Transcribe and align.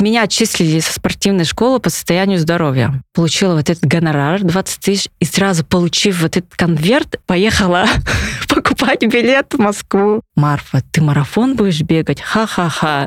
меня 0.00 0.22
отчислили 0.22 0.80
со 0.80 0.92
спортивной 0.92 1.44
школы 1.44 1.80
по 1.80 1.90
состоянию 1.90 2.38
здоровья. 2.38 3.02
Получила 3.14 3.54
вот 3.54 3.70
этот 3.70 3.84
гонорар 3.84 4.42
20 4.42 4.80
тысяч, 4.80 5.08
и 5.18 5.24
сразу 5.24 5.64
получив 5.64 6.22
вот 6.22 6.36
этот 6.36 6.54
конверт, 6.54 7.20
поехала 7.26 7.86
покупать 8.48 9.02
билет 9.06 9.54
в 9.54 9.58
Москву. 9.58 10.22
Марфа, 10.36 10.82
ты 10.90 11.00
марафон 11.02 11.56
будешь 11.56 11.82
бегать? 11.82 12.20
Ха-ха-ха. 12.20 13.06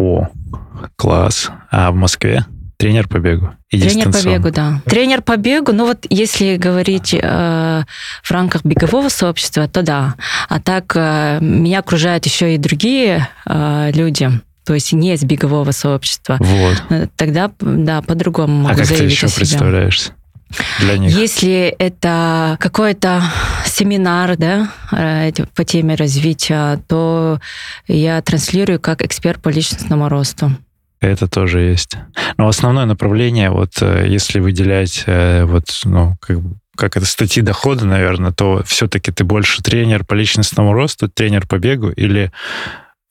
О, 0.00 0.28
класс. 0.96 1.50
А 1.70 1.90
в 1.90 1.94
Москве? 1.94 2.46
Тренер 2.78 3.06
по 3.06 3.18
бегу. 3.18 3.50
И 3.68 3.78
Тренер 3.78 4.10
по 4.10 4.24
бегу, 4.24 4.50
да. 4.50 4.80
Тренер 4.86 5.20
по 5.20 5.36
бегу, 5.36 5.72
ну 5.72 5.84
вот 5.84 6.06
если 6.08 6.56
говорить 6.56 7.12
э, 7.12 7.82
в 8.22 8.30
рамках 8.30 8.64
бегового 8.64 9.10
сообщества, 9.10 9.68
то 9.68 9.82
да. 9.82 10.14
А 10.48 10.58
так 10.58 10.92
э, 10.96 11.38
меня 11.42 11.80
окружают 11.80 12.24
еще 12.24 12.54
и 12.54 12.58
другие 12.58 13.28
э, 13.44 13.90
люди, 13.92 14.30
то 14.64 14.72
есть 14.72 14.94
не 14.94 15.12
из 15.12 15.22
бегового 15.22 15.72
сообщества. 15.72 16.38
Вот. 16.40 16.82
Э, 16.88 17.06
тогда, 17.16 17.52
да, 17.60 18.00
по-другому 18.00 18.62
могу 18.62 18.74
а 18.74 18.76
как 18.78 18.86
ты 18.86 19.04
еще 19.04 19.28
себя. 19.28 19.36
представляешься? 19.36 20.12
Для 20.80 20.98
них? 20.98 21.16
Если 21.16 21.74
это 21.78 22.56
какой-то 22.60 23.22
семинар 23.64 24.36
да, 24.36 24.70
э, 24.92 25.32
по 25.54 25.64
теме 25.64 25.94
развития, 25.94 26.82
то 26.88 27.40
я 27.86 28.20
транслирую 28.22 28.80
как 28.80 29.02
эксперт 29.02 29.40
по 29.40 29.48
личностному 29.48 30.08
росту. 30.08 30.52
Это 31.00 31.28
тоже 31.28 31.60
есть. 31.60 31.96
Но 32.36 32.46
основное 32.46 32.84
направление, 32.84 33.50
вот 33.50 33.70
э, 33.80 34.06
если 34.06 34.38
выделять 34.38 35.04
э, 35.06 35.44
вот, 35.44 35.64
ну, 35.84 36.16
как, 36.20 36.38
как 36.76 36.96
это 36.98 37.06
статьи 37.06 37.42
дохода, 37.42 37.86
наверное, 37.86 38.32
то 38.32 38.62
все-таки 38.66 39.10
ты 39.10 39.24
больше 39.24 39.62
тренер 39.62 40.04
по 40.04 40.12
личностному 40.12 40.74
росту, 40.74 41.08
тренер 41.08 41.46
по 41.46 41.58
бегу 41.58 41.88
или 41.88 42.30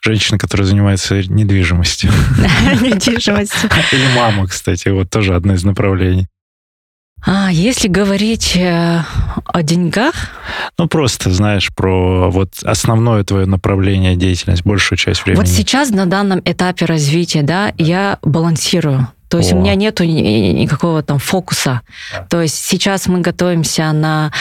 женщина, 0.04 0.38
которая 0.38 0.68
занимается 0.68 1.16
недвижимостью. 1.16 2.12
Недвижимостью. 2.82 3.70
Или 3.92 4.16
мама, 4.16 4.48
кстати, 4.48 4.90
вот 4.90 5.10
тоже 5.10 5.36
одно 5.36 5.54
из 5.54 5.64
направлений. 5.64 6.28
А 7.26 7.52
если 7.52 7.88
говорить 7.88 8.56
э, 8.56 9.04
о 9.46 9.64
деньгах? 9.64 10.14
Ну, 10.78 10.88
просто, 10.88 11.32
знаешь, 11.32 11.70
про 11.76 12.32
вот 12.32 12.54
основное 12.64 13.24
твое 13.24 13.46
направление 13.46 14.16
деятельности, 14.16 14.66
большую 14.66 14.98
часть 14.98 15.26
времени. 15.26 15.42
Вот 15.42 15.50
сейчас 15.50 15.90
на 15.90 16.06
данном 16.06 16.42
этапе 16.46 16.86
развития, 16.86 17.42
да, 17.42 17.74
я 17.78 18.20
балансирую. 18.22 19.08
То 19.28 19.38
есть 19.38 19.54
О. 19.54 19.58
у 19.58 19.60
меня 19.60 19.76
нету 19.76 20.06
никакого 20.06 21.04
там 21.04 21.20
фокуса. 21.20 21.82
То 22.30 22.42
есть 22.42 22.56
сейчас 22.56 23.08
мы 23.08 23.20
готовимся 23.20 23.92
на 23.92 24.32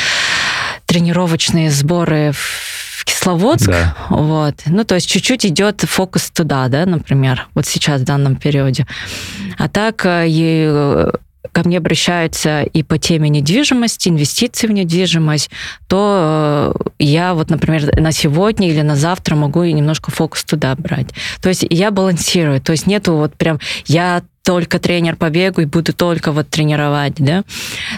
тренировочные 0.86 1.70
сборы 1.70 2.32
в 2.32 3.04
Кисловодск, 3.04 3.68
да. 3.68 3.94
вот, 4.08 4.54
ну, 4.66 4.84
то 4.84 4.94
есть 4.94 5.08
чуть-чуть 5.08 5.46
идет 5.46 5.82
фокус 5.82 6.30
туда, 6.30 6.68
да, 6.68 6.84
например, 6.86 7.46
вот 7.54 7.66
сейчас 7.66 8.00
в 8.00 8.04
данном 8.04 8.36
периоде. 8.36 8.86
А 9.56 9.68
так 9.68 10.04
э, 10.04 10.24
и 10.28 11.06
ко 11.52 11.62
мне 11.66 11.78
обращаются 11.78 12.62
и 12.62 12.82
по 12.82 12.98
теме 12.98 13.28
недвижимости, 13.28 14.08
инвестиций 14.08 14.68
в 14.68 14.72
недвижимость, 14.72 15.50
то 15.86 16.74
э, 16.74 16.88
я 16.98 17.34
вот, 17.34 17.50
например, 17.50 17.98
на 17.98 18.12
сегодня 18.12 18.70
или 18.70 18.82
на 18.82 18.96
завтра 18.96 19.36
могу 19.36 19.64
немножко 19.64 20.10
фокус 20.10 20.44
туда 20.44 20.74
брать. 20.76 21.08
То 21.40 21.48
есть 21.48 21.64
я 21.68 21.90
балансирую, 21.90 22.60
то 22.60 22.72
есть 22.72 22.86
нету 22.86 23.14
вот 23.14 23.34
прям 23.34 23.60
я 23.86 24.22
только 24.44 24.78
тренер 24.78 25.16
по 25.16 25.28
бегу 25.28 25.60
и 25.60 25.66
буду 25.66 25.92
только 25.92 26.32
вот 26.32 26.48
тренировать, 26.48 27.16
да. 27.18 27.42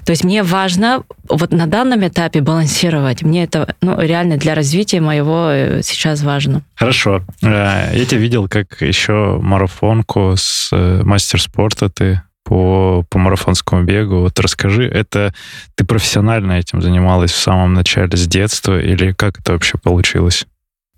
То 0.04 0.10
есть 0.10 0.24
мне 0.24 0.42
важно 0.42 1.04
вот 1.28 1.52
на 1.52 1.66
данном 1.66 2.06
этапе 2.06 2.40
балансировать. 2.40 3.22
Мне 3.22 3.44
это 3.44 3.76
ну, 3.80 4.00
реально 4.00 4.36
для 4.36 4.56
развития 4.56 5.00
моего 5.00 5.48
э, 5.50 5.82
сейчас 5.84 6.22
важно. 6.22 6.62
Хорошо. 6.74 7.22
Э, 7.42 7.92
я 7.94 8.04
тебя 8.04 8.20
видел 8.20 8.48
как 8.48 8.82
еще 8.82 9.38
марафонку 9.40 10.34
с 10.36 10.70
мастер 11.04 11.40
спорта 11.40 11.88
ты 11.88 12.20
по, 12.44 13.04
по 13.08 13.18
марафонскому 13.18 13.84
бегу. 13.84 14.20
Вот 14.20 14.38
расскажи, 14.40 14.84
это 14.84 15.34
ты 15.74 15.84
профессионально 15.84 16.52
этим 16.52 16.82
занималась 16.82 17.32
в 17.32 17.38
самом 17.38 17.74
начале, 17.74 18.16
с 18.16 18.26
детства, 18.26 18.80
или 18.80 19.12
как 19.12 19.40
это 19.40 19.52
вообще 19.52 19.78
получилось? 19.78 20.46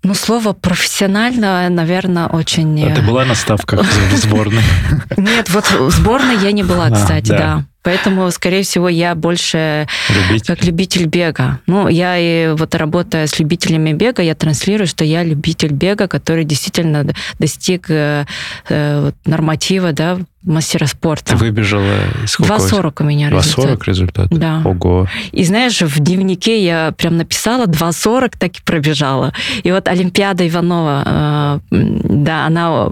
Ну, 0.03 0.13
слово 0.15 0.51
профессионально, 0.51 1.69
наверное, 1.69 2.27
очень... 2.27 2.91
А 2.91 2.93
ты 2.93 3.01
была 3.01 3.23
на 3.23 3.35
ставках 3.35 3.81
в 3.81 4.17
сборной? 4.17 4.61
Нет, 5.17 5.49
вот 5.49 5.65
в 5.71 5.91
сборной 5.91 6.37
я 6.37 6.51
не 6.51 6.63
была, 6.63 6.87
а, 6.87 6.91
кстати, 6.91 7.29
да. 7.29 7.65
Поэтому, 7.83 8.31
скорее 8.31 8.63
всего, 8.63 8.89
я 8.89 9.13
больше 9.15 9.87
любитель. 10.09 10.45
как 10.45 10.63
любитель 10.63 11.05
бега. 11.05 11.59
Ну, 11.67 11.87
я 11.87 12.17
и 12.17 12.53
вот 12.55 12.73
работая 12.75 13.27
с 13.27 13.39
любителями 13.39 13.93
бега, 13.93 14.21
я 14.23 14.35
транслирую, 14.35 14.87
что 14.87 15.03
я 15.03 15.23
любитель 15.23 15.71
бега, 15.71 16.07
который 16.07 16.45
действительно 16.45 17.05
достиг 17.39 17.89
э, 17.89 18.25
э 18.69 19.11
норматива, 19.25 19.91
да, 19.91 20.19
мастера 20.43 20.87
спорта. 20.87 21.31
Ты 21.31 21.35
выбежала 21.37 21.95
сколько? 22.25 22.55
2.40 22.55 22.93
у 22.99 23.03
меня 23.03 23.29
2.40 23.29 23.37
результат. 23.37 23.87
результат? 23.87 24.27
Да. 24.29 24.61
Ого. 24.65 25.07
И 25.31 25.43
знаешь, 25.43 25.81
в 25.81 25.99
дневнике 25.99 26.63
я 26.63 26.93
прям 26.97 27.17
написала 27.17 27.65
2.40, 27.65 28.33
так 28.37 28.57
и 28.57 28.61
пробежала. 28.63 29.33
И 29.63 29.71
вот 29.71 29.87
Олимпиада 29.87 30.47
Иванова, 30.47 31.03
э, 31.05 31.59
да, 31.71 32.45
она 32.45 32.89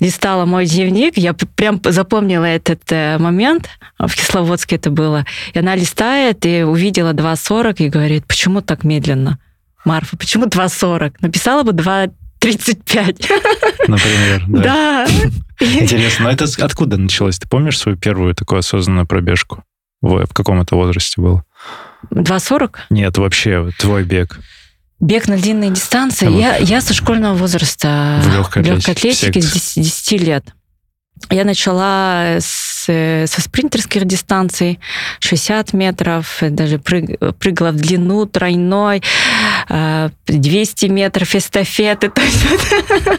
листала 0.00 0.44
мой 0.44 0.66
дневник, 0.66 1.16
я 1.16 1.34
прям 1.34 1.80
запомнила 1.84 2.44
этот 2.44 2.82
э, 2.90 3.18
момент, 3.18 3.68
в 3.98 4.14
Кисловодске 4.14 4.76
это 4.76 4.90
было, 4.90 5.24
и 5.52 5.58
она 5.58 5.74
листает 5.74 6.44
и 6.46 6.62
увидела 6.62 7.12
2.40 7.12 7.76
и 7.78 7.88
говорит, 7.88 8.26
почему 8.26 8.60
так 8.60 8.84
медленно? 8.84 9.38
Марфа, 9.84 10.16
почему 10.16 10.46
2.40? 10.46 11.14
Написала 11.20 11.62
бы 11.62 11.72
2.35. 11.72 13.30
Например, 13.88 14.44
да. 14.48 14.62
Да. 14.62 15.06
Интересно, 15.60 16.26
но 16.26 16.30
это 16.30 16.44
откуда 16.58 16.96
началось? 16.96 17.38
Ты 17.38 17.48
помнишь 17.48 17.78
свою 17.78 17.96
первую 17.98 18.34
такую 18.34 18.60
осознанную 18.60 19.06
пробежку? 19.06 19.64
В, 20.00 20.26
в 20.26 20.32
каком 20.32 20.60
это 20.60 20.76
возрасте 20.76 21.20
было? 21.20 21.44
2.40? 22.12 22.76
Нет, 22.90 23.18
вообще, 23.18 23.70
твой 23.78 24.04
бег. 24.04 24.38
Бег 25.00 25.28
на 25.28 25.36
длинные 25.36 25.70
дистанции. 25.70 26.26
А 26.26 26.30
я, 26.30 26.56
я 26.56 26.80
со 26.80 26.92
школьного 26.92 27.34
возраста 27.34 28.20
в 28.22 28.34
легкой, 28.34 28.64
легкой 28.64 28.94
атлетике 28.94 29.40
с 29.40 29.52
10, 29.52 29.84
10 29.84 30.20
лет. 30.20 30.44
Я 31.30 31.44
начала 31.44 32.36
с, 32.38 32.84
со 32.86 33.40
спринтерских 33.40 34.04
дистанций, 34.06 34.80
60 35.20 35.72
метров, 35.72 36.38
даже 36.40 36.78
прыг, 36.78 37.18
прыгала 37.38 37.72
в 37.72 37.76
длину 37.76 38.24
тройной, 38.26 39.02
200 39.68 40.86
э, 40.86 40.88
метров 40.88 41.34
эстафеты. 41.34 42.12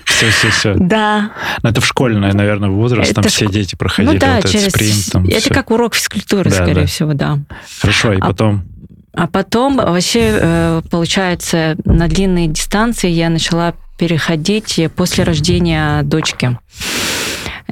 Все, 0.06 0.30
все, 0.32 0.50
все. 0.50 0.76
Да. 0.76 1.32
Но 1.62 1.70
это 1.70 1.82
в 1.82 1.86
школьный, 1.86 2.34
наверное, 2.34 2.70
возраст, 2.70 3.12
это 3.12 3.22
там 3.22 3.30
все 3.30 3.48
дети 3.48 3.76
проходили 3.76 4.14
ну, 4.14 4.20
да, 4.20 4.36
вот 4.38 4.50
через... 4.50 4.68
этот 4.68 4.76
спринт. 4.76 5.12
Там 5.12 5.26
это 5.26 5.40
все. 5.40 5.54
как 5.54 5.72
урок 5.72 5.96
физкультуры, 5.96 6.50
да, 6.50 6.56
скорее 6.56 6.82
да. 6.82 6.86
всего, 6.88 7.14
да. 7.14 7.40
Хорошо, 7.80 8.14
и 8.14 8.20
а, 8.20 8.28
потом... 8.28 8.66
А 9.14 9.28
потом 9.28 9.78
вообще, 9.78 10.38
э, 10.40 10.82
получается, 10.90 11.76
на 11.86 12.08
длинные 12.08 12.48
дистанции 12.48 13.10
я 13.10 13.30
начала 13.30 13.74
переходить 13.98 14.80
после 14.96 15.24
рождения 15.24 16.04
дочки. 16.04 16.58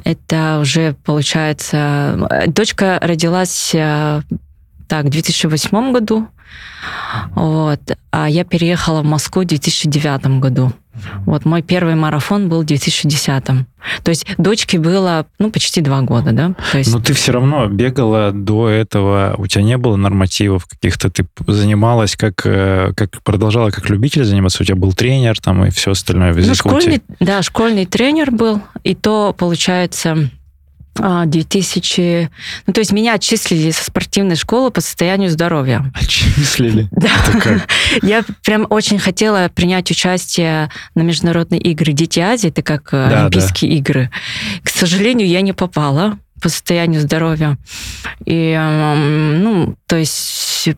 Это 0.04 0.58
уже 0.60 0.94
получается... 1.04 2.28
Дочка 2.46 2.98
родилась 3.00 3.72
э, 3.74 4.22
так, 4.88 5.06
в 5.06 5.10
2008 5.10 5.92
году, 5.92 6.28
вот, 7.34 7.80
а 8.10 8.28
я 8.28 8.44
переехала 8.44 9.02
в 9.02 9.04
Москву 9.04 9.42
в 9.42 9.46
2009 9.46 10.40
году. 10.40 10.72
Вот 11.26 11.44
мой 11.44 11.62
первый 11.62 11.94
марафон 11.94 12.48
был 12.48 12.62
в 12.62 12.66
2010. 12.66 13.44
То 13.44 14.08
есть 14.08 14.26
дочке 14.38 14.78
было, 14.78 15.26
ну, 15.38 15.50
почти 15.50 15.80
два 15.80 16.00
года, 16.02 16.32
да? 16.32 16.54
То 16.72 16.78
есть... 16.78 16.92
Но 16.92 17.00
ты 17.00 17.12
все 17.12 17.32
равно 17.32 17.66
бегала 17.68 18.32
до 18.32 18.68
этого, 18.68 19.34
у 19.38 19.46
тебя 19.46 19.62
не 19.62 19.76
было 19.76 19.96
нормативов 19.96 20.66
каких-то, 20.66 21.10
ты 21.10 21.26
занималась 21.46 22.16
как, 22.16 22.44
э, 22.44 22.92
как 22.96 23.22
продолжала 23.22 23.70
как 23.70 23.88
любитель 23.88 24.24
заниматься, 24.24 24.62
у 24.62 24.66
тебя 24.66 24.76
был 24.76 24.92
тренер 24.92 25.38
там 25.38 25.64
и 25.64 25.70
все 25.70 25.92
остальное 25.92 26.32
в 26.32 26.46
ну, 26.46 26.54
школьный, 26.54 27.02
Да, 27.20 27.42
школьный 27.42 27.86
тренер 27.86 28.30
был, 28.30 28.60
и 28.82 28.94
то, 28.94 29.34
получается, 29.36 30.30
2000... 30.98 32.30
Ну, 32.66 32.72
то 32.72 32.80
есть 32.80 32.92
меня 32.92 33.14
отчислили 33.14 33.70
со 33.70 33.84
спортивной 33.84 34.36
школы 34.36 34.70
по 34.70 34.80
состоянию 34.80 35.30
здоровья. 35.30 35.90
Отчислили? 35.94 36.88
Да. 36.98 37.10
Я 38.02 38.24
прям 38.44 38.66
очень 38.68 38.98
хотела 38.98 39.48
принять 39.48 39.90
участие 39.90 40.70
на 40.94 41.02
международные 41.02 41.60
игры 41.60 41.92
Дети 41.92 42.20
Азии, 42.20 42.48
это 42.48 42.62
как 42.62 42.88
да, 42.90 43.20
Олимпийские 43.22 43.70
да. 43.70 43.76
игры. 43.76 44.10
К 44.62 44.68
сожалению, 44.68 45.28
я 45.28 45.40
не 45.40 45.52
попала 45.52 46.18
по 46.42 46.48
состоянию 46.48 47.00
здоровья. 47.00 47.56
И, 48.24 48.56
ну, 48.56 49.76
то 49.86 49.96
есть 49.96 50.68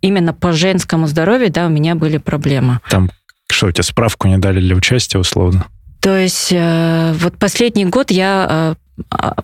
именно 0.00 0.32
по 0.32 0.52
женскому 0.52 1.06
здоровью, 1.06 1.50
да, 1.50 1.66
у 1.66 1.70
меня 1.70 1.94
были 1.94 2.18
проблемы. 2.18 2.80
Там 2.90 3.10
что, 3.50 3.70
тебе 3.70 3.84
справку 3.84 4.28
не 4.28 4.38
дали 4.38 4.60
для 4.60 4.74
участия 4.76 5.18
условно? 5.18 5.66
То 6.00 6.16
есть 6.16 6.48
э, 6.50 7.14
вот 7.18 7.38
последний 7.38 7.84
год 7.86 8.10
я 8.10 8.76
э, 8.98 9.02
а, 9.10 9.34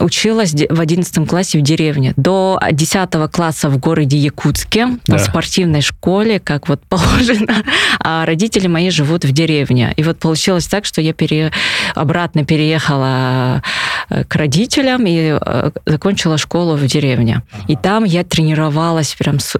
училась 0.00 0.54
в 0.54 0.80
11 0.80 1.28
классе 1.28 1.58
в 1.58 1.62
деревне. 1.62 2.12
До 2.16 2.60
10 2.70 3.10
класса 3.30 3.68
в 3.68 3.78
городе 3.78 4.16
Якутске, 4.16 4.98
да. 5.06 5.18
в 5.18 5.20
спортивной 5.20 5.80
школе, 5.80 6.40
как 6.40 6.68
вот 6.68 6.80
положено, 6.88 7.62
а 8.00 8.26
родители 8.26 8.66
мои 8.66 8.90
живут 8.90 9.24
в 9.24 9.32
деревне. 9.32 9.92
И 9.96 10.02
вот 10.02 10.18
получилось 10.18 10.66
так, 10.66 10.84
что 10.84 11.00
я 11.00 11.12
пере... 11.12 11.52
обратно 11.94 12.44
переехала 12.44 13.62
э, 14.08 14.24
к 14.24 14.34
родителям 14.36 15.06
и 15.06 15.38
э, 15.40 15.70
закончила 15.86 16.38
школу 16.38 16.76
в 16.76 16.86
деревне. 16.86 17.42
И 17.68 17.76
там 17.76 18.04
я 18.04 18.24
тренировалась 18.24 19.14
прям 19.14 19.38
с... 19.38 19.56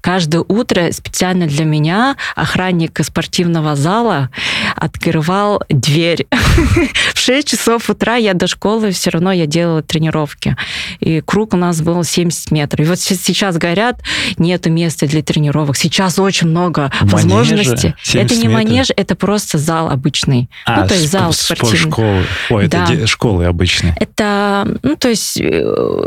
каждое 0.00 0.44
утро 0.46 0.90
специально 0.92 1.46
для 1.46 1.64
меня 1.64 2.16
охранник 2.34 3.00
спортивного 3.04 3.76
зала 3.76 4.30
открывал 4.74 5.62
дверь. 5.68 6.26
В 7.14 7.18
6 7.18 7.48
часов 7.48 7.90
утра 7.90 8.16
я 8.16 8.34
до 8.34 8.46
школы 8.46 8.90
все 8.90 9.10
равно 9.10 9.32
я 9.32 9.46
делала 9.46 9.65
тренировки. 9.86 10.56
И 11.00 11.20
круг 11.20 11.54
у 11.54 11.56
нас 11.56 11.80
был 11.80 12.02
70 12.02 12.50
метров. 12.50 12.86
И 12.86 12.88
вот 12.88 12.98
сейчас 12.98 13.56
говорят, 13.56 14.00
нет 14.38 14.66
места 14.66 15.06
для 15.06 15.22
тренировок. 15.22 15.76
Сейчас 15.76 16.18
очень 16.18 16.48
много 16.48 16.90
Манежи, 17.00 17.12
возможностей. 17.12 17.94
Это 18.14 18.34
не 18.34 18.48
метров. 18.48 18.52
манеж, 18.52 18.88
это 18.96 19.14
просто 19.14 19.58
зал 19.58 19.90
обычный. 19.90 20.48
А, 20.64 20.82
ну, 20.82 20.88
то 20.88 20.94
есть 20.94 21.10
зал 21.10 21.32
спортивный. 21.32 21.90
Школы. 21.90 22.22
Ой, 22.50 22.68
да. 22.68 22.84
это 22.84 23.06
школы 23.06 23.44
обычные. 23.44 23.94
Это, 23.98 24.66
ну, 24.82 24.96
то 24.96 25.08
есть 25.08 25.38
э, 25.40 25.62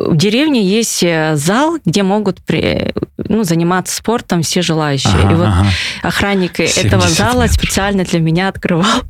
в 0.07 0.15
деревне 0.15 0.63
есть 0.63 1.03
э, 1.03 1.35
зал, 1.35 1.77
где 1.85 2.03
могут 2.03 2.41
при, 2.41 2.93
ну, 3.17 3.43
заниматься 3.43 3.95
спортом 3.95 4.41
все 4.41 4.61
желающие. 4.61 5.13
Ага, 5.13 5.31
и 5.31 5.35
вот 5.35 5.47
ага. 5.47 5.67
охранник 6.03 6.59
этого 6.59 7.07
зала 7.07 7.43
метров. 7.43 7.55
специально 7.55 8.03
для 8.03 8.19
меня 8.19 8.47
открывал 8.47 9.01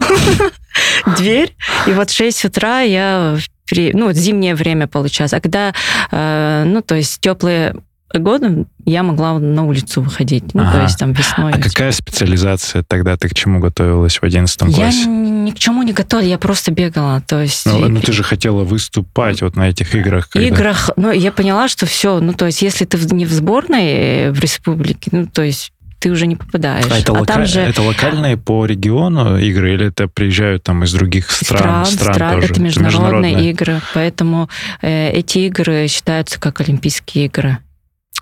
дверь. 1.17 1.55
И 1.87 1.91
вот 1.91 2.09
в 2.09 2.15
6 2.15 2.45
утра 2.45 2.81
я 2.81 3.37
ну, 3.71 4.11
зимнее 4.11 4.55
время 4.55 4.87
получалось. 4.87 5.33
А 5.33 5.39
когда, 5.39 5.73
э, 6.11 6.63
ну, 6.65 6.81
то 6.81 6.95
есть 6.95 7.19
теплые 7.19 7.75
годы 8.13 8.65
я 8.85 9.03
могла 9.03 9.37
на 9.37 9.65
улицу 9.65 10.01
выходить, 10.01 10.55
ну, 10.55 10.63
ага. 10.63 10.71
то 10.71 10.81
есть 10.81 10.97
там 10.97 11.13
весной. 11.13 11.53
А 11.53 11.59
какая 11.59 11.91
специализация 11.91 12.83
тогда? 12.83 13.15
Ты 13.17 13.29
к 13.29 13.35
чему 13.35 13.59
готовилась 13.59 14.17
в 14.17 14.23
11 14.23 14.57
классе? 14.73 15.01
Я 15.01 15.05
ни 15.05 15.51
к 15.51 15.59
чему 15.59 15.83
не 15.83 15.93
готовила, 15.93 16.27
я 16.27 16.39
просто 16.39 16.71
бегала, 16.71 17.21
то 17.21 17.41
есть... 17.41 17.65
Ну, 17.65 17.87
ну 17.87 18.01
ты 18.01 18.11
же 18.11 18.23
хотела 18.23 18.63
выступать 18.63 19.41
вот 19.41 19.55
на 19.55 19.69
этих 19.69 19.93
играх. 19.93 20.29
Когда... 20.29 20.47
Играх, 20.47 20.89
ну, 20.95 21.11
я 21.11 21.31
поняла, 21.31 21.67
что 21.67 21.85
все, 21.85 22.19
ну, 22.19 22.33
то 22.33 22.47
есть 22.47 22.61
если 22.61 22.85
ты 22.85 22.97
не 23.13 23.25
в 23.25 23.31
сборной 23.31 23.85
э, 23.85 24.31
в 24.31 24.39
республике, 24.39 25.09
ну, 25.11 25.27
то 25.27 25.43
есть 25.43 25.71
ты 25.99 26.09
уже 26.09 26.27
не 26.27 26.35
попадаешь. 26.35 26.85
А 26.89 26.97
это, 26.97 27.11
а 27.11 27.19
лока... 27.19 27.45
же... 27.45 27.59
это 27.59 27.81
локальные 27.81 28.37
по 28.37 28.65
региону 28.65 29.37
игры 29.37 29.73
или 29.73 29.87
это 29.87 30.07
приезжают 30.07 30.63
там 30.63 30.83
из 30.83 30.93
других 30.93 31.29
стран? 31.29 31.85
Стран, 31.85 31.85
стран, 31.85 32.13
стран 32.15 32.33
тоже? 32.35 32.51
Это 32.51 32.61
международные, 32.61 33.01
международные 33.01 33.51
игры, 33.51 33.81
поэтому 33.93 34.49
э, 34.81 35.11
эти 35.11 35.39
игры 35.39 35.87
считаются 35.87 36.39
как 36.39 36.61
Олимпийские 36.61 37.25
игры, 37.25 37.57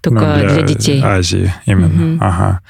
только 0.02 0.20
ну, 0.20 0.40
для, 0.40 0.50
для 0.50 0.62
детей. 0.64 1.02
Азии 1.04 1.54
именно, 1.66 2.16
угу. 2.16 2.24
ага. 2.24 2.62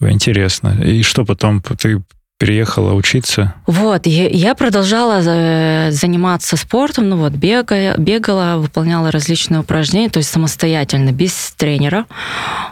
Интересно. 0.00 0.80
И 0.82 1.02
что 1.02 1.24
потом 1.24 1.62
ты 1.62 2.02
переехала 2.42 2.92
учиться? 2.94 3.54
Вот, 3.68 4.04
я 4.08 4.56
продолжала 4.56 5.20
э, 5.24 5.92
заниматься 5.92 6.56
спортом, 6.56 7.08
ну 7.08 7.16
вот, 7.16 7.34
бегая, 7.34 7.96
бегала, 7.96 8.56
выполняла 8.56 9.12
различные 9.12 9.60
упражнения, 9.60 10.10
то 10.10 10.18
есть 10.18 10.30
самостоятельно, 10.30 11.12
без 11.12 11.52
тренера. 11.56 12.04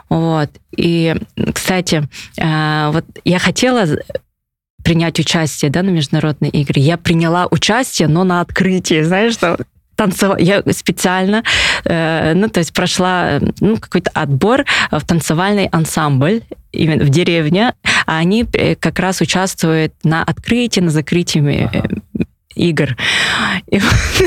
Вот. 0.08 0.50
И, 0.76 1.14
кстати, 1.54 2.02
э, 2.36 2.90
вот 2.92 3.04
я 3.24 3.38
хотела 3.38 3.86
принять 4.82 5.20
участие 5.20 5.70
да, 5.70 5.84
на 5.84 5.90
международные 5.90 6.50
игры. 6.50 6.80
Я 6.80 6.96
приняла 6.96 7.46
участие, 7.48 8.08
но 8.08 8.24
на 8.24 8.40
открытии, 8.40 9.02
знаешь, 9.02 9.34
что 9.34 9.56
танцевать. 10.00 10.40
Я 10.40 10.62
специально, 10.72 11.42
э, 11.84 12.32
ну, 12.34 12.48
то 12.48 12.60
есть 12.60 12.72
прошла 12.72 13.38
ну, 13.60 13.76
какой-то 13.76 14.10
отбор 14.14 14.64
в 14.90 15.04
танцевальный 15.04 15.66
ансамбль 15.66 16.40
именно 16.72 17.04
в 17.04 17.10
деревне, 17.10 17.74
а 18.06 18.16
они 18.16 18.46
э, 18.54 18.76
как 18.76 18.98
раз 18.98 19.20
участвуют 19.20 19.92
на 20.02 20.24
открытии, 20.24 20.80
на 20.80 20.90
закрытии 20.90 21.64
ага. 21.64 21.84
Э, 21.84 22.24
игр. 22.54 22.96
И, 23.66 23.78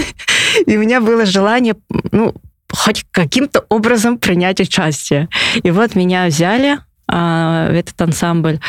и 0.67 0.77
у 0.77 0.79
меня 0.79 1.01
было 1.01 1.25
желание, 1.25 1.75
ну, 2.11 2.35
хоть 2.71 3.03
каким-то 3.09 3.65
образом 3.69 4.19
принять 4.19 4.59
участие. 4.59 5.27
И 5.63 5.71
вот 5.71 5.95
меня 5.95 6.27
взяли, 6.27 6.77
а, 7.15 7.67
в 7.69 7.75
этот 7.75 8.01
ансамбль. 8.01 8.59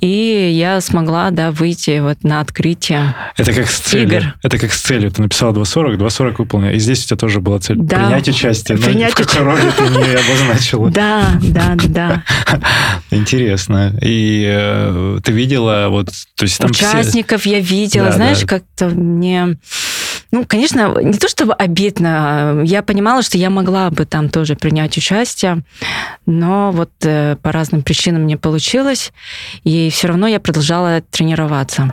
И 0.00 0.50
я 0.52 0.80
смогла, 0.80 1.30
да, 1.30 1.52
выйти 1.52 2.00
вот 2.00 2.24
на 2.24 2.40
открытие 2.40 3.14
Это 3.36 3.52
как 3.52 3.68
с 3.68 3.78
целью. 3.78 4.18
Игр. 4.18 4.34
Это 4.42 4.58
как 4.58 4.72
с 4.72 4.80
целью. 4.80 5.12
Ты 5.12 5.22
написала 5.22 5.52
2.40, 5.52 5.98
2.40 5.98 6.34
выполнила. 6.38 6.72
И 6.72 6.80
здесь 6.80 7.04
у 7.04 7.06
тебя 7.06 7.16
тоже 7.16 7.40
была 7.40 7.60
цель. 7.60 7.76
Да. 7.76 7.98
Принять 7.98 8.28
участие. 8.28 8.76
Но 8.76 8.86
Принять 8.86 9.12
в 9.12 9.14
какой 9.14 9.42
роли 9.42 9.70
ты 9.76 9.82
не 9.84 10.14
обозначила. 10.14 10.90
Да, 11.02 11.38
да, 11.42 11.76
да. 11.76 12.24
Интересно. 13.10 13.96
И 14.02 14.44
э, 14.48 15.18
ты 15.22 15.32
видела 15.32 15.86
вот... 15.88 16.08
То 16.36 16.42
есть 16.42 16.58
там 16.58 16.70
Участников 16.70 17.46
я 17.46 17.60
видела. 17.60 18.10
Знаешь, 18.10 18.44
как-то 18.44 18.88
мне... 18.88 19.56
Ну, 20.32 20.46
конечно, 20.46 20.98
не 21.02 21.18
то 21.18 21.28
чтобы 21.28 21.52
обидно. 21.52 22.62
Я 22.64 22.82
понимала, 22.82 23.22
что 23.22 23.36
я 23.36 23.50
могла 23.50 23.90
бы 23.90 24.06
там 24.06 24.30
тоже 24.30 24.56
принять 24.56 24.96
участие, 24.96 25.62
но 26.24 26.72
вот 26.72 26.90
э, 27.02 27.36
по 27.42 27.52
разным 27.52 27.82
причинам 27.82 28.26
не 28.26 28.36
получилось, 28.36 29.12
и 29.62 29.90
все 29.90 30.08
равно 30.08 30.26
я 30.26 30.40
продолжала 30.40 31.02
тренироваться. 31.10 31.92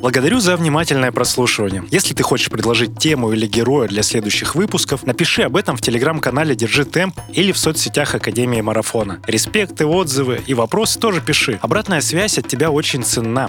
Благодарю 0.00 0.40
за 0.40 0.58
внимательное 0.58 1.10
прослушивание. 1.12 1.82
Если 1.90 2.12
ты 2.12 2.22
хочешь 2.22 2.50
предложить 2.50 2.98
тему 2.98 3.32
или 3.32 3.46
героя 3.46 3.88
для 3.88 4.02
следующих 4.02 4.54
выпусков, 4.54 5.04
напиши 5.04 5.40
об 5.44 5.56
этом 5.56 5.78
в 5.78 5.80
телеграм-канале 5.80 6.54
«Держи 6.54 6.84
темп» 6.84 7.18
или 7.32 7.52
в 7.52 7.56
соцсетях 7.56 8.14
Академии 8.14 8.60
Марафона. 8.60 9.20
Респекты, 9.26 9.86
отзывы 9.86 10.42
и 10.46 10.52
вопросы 10.52 11.00
тоже 11.00 11.22
пиши. 11.22 11.58
Обратная 11.62 12.02
связь 12.02 12.36
от 12.36 12.46
тебя 12.46 12.70
очень 12.70 13.02
ценна. 13.02 13.48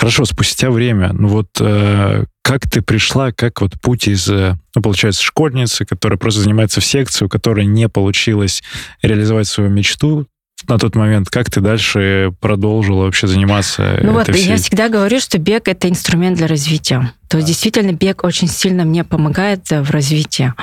Хорошо, 0.00 0.24
спустя 0.24 0.70
время, 0.70 1.12
ну 1.12 1.28
вот 1.28 1.48
э, 1.60 2.24
как 2.40 2.66
ты 2.66 2.80
пришла, 2.80 3.32
как 3.32 3.60
вот 3.60 3.78
путь 3.82 4.08
из, 4.08 4.30
э, 4.30 4.56
ну, 4.74 4.80
получается, 4.80 5.22
школьницы, 5.22 5.84
которая 5.84 6.18
просто 6.18 6.40
занимается 6.40 6.80
в 6.80 6.86
секции, 6.86 7.26
у 7.26 7.28
которой 7.28 7.66
не 7.66 7.86
получилось 7.86 8.62
реализовать 9.02 9.46
свою 9.46 9.68
мечту, 9.68 10.26
на 10.68 10.78
тот 10.78 10.94
момент, 10.94 11.28
как 11.28 11.50
ты 11.50 11.60
дальше 11.60 12.32
продолжила 12.40 13.04
вообще 13.04 13.26
заниматься? 13.26 13.98
Ну 14.02 14.12
вот, 14.12 14.28
всей... 14.30 14.48
я 14.48 14.56
всегда 14.56 14.88
говорю, 14.88 15.20
что 15.20 15.38
бег 15.38 15.68
это 15.68 15.88
инструмент 15.88 16.38
для 16.38 16.46
развития. 16.46 17.12
То 17.28 17.36
есть 17.36 17.48
действительно 17.48 17.92
бег 17.92 18.24
очень 18.24 18.48
сильно 18.48 18.84
мне 18.86 19.04
помогает 19.04 19.70
э, 19.70 19.82
в 19.82 19.90
развитии. 19.90 20.54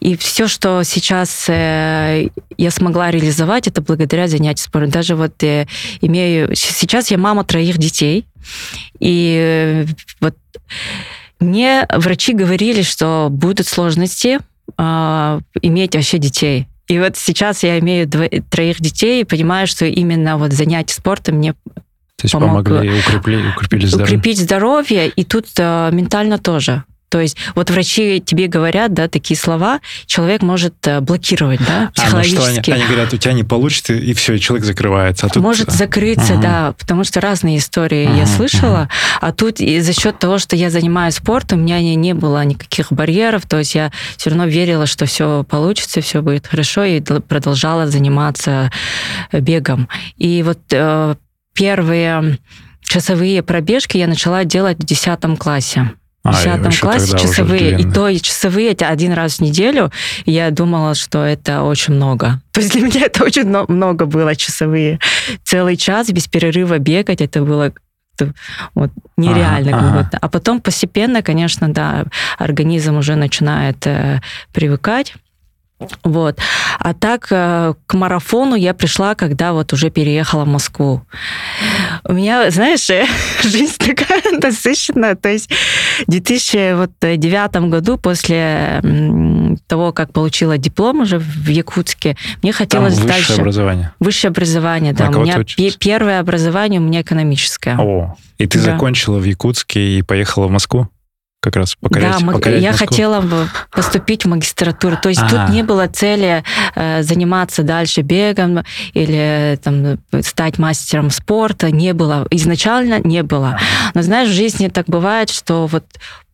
И 0.00 0.14
все, 0.18 0.46
что 0.46 0.82
сейчас 0.82 1.46
э, 1.48 2.28
я 2.58 2.70
смогла 2.70 3.10
реализовать, 3.10 3.66
это 3.66 3.80
благодаря 3.80 4.28
занятиям 4.28 4.66
спортом. 4.66 4.90
Даже 4.90 5.16
вот 5.16 5.42
имею... 5.42 6.54
Сейчас 6.54 7.10
я 7.10 7.16
мама 7.16 7.44
троих 7.44 7.78
детей, 7.78 8.26
и 9.00 9.86
вот 10.20 10.34
мне 11.40 11.86
врачи 11.92 12.32
говорили, 12.32 12.82
что 12.82 13.28
будут 13.30 13.66
сложности 13.66 14.38
э, 14.78 15.40
иметь 15.62 15.94
вообще 15.94 16.18
детей. 16.18 16.68
И 16.86 16.98
вот 16.98 17.16
сейчас 17.16 17.62
я 17.62 17.78
имею 17.78 18.06
дво- 18.06 18.44
троих 18.50 18.80
детей 18.80 19.22
и 19.22 19.24
понимаю, 19.24 19.66
что 19.66 19.86
именно 19.86 20.36
вот 20.36 20.52
занятия 20.52 20.94
спортом 20.94 21.36
мне 21.36 21.54
то 21.54 22.26
есть 22.26 22.32
помог, 22.32 22.64
помогли 22.64 22.98
укрепли, 22.98 23.42
укрепили 23.56 23.86
здоровье. 23.86 24.16
Укрепить 24.16 24.38
здоровье, 24.38 25.08
и 25.08 25.24
тут 25.24 25.46
э, 25.58 25.90
ментально 25.92 26.38
тоже. 26.38 26.84
То 27.14 27.20
есть 27.20 27.36
вот 27.54 27.70
врачи 27.70 28.20
тебе 28.20 28.48
говорят, 28.48 28.92
да, 28.92 29.06
такие 29.06 29.38
слова, 29.38 29.78
человек 30.06 30.42
может 30.42 30.74
э, 30.84 30.98
блокировать, 30.98 31.60
да, 31.64 31.92
психологически. 31.94 32.38
А, 32.38 32.40
ну 32.40 32.62
что 32.62 32.72
они, 32.72 32.82
они 32.82 32.90
говорят, 32.90 33.14
у 33.14 33.16
тебя 33.18 33.32
не 33.34 33.44
получится, 33.44 33.92
и 33.92 34.12
все, 34.14 34.34
и 34.34 34.40
человек 34.40 34.66
закрывается. 34.66 35.26
А 35.26 35.28
тут... 35.28 35.40
Может 35.40 35.70
закрыться, 35.70 36.34
угу. 36.34 36.42
да, 36.42 36.74
потому 36.76 37.04
что 37.04 37.20
разные 37.20 37.58
истории 37.58 38.08
угу, 38.08 38.16
я 38.16 38.26
слышала, 38.26 38.80
угу. 38.80 39.18
а 39.20 39.32
тут 39.32 39.60
и 39.60 39.78
за 39.78 39.92
счет 39.92 40.18
того, 40.18 40.38
что 40.38 40.56
я 40.56 40.70
занимаюсь 40.70 41.14
спортом, 41.14 41.60
у 41.60 41.62
меня 41.62 41.78
не, 41.78 41.94
не 41.94 42.14
было 42.14 42.44
никаких 42.44 42.90
барьеров, 42.90 43.46
то 43.46 43.60
есть 43.60 43.76
я 43.76 43.92
все 44.16 44.30
равно 44.30 44.46
верила, 44.46 44.86
что 44.86 45.06
все 45.06 45.44
получится, 45.44 46.00
все 46.00 46.20
будет 46.20 46.48
хорошо, 46.48 46.82
и 46.82 47.00
продолжала 47.00 47.86
заниматься 47.86 48.72
э, 49.30 49.38
бегом. 49.38 49.88
И 50.16 50.42
вот 50.42 50.58
э, 50.72 51.14
первые 51.52 52.38
часовые 52.82 53.44
пробежки 53.44 53.98
я 53.98 54.08
начала 54.08 54.42
делать 54.42 54.78
в 54.78 54.84
10 54.84 55.38
классе. 55.38 55.92
В 56.24 56.30
10 56.32 56.46
а, 56.46 56.80
классе 56.80 57.18
часовые. 57.18 57.78
И 57.78 57.84
то 57.84 58.08
и 58.08 58.18
часовые 58.18 58.72
это 58.72 58.88
один 58.88 59.12
раз 59.12 59.36
в 59.36 59.40
неделю. 59.40 59.92
И 60.24 60.32
я 60.32 60.50
думала, 60.50 60.94
что 60.94 61.24
это 61.24 61.62
очень 61.62 61.94
много. 61.94 62.40
То 62.52 62.60
есть 62.60 62.72
для 62.72 62.82
меня 62.82 63.06
это 63.06 63.24
очень 63.24 63.46
много 63.46 64.06
было 64.06 64.34
часовые. 64.34 64.98
Целый 65.44 65.76
час 65.76 66.10
без 66.10 66.26
перерыва 66.26 66.78
бегать, 66.78 67.20
это 67.20 67.42
было 67.42 67.72
вот, 68.74 68.90
нереально 69.16 69.76
ага, 69.76 69.88
ага. 69.88 70.18
А 70.20 70.28
потом 70.28 70.60
постепенно, 70.60 71.20
конечно, 71.20 71.72
да, 71.72 72.04
организм 72.38 72.96
уже 72.96 73.16
начинает 73.16 73.84
э, 73.86 74.20
привыкать. 74.52 75.14
Вот. 76.02 76.38
А 76.78 76.94
так 76.94 77.26
э, 77.30 77.74
к 77.86 77.94
марафону 77.94 78.54
я 78.54 78.74
пришла, 78.74 79.14
когда 79.14 79.52
вот 79.52 79.72
уже 79.72 79.90
переехала 79.90 80.44
в 80.44 80.48
Москву. 80.48 81.02
У 82.04 82.12
меня, 82.12 82.50
знаешь, 82.50 82.86
жизнь 83.42 83.76
такая 83.78 84.22
насыщенная. 84.40 85.16
То 85.16 85.30
есть 85.30 85.50
в 86.06 86.10
2009 86.10 87.56
году, 87.68 87.98
после 87.98 88.80
того, 89.66 89.92
как 89.92 90.12
получила 90.12 90.58
диплом 90.58 91.00
уже 91.00 91.18
в 91.18 91.48
Якутске, 91.48 92.16
мне 92.42 92.52
хотелось 92.52 92.94
Там 92.94 93.04
высшее 93.06 93.26
дальше... 93.26 93.40
образование. 93.40 93.92
Высшее 94.00 94.30
образование, 94.30 94.92
да. 94.92 95.08
У 95.08 95.22
меня 95.22 95.42
первое 95.78 96.20
образование 96.20 96.80
у 96.80 96.84
меня 96.84 97.02
экономическое. 97.02 97.76
О, 97.78 98.16
и 98.38 98.46
ты 98.46 98.58
да. 98.58 98.72
закончила 98.72 99.18
в 99.18 99.24
Якутске 99.24 99.98
и 99.98 100.02
поехала 100.02 100.46
в 100.46 100.50
Москву? 100.50 100.88
Как 101.44 101.56
раз 101.56 101.74
покорять, 101.74 102.20
да, 102.20 102.32
покорять 102.32 102.62
я 102.62 102.70
Москву. 102.70 102.86
хотела 102.86 103.48
поступить 103.70 104.24
в 104.24 104.28
магистратуру. 104.28 104.96
То 104.96 105.10
есть 105.10 105.20
А-а-а. 105.20 105.30
тут 105.30 105.38
а. 105.40 105.48
не 105.48 105.62
было 105.62 105.86
цели 105.88 106.42
э, 106.74 107.02
заниматься 107.02 107.62
дальше 107.62 108.00
бегом 108.00 108.64
или 108.94 109.58
там, 109.62 109.98
стать 110.22 110.58
мастером 110.58 111.10
спорта. 111.10 111.70
Не 111.70 111.92
было. 111.92 112.26
Изначально 112.30 112.98
не 113.00 113.22
было. 113.22 113.58
Но 113.92 114.00
знаешь, 114.00 114.30
в 114.30 114.32
жизни 114.32 114.68
так 114.68 114.86
бывает, 114.86 115.28
что 115.28 115.66
вот 115.66 115.84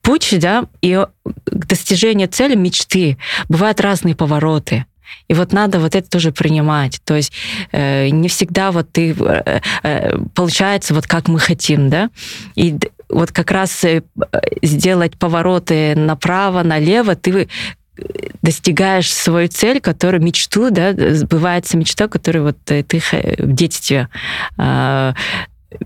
путь, 0.01 0.33
да, 0.39 0.67
и 0.81 1.05
к 1.25 1.67
достижению 1.67 2.29
цели 2.29 2.55
мечты 2.55 3.19
бывают 3.49 3.81
разные 3.81 4.15
повороты. 4.15 4.87
И 5.27 5.35
вот 5.35 5.53
надо 5.53 5.81
вот 5.81 5.97
это 5.97 6.09
тоже 6.09 6.31
принимать. 6.31 7.01
То 7.05 7.17
есть 7.17 7.33
э, 7.73 8.11
не 8.11 8.29
всегда 8.29 8.71
вот 8.71 8.93
ты 8.93 9.13
э, 9.13 9.61
э, 9.83 10.19
получается 10.37 10.95
вот 10.95 11.09
как 11.09 11.27
мы 11.27 11.41
хотим, 11.41 11.91
да. 11.91 12.11
И 12.55 12.79
вот 13.11 13.33
как 13.33 13.51
раз 13.51 13.85
э, 13.85 14.03
сделать 14.63 15.19
повороты 15.19 15.95
направо, 15.95 16.63
налево, 16.63 17.17
ты 17.17 17.49
достигаешь 18.43 19.13
свою 19.13 19.49
цель, 19.49 19.81
которую 19.81 20.23
мечту, 20.23 20.71
да, 20.71 20.93
сбывается 20.93 21.77
мечта, 21.77 22.09
которую 22.09 22.45
вот 22.45 22.57
ты 22.65 22.85
в 22.99 23.53
детстве 23.53 24.09
э, 24.59 25.13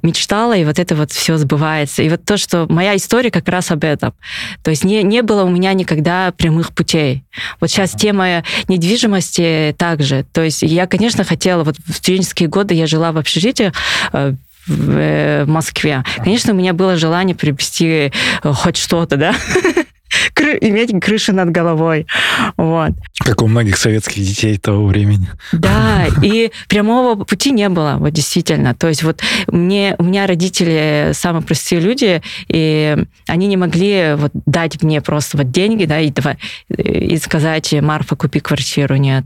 мечтала, 0.02 0.56
и 0.56 0.64
вот 0.64 0.78
это 0.78 0.94
вот 0.94 1.12
все 1.12 1.36
сбывается. 1.36 2.02
И 2.02 2.08
вот 2.08 2.24
то, 2.24 2.36
что 2.36 2.66
моя 2.68 2.96
история 2.96 3.30
как 3.30 3.48
раз 3.48 3.70
об 3.70 3.84
этом. 3.84 4.14
То 4.62 4.70
есть 4.70 4.84
не, 4.84 5.02
не 5.02 5.22
было 5.22 5.44
у 5.44 5.50
меня 5.50 5.72
никогда 5.72 6.32
прямых 6.32 6.72
путей. 6.72 7.24
Вот 7.60 7.70
сейчас 7.70 7.92
тема 7.92 8.44
недвижимости 8.68 9.74
также. 9.76 10.24
То 10.32 10.42
есть 10.42 10.62
я, 10.62 10.86
конечно, 10.86 11.24
хотела, 11.24 11.64
вот 11.64 11.76
в 11.86 11.92
студенческие 11.92 12.48
годы 12.48 12.74
я 12.74 12.86
жила 12.86 13.12
в 13.12 13.18
общежитии, 13.18 13.72
э, 14.12 14.34
в 14.66 15.44
Москве. 15.46 16.04
Конечно, 16.16 16.52
у 16.52 16.56
меня 16.56 16.72
было 16.72 16.96
желание 16.96 17.36
приобрести 17.36 18.12
э, 18.42 18.52
хоть 18.52 18.76
что-то, 18.76 19.16
да, 19.16 19.34
иметь 20.60 20.92
крышу 21.04 21.32
над 21.32 21.50
головой. 21.50 22.06
Вот. 22.56 22.92
Как 23.18 23.42
у 23.42 23.46
многих 23.46 23.76
советских 23.76 24.22
детей 24.22 24.58
того 24.58 24.86
времени. 24.86 25.28
Да, 25.52 26.06
и 26.22 26.50
прямого 26.68 27.24
пути 27.24 27.50
не 27.50 27.68
было, 27.68 27.96
вот 27.98 28.10
действительно. 28.10 28.74
То 28.74 28.88
есть 28.88 29.02
вот 29.02 29.22
мне, 29.46 29.96
у 29.98 30.04
меня 30.04 30.26
родители 30.26 31.10
самые 31.12 31.42
простые 31.42 31.80
люди, 31.80 32.22
и 32.48 32.96
они 33.26 33.46
не 33.46 33.56
могли 33.56 34.14
вот 34.16 34.32
дать 34.46 34.82
мне 34.82 35.00
просто 35.00 35.38
вот 35.38 35.50
деньги, 35.50 35.84
да, 35.84 36.00
и, 36.00 36.12
и 36.78 37.16
сказать, 37.18 37.72
Марфа, 37.72 38.16
купи 38.16 38.40
квартиру, 38.40 38.96
нет. 38.96 39.24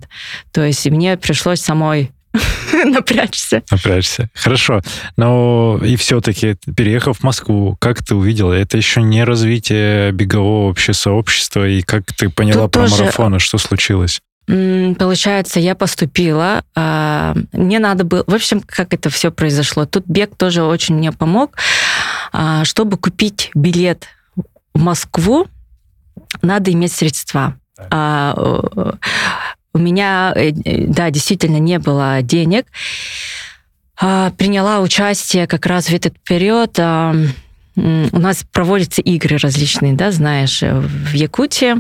То 0.53 0.65
есть 0.65 0.87
мне 0.89 1.17
пришлось 1.17 1.61
самой 1.61 2.13
напрячься. 2.85 3.63
Напрячься. 3.71 4.31
Хорошо. 4.35 4.81
Но 5.17 5.81
и 5.83 5.97
все-таки, 5.97 6.57
переехав 6.77 7.19
в 7.19 7.23
Москву, 7.23 7.77
как 7.81 8.05
ты 8.05 8.15
увидела? 8.15 8.53
Это 8.53 8.77
еще 8.77 9.03
не 9.03 9.25
развитие 9.25 10.13
бегового 10.13 10.69
вообще 10.69 10.93
сообщества, 10.93 11.67
и 11.67 11.83
как 11.83 12.05
ты 12.13 12.29
поняла 12.29 12.65
Тут 12.65 12.73
про 12.73 12.83
тоже... 12.83 13.03
марафоны, 13.03 13.39
что 13.39 13.59
случилось? 13.59 14.21
Получается, 14.47 15.61
я 15.61 15.75
поступила, 15.75 16.63
а, 16.75 17.35
мне 17.53 17.79
надо 17.79 18.05
было... 18.05 18.25
В 18.27 18.33
общем, 18.33 18.63
как 18.63 18.95
это 18.95 19.11
все 19.11 19.31
произошло? 19.31 19.85
Тут 19.85 20.05
бег 20.07 20.37
тоже 20.37 20.63
очень 20.63 20.95
мне 20.95 21.13
помог. 21.13 21.57
А, 22.33 22.65
чтобы 22.65 22.97
купить 22.97 23.51
билет 23.55 24.07
в 24.73 24.81
Москву, 24.81 25.49
надо 26.41 26.73
иметь 26.73 26.93
средства. 26.93 27.57
А, 27.91 28.35
у 29.75 29.79
меня, 29.79 30.33
э, 30.35 30.53
да, 30.53 31.11
действительно 31.11 31.59
не 31.59 31.79
было 31.79 32.23
денег. 32.23 32.67
А, 34.01 34.31
приняла 34.31 34.81
участие 34.81 35.47
как 35.47 35.67
раз 35.67 35.87
в 35.87 35.95
этот 35.95 36.19
период. 36.21 36.79
А, 36.79 37.15
у 37.77 38.19
нас 38.19 38.45
проводятся 38.51 39.03
игры 39.03 39.37
различные, 39.37 39.93
да, 39.93 40.11
знаешь, 40.11 40.63
в 40.63 41.13
Якутии. 41.15 41.77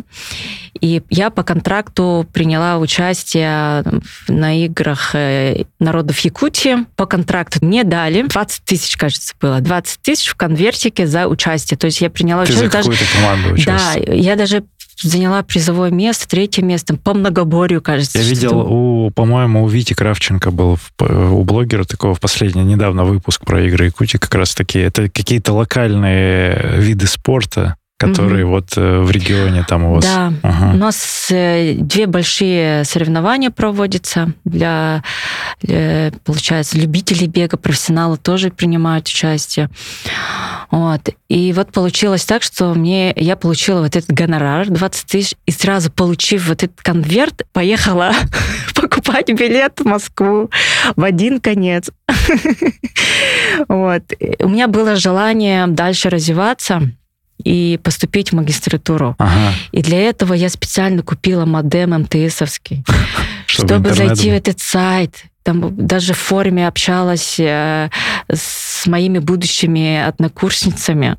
И 0.80 1.02
я 1.10 1.30
по 1.30 1.42
контракту 1.42 2.26
приняла 2.32 2.78
участие 2.78 3.84
на 4.28 4.64
играх 4.64 5.14
э, 5.14 5.64
народов 5.80 6.20
Якутии. 6.20 6.86
По 6.94 7.06
контракту 7.06 7.64
мне 7.64 7.82
дали 7.82 8.22
20 8.22 8.64
тысяч, 8.64 8.96
кажется, 8.96 9.34
было. 9.40 9.60
20 9.60 10.00
тысяч 10.00 10.28
в 10.28 10.36
конвертике 10.36 11.06
за 11.06 11.26
участие. 11.26 11.76
То 11.76 11.86
есть 11.86 12.00
я 12.00 12.10
приняла 12.10 12.44
Ты 12.44 12.52
участие. 12.52 12.70
За 12.70 12.76
даже... 12.76 13.16
команду 13.16 13.54
участвовала? 13.54 14.06
Да, 14.06 14.12
я 14.12 14.36
даже 14.36 14.64
заняла 15.00 15.42
призовое 15.42 15.90
место, 15.90 16.28
третье 16.28 16.62
место 16.62 16.96
по 16.96 17.14
многоборью, 17.14 17.80
кажется. 17.80 18.18
Я 18.18 18.24
видел, 18.24 18.58
у, 18.58 19.10
по-моему, 19.10 19.64
у 19.64 19.68
Вити 19.68 19.94
Кравченко 19.94 20.50
был 20.50 20.76
в, 20.76 20.92
у 21.32 21.44
блогера 21.44 21.84
такого 21.84 22.14
в 22.14 22.20
последний 22.20 22.64
недавно 22.64 23.04
выпуск 23.04 23.44
про 23.44 23.64
игры 23.64 23.86
Якутии 23.86 24.18
как 24.18 24.34
раз 24.34 24.54
таки. 24.54 24.78
Это 24.78 25.08
какие-то 25.08 25.52
локальные 25.52 26.78
виды 26.78 27.06
спорта, 27.06 27.76
которые 27.98 28.44
угу. 28.44 28.54
вот 28.54 28.76
э, 28.76 29.00
в 29.00 29.10
регионе 29.10 29.64
там 29.68 29.84
у 29.84 29.94
вас. 29.94 30.04
Да, 30.04 30.32
ага. 30.42 30.70
у 30.72 30.76
нас 30.76 31.28
э, 31.30 31.74
две 31.74 32.06
большие 32.06 32.84
соревнования 32.84 33.50
проводятся 33.50 34.32
для, 34.44 35.02
для, 35.60 36.12
получается, 36.24 36.78
любителей 36.78 37.26
бега, 37.26 37.56
профессионалы 37.56 38.16
тоже 38.16 38.50
принимают 38.50 39.08
участие. 39.08 39.68
Вот. 40.70 41.08
И 41.28 41.52
вот 41.52 41.72
получилось 41.72 42.24
так, 42.24 42.44
что 42.44 42.72
мне 42.74 43.12
я 43.16 43.34
получила 43.34 43.80
вот 43.80 43.96
этот 43.96 44.10
гонорар 44.12 44.68
20 44.68 45.06
тысяч, 45.06 45.34
и 45.46 45.50
сразу 45.50 45.90
получив 45.90 46.48
вот 46.48 46.62
этот 46.62 46.80
конверт, 46.80 47.42
поехала 47.52 48.12
покупать 48.76 49.28
билет 49.32 49.80
в 49.80 49.84
Москву 49.84 50.50
в 50.94 51.02
один 51.02 51.40
конец. 51.40 51.90
Вот. 53.66 54.02
У 54.38 54.48
меня 54.48 54.68
было 54.68 54.94
желание 54.94 55.66
дальше 55.66 56.10
развиваться 56.10 56.92
и 57.42 57.78
поступить 57.82 58.32
в 58.32 58.34
магистратуру. 58.34 59.14
Ага. 59.18 59.54
И 59.72 59.82
для 59.82 60.00
этого 60.00 60.34
я 60.34 60.48
специально 60.48 61.02
купила 61.02 61.44
модем 61.44 61.90
МТСовский, 61.90 62.84
чтобы, 63.46 63.94
зайти 63.94 64.30
в 64.30 64.34
этот 64.34 64.60
сайт. 64.60 65.24
Там 65.42 65.74
даже 65.86 66.12
в 66.12 66.18
форуме 66.18 66.68
общалась 66.68 67.36
э, 67.38 67.88
с 68.30 68.86
моими 68.86 69.18
будущими 69.18 69.98
однокурсницами. 69.98 71.16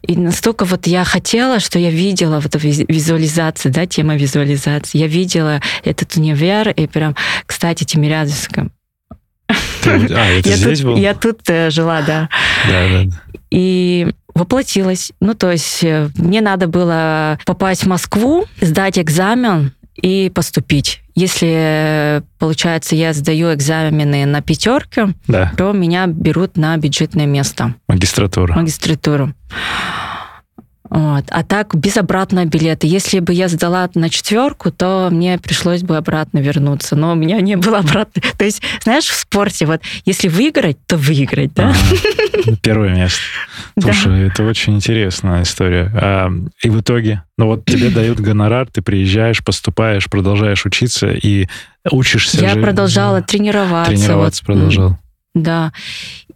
И 0.00 0.16
настолько 0.16 0.64
вот 0.64 0.86
я 0.86 1.04
хотела, 1.04 1.60
что 1.60 1.78
я 1.78 1.90
видела 1.90 2.40
вот 2.40 2.54
эту 2.54 2.58
визуализацию, 2.58 3.72
да, 3.72 3.86
тема 3.86 4.16
визуализации. 4.16 4.98
Я 4.98 5.06
видела 5.06 5.60
этот 5.82 6.16
универ, 6.16 6.70
и 6.70 6.86
прям, 6.86 7.16
кстати, 7.46 7.84
Тимирязевском. 7.84 8.70
Ты, 9.84 10.14
а, 10.14 10.26
это 10.26 10.48
я 10.48 10.56
здесь 10.56 10.80
тут, 10.80 10.86
был? 10.86 10.96
Я 10.96 11.14
тут 11.14 11.40
э, 11.48 11.70
жила, 11.70 12.02
да. 12.02 12.28
Да, 12.68 12.88
да. 12.88 13.04
И 13.50 14.08
воплотилась. 14.34 15.12
Ну, 15.20 15.34
то 15.34 15.52
есть 15.52 15.84
э, 15.84 16.08
мне 16.16 16.40
надо 16.40 16.66
было 16.66 17.38
попасть 17.46 17.84
в 17.84 17.86
Москву, 17.86 18.46
сдать 18.60 18.98
экзамен 18.98 19.72
и 19.96 20.30
поступить. 20.34 21.02
Если, 21.14 22.22
получается, 22.38 22.96
я 22.96 23.12
сдаю 23.12 23.54
экзамены 23.54 24.26
на 24.26 24.42
пятерке, 24.42 25.14
да. 25.28 25.52
то 25.56 25.72
меня 25.72 26.06
берут 26.08 26.56
на 26.56 26.76
бюджетное 26.76 27.26
место. 27.26 27.74
Магистратура. 27.88 28.54
Магистратуру. 28.54 29.32
Вот. 30.94 31.24
А 31.30 31.42
так 31.42 31.74
без 31.74 31.96
обратного 31.96 32.44
билета. 32.44 32.86
Если 32.86 33.18
бы 33.18 33.32
я 33.32 33.48
сдала 33.48 33.90
на 33.96 34.08
четверку, 34.08 34.70
то 34.70 35.08
мне 35.10 35.38
пришлось 35.38 35.82
бы 35.82 35.96
обратно 35.96 36.38
вернуться. 36.38 36.94
Но 36.94 37.12
у 37.12 37.14
меня 37.16 37.40
не 37.40 37.56
было 37.56 37.78
обратно. 37.78 38.22
То 38.38 38.44
есть, 38.44 38.62
знаешь, 38.84 39.06
в 39.06 39.14
спорте 39.14 39.66
вот, 39.66 39.82
если 40.04 40.28
выиграть, 40.28 40.78
то 40.86 40.96
выиграть, 40.96 41.52
да? 41.52 41.70
Ага. 41.70 42.56
Первое 42.62 42.94
место. 42.94 43.18
Слушай, 43.76 44.06
да. 44.06 44.18
это 44.28 44.44
очень 44.44 44.76
интересная 44.76 45.42
история. 45.42 45.90
А, 45.94 46.30
и 46.62 46.70
в 46.70 46.80
итоге, 46.80 47.24
ну 47.36 47.46
вот 47.46 47.64
тебе 47.64 47.90
дают 47.94 48.20
гонорар, 48.20 48.68
ты 48.70 48.80
приезжаешь, 48.80 49.42
поступаешь, 49.42 50.08
продолжаешь 50.08 50.64
учиться 50.64 51.08
и 51.08 51.48
учишься. 51.90 52.40
Я 52.40 52.54
же, 52.54 52.62
продолжала 52.62 53.20
тренироваться. 53.20 53.90
Тренироваться 53.90 54.44
вот. 54.46 54.54
продолжал. 54.54 54.98
Да. 55.34 55.72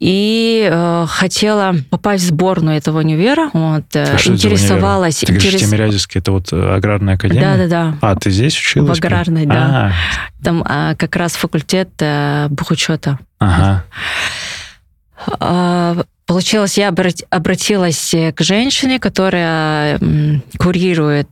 И 0.00 0.68
э, 0.70 1.06
хотела 1.08 1.74
попасть 1.90 2.24
в 2.24 2.26
сборную 2.28 2.76
этого 2.76 2.98
универа. 2.98 3.50
Вот, 3.52 3.84
э, 3.94 4.14
А 4.14 4.18
что 4.18 4.32
это 4.32 4.46
интересовалась. 4.46 5.22
универ? 5.22 5.40
Ты 5.40 5.46
говоришь, 5.48 5.60
Тимирязевский, 5.68 6.20
это 6.20 6.32
вот 6.32 6.52
э, 6.52 6.74
аграрная 6.74 7.14
академия? 7.14 7.40
Да, 7.42 7.56
да, 7.56 7.66
да. 7.68 7.98
А, 8.00 8.16
ты 8.16 8.30
здесь 8.30 8.56
училась? 8.58 8.98
В 8.98 9.04
аграрной, 9.04 9.46
да. 9.46 9.92
А, 9.92 9.92
Там 10.44 10.62
а, 10.66 10.94
как 10.96 11.16
раз 11.16 11.32
факультет 11.36 11.90
э, 12.00 12.48
бухучета. 12.50 13.18
ага. 13.38 13.84
А, 15.40 15.96
Получилось, 16.26 16.76
я 16.76 16.88
обрат- 16.90 17.24
обратилась 17.30 18.14
к 18.34 18.42
женщине, 18.42 18.98
которая 18.98 19.98
курирует 20.58 21.30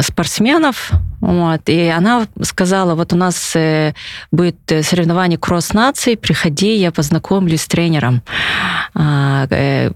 спортсменов, 0.00 0.92
вот, 1.20 1.68
и 1.68 1.88
она 1.88 2.26
сказала, 2.42 2.94
вот 2.94 3.12
у 3.12 3.16
нас 3.16 3.56
э, 3.56 3.94
будет 4.30 4.56
э, 4.70 4.82
соревнование 4.82 5.38
кросс 5.38 5.72
наций, 5.72 6.16
приходи, 6.16 6.76
я 6.76 6.92
познакомлюсь 6.92 7.62
с 7.62 7.66
тренером. 7.66 8.22
А, 8.94 9.46
э, 9.50 9.90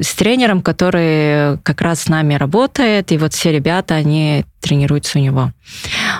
С 0.00 0.14
тренером, 0.14 0.62
который 0.62 1.58
как 1.62 1.80
раз 1.80 2.02
с 2.02 2.08
нами 2.08 2.34
работает, 2.34 3.12
и 3.12 3.18
вот 3.18 3.32
все 3.34 3.52
ребята, 3.52 3.96
они 3.96 4.44
тренируются 4.60 5.18
у 5.18 5.22
него. 5.22 5.52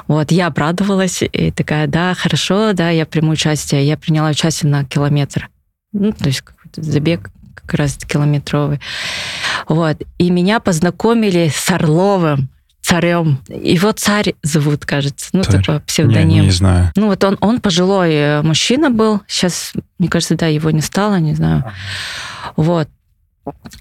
Вот, 0.07 0.33
я 0.33 0.47
обрадовалась 0.47 1.23
и 1.23 1.51
такая, 1.51 1.87
да, 1.87 2.15
хорошо, 2.15 2.73
да, 2.73 2.91
я 2.91 3.07
приму 3.07 3.33
участие. 3.33 3.87
Я 3.87 3.97
приняла 3.97 4.31
участие 4.31 4.71
на 4.71 4.85
километр. 4.85 5.49
Ну, 5.93 6.13
то 6.13 6.27
есть 6.27 6.43
забег 6.77 7.31
как 7.61 7.75
раз 7.75 7.97
километровый. 7.97 8.81
Вот. 9.69 9.99
И 10.19 10.31
меня 10.31 10.61
познакомили 10.61 11.53
с 11.55 11.71
Орловым, 11.71 12.49
царем. 12.81 13.41
Его 13.49 13.93
царь 13.93 14.35
зовут, 14.43 14.87
кажется. 14.87 15.29
Ну, 15.33 15.43
Царь. 15.43 15.61
такой 15.61 15.75
Не, 15.75 15.81
псевдоним. 15.81 16.45
не 16.45 16.51
знаю. 16.51 16.91
Ну, 16.97 17.09
вот 17.09 17.23
он, 17.23 17.37
он 17.41 17.61
пожилой 17.61 18.15
э, 18.15 18.43
мужчина 18.43 18.89
был. 18.91 19.21
Сейчас, 19.27 19.73
мне 19.99 20.09
кажется, 20.09 20.37
да, 20.37 20.47
его 20.47 20.71
не 20.71 20.81
стало, 20.81 21.17
не 21.17 21.35
знаю. 21.35 21.65
Вот. 22.57 22.89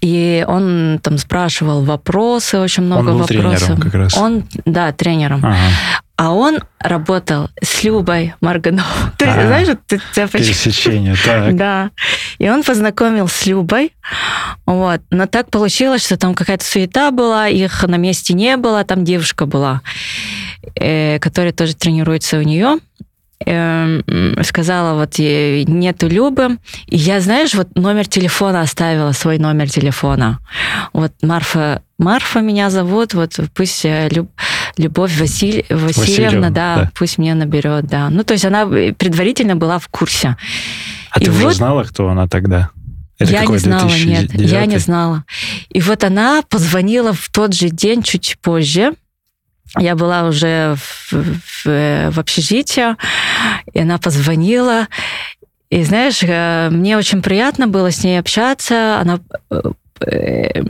И 0.00 0.44
он 0.48 0.98
там 1.02 1.18
спрашивал 1.18 1.84
вопросы, 1.84 2.58
очень 2.58 2.84
много 2.84 3.10
был 3.12 3.18
вопросов. 3.18 3.58
тренером 3.66 3.80
как 3.80 3.94
раз. 3.94 4.16
Он, 4.16 4.44
да, 4.64 4.92
тренером. 4.92 5.44
Ага. 5.44 5.56
А 6.16 6.32
он 6.32 6.58
работал 6.80 7.48
с 7.62 7.84
Любой 7.84 8.34
Маргановой. 8.40 8.84
Ты 9.18 9.26
А. 9.26 9.46
знаешь, 9.46 9.68
ты, 9.86 10.00
почему- 10.14 10.28
Пересечение, 10.30 11.14
так. 11.24 11.54
Да. 11.56 11.90
И 12.38 12.48
он 12.48 12.62
познакомил 12.62 13.28
с 13.28 13.46
Любой. 13.46 13.92
Вот. 14.66 15.00
Но 15.10 15.26
так 15.26 15.50
получилось, 15.50 16.04
что 16.06 16.16
там 16.16 16.34
какая-то 16.34 16.64
суета 16.64 17.10
была, 17.10 17.48
их 17.48 17.82
на 17.84 17.96
месте 17.96 18.32
не 18.34 18.56
было, 18.56 18.84
там 18.84 19.04
девушка 19.04 19.46
была, 19.46 19.82
э, 20.74 21.18
которая 21.20 21.52
тоже 21.52 21.74
тренируется 21.76 22.38
у 22.38 22.42
нее. 22.42 22.78
Эм, 23.46 24.02
сказала, 24.42 24.98
вот 24.98 25.18
э, 25.20 25.62
нету 25.62 26.08
Любы. 26.08 26.58
И 26.86 26.96
я, 26.96 27.20
знаешь, 27.20 27.54
вот 27.54 27.68
номер 27.76 28.06
телефона 28.08 28.62
оставила, 28.62 29.12
свой 29.12 29.38
номер 29.38 29.70
телефона. 29.70 30.40
Вот 30.92 31.12
Марфа, 31.22 31.82
Марфа 31.98 32.40
меня 32.40 32.68
зовут, 32.70 33.14
вот 33.14 33.38
пусть 33.54 33.84
э, 33.84 34.08
Люб- 34.10 34.30
Любовь 34.76 35.16
Василь, 35.18 35.64
Васильевна, 35.70 35.86
Васильевна, 35.86 36.50
да, 36.50 36.76
да. 36.76 36.90
пусть 36.98 37.18
меня 37.18 37.36
наберет, 37.36 37.86
да. 37.86 38.10
Ну, 38.10 38.24
то 38.24 38.32
есть 38.34 38.44
она 38.44 38.66
предварительно 38.66 39.54
была 39.54 39.78
в 39.78 39.86
курсе. 39.88 40.36
А 41.10 41.20
И 41.20 41.24
ты 41.24 41.30
уже 41.30 41.44
вот- 41.44 41.54
знала, 41.54 41.84
кто 41.84 42.08
она 42.08 42.26
тогда? 42.26 42.70
Это 43.20 43.32
я 43.32 43.46
не 43.46 43.58
знала, 43.58 43.88
нет, 43.88 44.28
2009? 44.30 44.50
я 44.50 44.66
не 44.66 44.78
знала. 44.78 45.24
И 45.70 45.80
вот 45.80 46.04
она 46.04 46.42
позвонила 46.48 47.12
в 47.12 47.28
тот 47.30 47.54
же 47.54 47.68
день, 47.68 48.02
чуть 48.02 48.36
позже. 48.42 48.92
Я 49.76 49.94
была 49.96 50.24
уже 50.28 50.76
в, 50.76 51.12
в- 51.12 52.10
в 52.10 52.18
общежитии, 52.18 52.96
и 53.72 53.80
она 53.80 53.98
позвонила. 53.98 54.86
И 55.70 55.82
знаешь, 55.84 56.20
э, 56.22 56.68
мне 56.70 56.96
очень 56.96 57.20
приятно 57.22 57.66
было 57.66 57.90
с 57.90 58.02
ней 58.02 58.18
общаться. 58.18 58.98
Она 59.00 59.20
э, 59.50 59.60
э, 60.06 60.62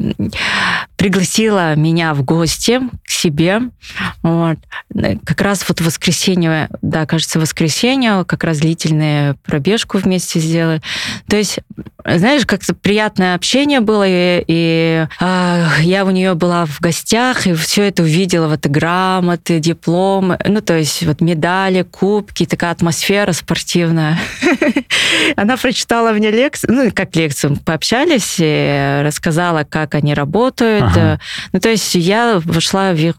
пригласила 0.99 1.77
меня 1.77 2.13
в 2.13 2.25
гости 2.25 2.81
к 3.07 3.11
себе. 3.11 3.61
Вот. 4.23 4.59
Э, 4.95 5.17
Как 5.25 5.41
раз 5.41 5.65
вот 5.69 5.81
воскресенье, 5.81 6.69
да, 6.83 7.07
кажется, 7.07 7.39
воскресенье, 7.39 8.25
как 8.27 8.43
раз 8.43 8.59
длительную 8.59 9.37
пробежку 9.45 9.99
вместе 9.99 10.41
сделали. 10.41 10.83
То 11.29 11.37
есть, 11.37 11.61
знаешь, 12.05 12.45
как-то 12.45 12.75
приятное 12.75 13.37
общение 13.37 13.79
было, 13.81 14.05
и, 14.07 14.45
и, 14.49 15.07
а, 15.21 15.69
я 15.81 16.05
у 16.05 16.11
нее 16.11 16.35
была 16.35 16.67
в 16.67 16.81
гостях, 16.81 17.47
и 17.47 17.55
все 17.55 17.85
это 17.85 18.03
увидела, 18.03 18.49
вот 18.49 18.67
и 18.67 18.69
грамоты, 18.69 19.61
дипломы, 19.61 20.37
ну, 20.45 20.61
то 20.61 20.77
есть 20.77 21.05
вот 21.07 21.21
медали, 21.21 21.83
кубки, 21.83 22.45
такая 22.45 22.73
атмосфера 22.73 23.31
спортивная. 23.33 24.19
Она 25.37 25.57
прочитала 25.57 26.11
мне 26.11 26.33
лекцию, 26.33 26.75
ну, 26.75 26.91
как 26.93 27.15
лекцию, 27.15 27.57
пообщались, 27.65 28.41
рассказала, 29.05 29.63
как 29.63 29.95
они 29.95 30.13
работают. 30.13 30.88
Ага. 30.91 31.21
Ну, 31.53 31.61
то 31.61 31.69
есть 31.69 31.95
я 31.95 32.41
вошла 32.45 32.93
в 32.93 32.97
их 32.97 33.15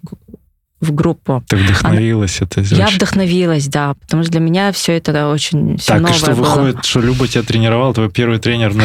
в 0.82 0.94
группу. 0.94 1.44
Ты 1.50 1.58
вдохновилась 1.58 2.40
это 2.42 2.62
Я 2.62 2.88
вдохновилась, 2.88 3.68
да, 3.68 3.96
потому 3.96 4.24
что 4.24 4.32
для 4.32 4.40
меня 4.40 4.72
все 4.72 4.94
это 4.98 5.28
очень 5.30 5.78
всё 5.78 5.88
Так, 5.94 5.98
и 5.98 6.02
новое 6.04 6.14
что 6.18 6.32
было. 6.32 6.36
выходит, 6.46 6.86
что 6.86 7.02
Люба 7.02 7.28
тебя 7.28 7.44
тренировала, 7.44 7.94
твой 7.94 8.10
первый 8.10 8.40
тренер 8.40 8.74
на 8.76 8.84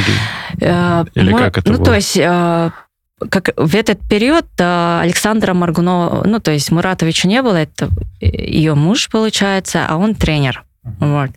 Э, 0.61 1.05
Или 1.15 1.31
мы- 1.33 1.39
как 1.39 1.59
это 1.59 1.71
Ну, 1.71 1.77
было? 1.79 1.85
то 1.87 1.95
есть 1.95 2.17
э, 2.17 2.71
как 3.31 3.51
в 3.57 3.77
этот 3.77 4.01
период 4.09 4.45
э, 4.59 5.01
Александра 5.03 5.55
Маргунова, 5.55 6.25
ну, 6.27 6.41
то 6.41 6.51
есть 6.51 6.73
Муратовича 6.73 7.29
не 7.29 7.41
было, 7.43 7.57
это 7.59 7.89
ее 8.21 8.75
муж, 8.75 9.09
получается, 9.09 9.87
а 9.89 9.97
он 9.97 10.17
тренер. 10.17 10.65
Вот. 10.99 11.31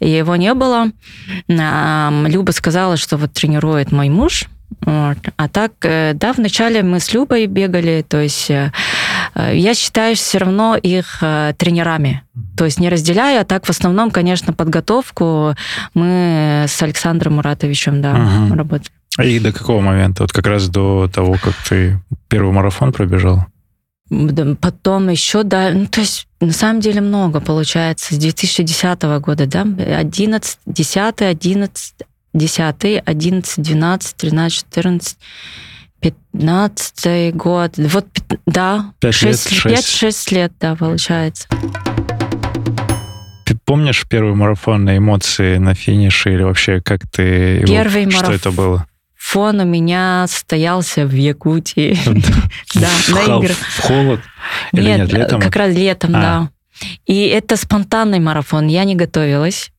И 0.00 0.08
его 0.08 0.36
не 0.36 0.54
было. 0.54 0.86
Люба 1.48 2.50
сказала, 2.52 2.96
что 2.96 3.16
вот 3.16 3.32
тренирует 3.32 3.92
мой 3.92 4.08
муж. 4.08 4.46
Вот. 4.84 5.16
А 5.36 5.48
так, 5.48 5.72
э, 5.82 6.12
да, 6.14 6.32
вначале 6.32 6.82
мы 6.82 7.00
с 7.00 7.12
Любой 7.12 7.46
бегали, 7.46 8.04
то 8.06 8.20
есть 8.20 8.50
э, 8.50 8.70
э, 9.34 9.56
я 9.56 9.74
считаю 9.74 10.14
все 10.14 10.38
равно 10.38 10.76
их 10.76 11.22
тренерами. 11.56 12.22
То 12.56 12.64
есть 12.64 12.78
не 12.78 12.88
разделяю, 12.88 13.40
а 13.40 13.44
так 13.44 13.66
в 13.66 13.70
основном, 13.70 14.10
конечно, 14.10 14.52
подготовку 14.52 15.54
мы 15.94 16.64
с 16.68 16.82
Александром 16.82 17.36
Муратовичем, 17.36 18.02
да, 18.02 18.14
Мгм. 18.14 18.54
работаем. 18.54 18.92
И 19.22 19.40
до 19.40 19.52
какого 19.52 19.80
момента? 19.80 20.22
Вот 20.22 20.32
как 20.32 20.46
раз 20.46 20.68
до 20.68 21.10
того, 21.12 21.36
как 21.42 21.54
ты 21.68 22.00
первый 22.28 22.52
марафон 22.52 22.92
пробежал? 22.92 23.46
Потом 24.60 25.08
еще, 25.08 25.42
да, 25.42 25.70
ну, 25.70 25.86
то 25.86 26.00
есть 26.00 26.28
на 26.40 26.52
самом 26.52 26.80
деле 26.80 27.00
много 27.00 27.40
получается. 27.40 28.14
С 28.14 28.18
2010 28.18 29.02
года, 29.20 29.46
да, 29.46 29.62
11, 29.62 30.58
10, 30.66 31.22
11, 31.22 31.94
10, 32.34 33.02
11, 33.04 33.62
12, 33.64 34.16
13, 34.16 34.58
14, 34.58 35.18
15 36.00 37.34
год. 37.34 37.72
Вот, 37.76 38.06
да, 38.46 38.92
Пять 39.00 39.22
лет, 39.22 39.38
6, 39.38 39.50
шесть. 39.50 40.02
5-6 40.02 40.34
лет, 40.34 40.52
да, 40.60 40.74
получается. 40.76 41.48
Ты 43.44 43.56
помнишь 43.64 44.04
первый 44.08 44.34
марафон 44.34 44.84
на 44.84 44.96
эмоции 44.98 45.56
на 45.56 45.74
финише 45.74 46.34
или 46.34 46.42
вообще 46.42 46.80
как 46.82 47.00
ты... 47.10 47.22
его- 47.60 47.66
Первый 47.66 48.10
Что 48.10 48.32
это 48.32 48.50
было? 48.50 48.86
Фон 49.16 49.60
у 49.60 49.64
меня 49.64 50.26
состоялся 50.28 51.04
в 51.06 51.12
Якутии. 51.12 51.98
Да, 52.74 52.88
на 53.08 53.38
играх. 53.38 53.56
в 53.56 53.80
холод? 53.80 54.20
Нет, 54.72 55.10
как 55.10 55.56
раз 55.56 55.74
летом, 55.74 56.14
А. 56.14 56.20
да. 56.20 56.50
И 57.06 57.26
это 57.26 57.56
спонтанный 57.56 58.20
марафон, 58.20 58.68
я 58.68 58.84
не 58.84 58.94
готовилась. 58.94 59.70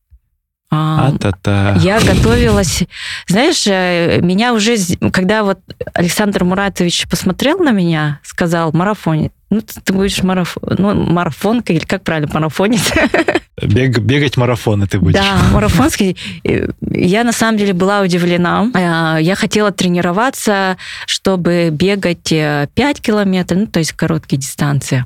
А, 0.72 1.08
А-та-та. 1.08 1.74
Я 1.78 1.98
готовилась, 2.00 2.84
знаешь, 3.26 3.66
э, 3.66 4.20
меня 4.20 4.52
уже, 4.54 4.76
когда 5.12 5.42
вот 5.42 5.58
Александр 5.94 6.44
Муратович 6.44 7.08
посмотрел 7.08 7.58
на 7.58 7.72
меня, 7.72 8.20
сказал, 8.22 8.70
марафоне, 8.72 9.32
ну, 9.50 9.62
ты 9.62 9.80
ты 9.82 9.92
будешь 9.92 10.22
марафон, 10.22 10.62
ну, 10.78 10.94
марафонка, 10.94 11.72
или 11.72 11.84
как 11.84 12.04
правильно, 12.04 12.30
марафонец? 12.32 12.92
Бег- 13.62 14.00
бегать 14.00 14.36
марафоны 14.36 14.86
ты 14.86 14.98
будешь. 14.98 15.14
Да, 15.20 15.36
марафонский. 15.52 16.16
Э, 16.44 16.68
Я 16.90 17.24
на 17.24 17.32
самом 17.32 17.58
деле 17.58 17.72
была 17.72 18.00
удивлена. 18.00 18.70
Э, 18.74 19.22
Я 19.22 19.34
хотела 19.34 19.70
тренироваться, 19.70 20.76
чтобы 21.06 21.68
бегать 21.70 22.32
э, 22.32 22.68
5 22.74 23.00
километров, 23.00 23.58
ну, 23.60 23.66
то 23.66 23.78
есть 23.78 23.92
короткие 23.92 24.38
дистанции. 24.38 25.04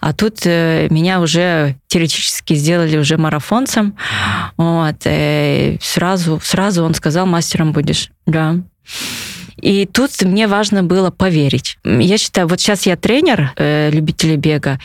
А 0.00 0.12
тут 0.12 0.40
э, 0.44 0.88
меня 0.90 1.20
уже 1.20 1.76
теоретически 1.88 2.54
сделали 2.54 2.96
уже 2.96 3.16
марафонцем. 3.18 3.94
Вот. 4.56 4.96
э, 5.04 5.76
Сразу, 5.80 6.40
сразу 6.42 6.84
он 6.84 6.94
сказал, 6.94 7.26
мастером 7.26 7.72
будешь. 7.72 8.10
Да. 8.26 8.56
И 9.62 9.86
тут 9.86 10.10
мне 10.22 10.46
важно 10.48 10.82
было 10.82 11.10
поверить. 11.10 11.78
Я 11.84 12.18
считаю, 12.18 12.48
вот 12.48 12.60
сейчас 12.60 12.84
я 12.84 12.96
тренер 12.96 13.52
э, 13.56 13.90
любителей 13.90 14.36
бега, 14.36 14.78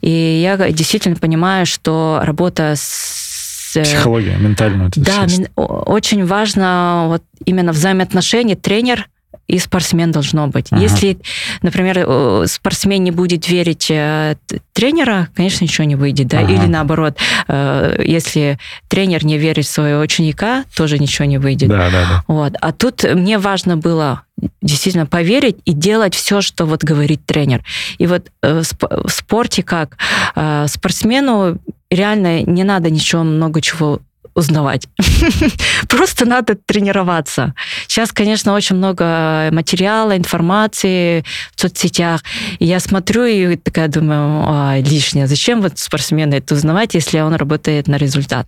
и 0.00 0.10
я 0.10 0.56
действительно 0.70 1.16
понимаю, 1.16 1.64
что 1.66 2.20
работа 2.22 2.74
с... 2.76 3.76
э, 3.76 3.82
Психология, 3.84 4.36
вот 4.38 4.96
это 4.98 5.00
Да, 5.00 5.26
мен- 5.26 5.48
очень 5.56 6.26
важно 6.26 7.04
вот 7.08 7.22
именно 7.46 7.72
взаимоотношения 7.72 8.56
тренер 8.56 9.08
и 9.46 9.58
спортсмен 9.58 10.10
должно 10.10 10.46
быть. 10.48 10.68
Ага. 10.70 10.82
Если, 10.82 11.18
например, 11.62 12.04
э, 12.06 12.44
спортсмен 12.48 13.02
не 13.04 13.10
будет 13.10 13.48
верить 13.48 13.90
э, 13.90 14.36
тренера, 14.72 15.28
конечно, 15.34 15.64
ничего 15.64 15.84
не 15.84 15.96
выйдет, 15.96 16.28
да, 16.28 16.40
ага. 16.40 16.52
или 16.52 16.66
наоборот, 16.66 17.16
э, 17.48 18.02
если 18.04 18.58
тренер 18.88 19.24
не 19.24 19.38
верит 19.38 19.66
в 19.66 19.70
своего 19.70 20.00
ученика, 20.00 20.64
тоже 20.76 20.98
ничего 20.98 21.26
не 21.26 21.38
выйдет. 21.38 21.68
Да, 21.68 21.90
да, 21.90 22.06
да. 22.08 22.24
Вот. 22.26 22.54
А 22.60 22.72
тут 22.72 23.04
мне 23.04 23.38
важно 23.38 23.76
было 23.76 24.22
действительно 24.62 25.06
поверить 25.06 25.58
и 25.64 25.72
делать 25.72 26.14
все, 26.14 26.40
что 26.40 26.66
вот 26.66 26.82
говорит 26.82 27.24
тренер. 27.24 27.62
И 27.98 28.06
вот 28.06 28.26
в 28.42 29.08
спорте 29.08 29.62
как 29.62 29.96
спортсмену 30.66 31.58
реально 31.88 32.42
не 32.42 32.64
надо 32.64 32.90
ничего 32.90 33.22
много 33.22 33.60
чего 33.60 34.00
узнавать. 34.34 34.88
Просто 35.88 36.26
надо 36.26 36.54
тренироваться. 36.54 37.54
Сейчас, 37.86 38.12
конечно, 38.12 38.54
очень 38.54 38.76
много 38.76 39.48
материала, 39.52 40.16
информации 40.16 41.24
в 41.54 41.60
соцсетях. 41.60 42.22
И 42.58 42.66
я 42.66 42.80
смотрю 42.80 43.24
и 43.24 43.56
такая 43.56 43.88
думаю, 43.88 44.44
а, 44.46 44.78
лишнее. 44.78 45.26
Зачем 45.26 45.62
вот 45.62 45.78
спортсмены 45.78 46.34
это 46.34 46.54
узнавать, 46.54 46.94
если 46.94 47.20
он 47.20 47.34
работает 47.34 47.88
на 47.88 47.96
результат? 47.96 48.46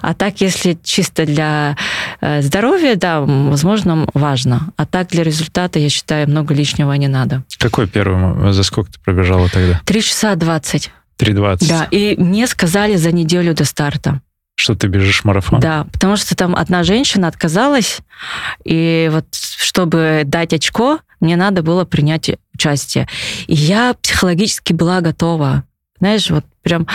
А 0.00 0.14
так, 0.14 0.40
если 0.40 0.78
чисто 0.82 1.26
для 1.26 1.76
э, 2.20 2.40
здоровья, 2.40 2.96
да, 2.96 3.20
возможно, 3.20 4.08
важно. 4.14 4.72
А 4.76 4.86
так 4.86 5.08
для 5.08 5.24
результата, 5.24 5.78
я 5.78 5.90
считаю, 5.90 6.28
много 6.28 6.54
лишнего 6.54 6.92
не 6.94 7.08
надо. 7.08 7.44
Какой 7.58 7.86
первый? 7.86 8.52
За 8.52 8.62
сколько 8.62 8.92
ты 8.92 8.98
пробежала 9.00 9.48
тогда? 9.50 9.80
Три 9.84 10.02
часа 10.02 10.34
двадцать. 10.36 10.90
Три 11.16 11.34
двадцать. 11.34 11.68
Да, 11.68 11.86
и 11.90 12.16
мне 12.18 12.46
сказали 12.46 12.96
за 12.96 13.12
неделю 13.12 13.54
до 13.54 13.64
старта. 13.64 14.20
Что 14.54 14.74
ты 14.74 14.86
бежишь 14.86 15.24
марафон? 15.24 15.60
Да, 15.60 15.86
потому 15.92 16.16
что 16.16 16.36
там 16.36 16.54
одна 16.54 16.84
женщина 16.84 17.28
отказалась, 17.28 17.98
и 18.64 19.08
вот 19.12 19.26
чтобы 19.32 20.22
дать 20.24 20.52
очко, 20.52 21.00
мне 21.20 21.36
надо 21.36 21.62
было 21.62 21.84
принять 21.84 22.30
участие. 22.54 23.08
И 23.46 23.54
я 23.54 23.94
психологически 23.94 24.72
была 24.72 25.00
готова. 25.00 25.64
Знаешь, 25.98 26.30
вот 26.30 26.44
прям 26.62 26.86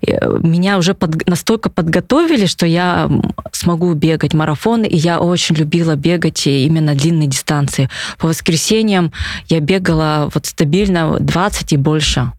э, 0.00 0.38
меня 0.40 0.78
уже 0.78 0.94
под, 0.94 1.26
настолько 1.28 1.70
подготовили, 1.70 2.46
что 2.46 2.66
я 2.66 3.10
смогу 3.52 3.92
бегать 3.94 4.32
марафоны, 4.32 4.86
и 4.86 4.96
я 4.96 5.20
очень 5.20 5.56
любила 5.56 5.96
бегать 5.96 6.46
именно 6.46 6.94
длинные 6.94 7.28
дистанции. 7.28 7.90
По 8.18 8.28
воскресеньям 8.28 9.12
я 9.48 9.60
бегала 9.60 10.30
вот 10.32 10.46
стабильно 10.46 11.18
20 11.18 11.72
и 11.72 11.76
больше. 11.76 12.32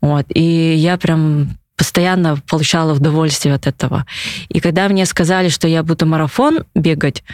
Вот, 0.00 0.26
и 0.28 0.74
я 0.74 0.96
прям 0.96 1.58
постоянно 1.80 2.36
получала 2.46 2.92
удовольствие 2.92 3.54
от 3.54 3.66
этого. 3.66 4.04
И 4.50 4.60
когда 4.60 4.86
мне 4.86 5.06
сказали, 5.06 5.48
что 5.48 5.66
я 5.66 5.82
буду 5.82 6.04
марафон 6.04 6.64
бегать, 6.74 7.24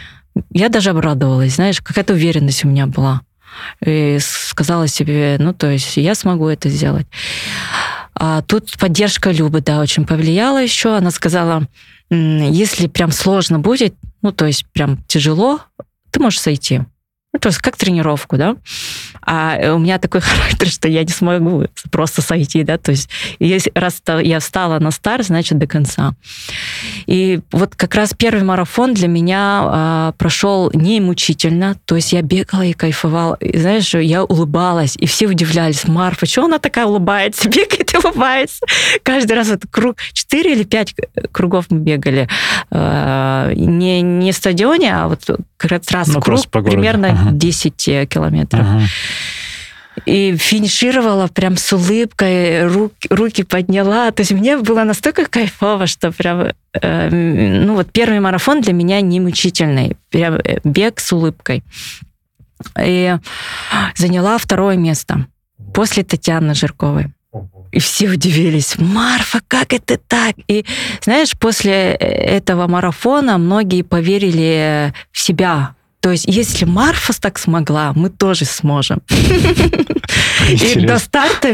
я 0.52 0.68
даже 0.68 0.90
обрадовалась, 0.90 1.56
знаешь, 1.56 1.80
какая-то 1.80 2.12
уверенность 2.12 2.64
у 2.64 2.68
меня 2.68 2.86
была. 2.86 3.22
И 3.84 4.18
сказала 4.20 4.86
себе, 4.86 5.34
ну, 5.40 5.52
то 5.52 5.68
есть 5.68 5.96
я 5.96 6.14
смогу 6.14 6.46
это 6.46 6.68
сделать. 6.68 7.08
А 8.14 8.40
тут 8.42 8.78
поддержка 8.78 9.32
Любы, 9.32 9.62
да, 9.62 9.80
очень 9.80 10.06
повлияла 10.06 10.62
еще. 10.62 10.96
Она 10.96 11.10
сказала, 11.10 11.66
если 12.08 12.86
прям 12.86 13.10
сложно 13.10 13.58
будет, 13.58 13.96
ну, 14.22 14.30
то 14.30 14.46
есть 14.46 14.64
прям 14.66 15.02
тяжело, 15.08 15.58
ты 16.12 16.20
можешь 16.20 16.40
сойти. 16.40 16.82
Ну, 17.36 17.40
то 17.40 17.48
есть 17.48 17.58
как 17.58 17.76
тренировку, 17.76 18.38
да. 18.38 18.56
А 19.20 19.74
у 19.74 19.78
меня 19.78 19.98
такой 19.98 20.20
характер, 20.22 20.68
что 20.68 20.88
я 20.88 21.02
не 21.04 21.10
смогу 21.10 21.66
просто 21.90 22.22
сойти, 22.22 22.62
да, 22.62 22.78
то 22.78 22.92
есть 22.92 23.10
если 23.38 23.70
раз 23.74 24.00
я 24.22 24.40
встала 24.40 24.78
на 24.78 24.90
старт, 24.90 25.26
значит, 25.26 25.58
до 25.58 25.66
конца. 25.66 26.14
И 27.04 27.40
вот 27.52 27.74
как 27.76 27.94
раз 27.94 28.14
первый 28.16 28.42
марафон 28.42 28.94
для 28.94 29.06
меня 29.06 29.60
а, 29.64 30.12
прошел 30.16 30.70
не 30.72 30.98
мучительно, 31.00 31.76
то 31.84 31.96
есть 31.96 32.14
я 32.14 32.22
бегала 32.22 32.62
и 32.62 32.72
кайфовала. 32.72 33.34
И, 33.34 33.58
знаешь, 33.58 33.92
я 33.92 34.24
улыбалась, 34.24 34.96
и 34.96 35.06
все 35.06 35.26
удивлялись, 35.26 35.86
Марфа, 35.86 36.20
почему 36.20 36.46
она 36.46 36.58
такая 36.58 36.86
улыбается, 36.86 37.48
бегает 37.50 37.92
и 37.92 37.98
улыбается? 37.98 38.64
Каждый 39.02 39.32
раз 39.32 39.50
вот 39.50 39.64
круг, 39.70 39.96
4 40.14 40.52
или 40.52 40.64
5 40.64 40.94
кругов 41.32 41.66
мы 41.68 41.80
бегали. 41.80 42.30
А, 42.70 43.52
не, 43.52 44.00
не 44.00 44.32
в 44.32 44.36
стадионе, 44.36 44.94
а 44.94 45.08
вот 45.08 45.20
как 45.56 45.72
раз 45.90 46.08
ну, 46.08 46.20
круг 46.20 46.46
примерно 46.50 47.08
ага. 47.08 47.30
10 47.32 47.88
э, 47.88 48.06
километров. 48.06 48.60
Ага. 48.60 48.82
И 50.04 50.36
финишировала 50.36 51.26
прям 51.28 51.56
с 51.56 51.72
улыбкой, 51.72 52.66
рук, 52.66 52.92
руки 53.08 53.44
подняла. 53.44 54.10
То 54.10 54.20
есть 54.20 54.32
мне 54.32 54.58
было 54.58 54.84
настолько 54.84 55.24
кайфово, 55.26 55.86
что 55.86 56.12
прям... 56.12 56.52
Э, 56.74 57.08
ну 57.10 57.74
вот 57.74 57.90
первый 57.90 58.20
марафон 58.20 58.60
для 58.60 58.74
меня 58.74 59.00
не 59.00 59.20
мучительный. 59.20 59.96
Прям 60.10 60.34
э, 60.34 60.58
бег 60.64 61.00
с 61.00 61.12
улыбкой. 61.12 61.64
И 62.80 63.16
заняла 63.96 64.38
второе 64.38 64.76
место 64.76 65.26
после 65.72 66.04
Татьяны 66.04 66.54
Жирковой. 66.54 67.12
И 67.76 67.78
все 67.78 68.08
удивились, 68.08 68.78
Марфа, 68.78 69.42
как 69.46 69.74
это 69.74 69.98
так? 69.98 70.34
И 70.48 70.64
знаешь, 71.02 71.32
после 71.38 71.92
этого 71.92 72.66
марафона 72.68 73.36
многие 73.36 73.82
поверили 73.82 74.94
в 75.12 75.20
себя, 75.20 75.74
то 76.00 76.10
есть, 76.10 76.24
если 76.26 76.64
Марфа 76.64 77.12
так 77.20 77.38
смогла, 77.38 77.92
мы 77.94 78.08
тоже 78.08 78.46
сможем. 78.46 79.02
И 80.48 80.86
до 80.86 80.98
старта 80.98 81.48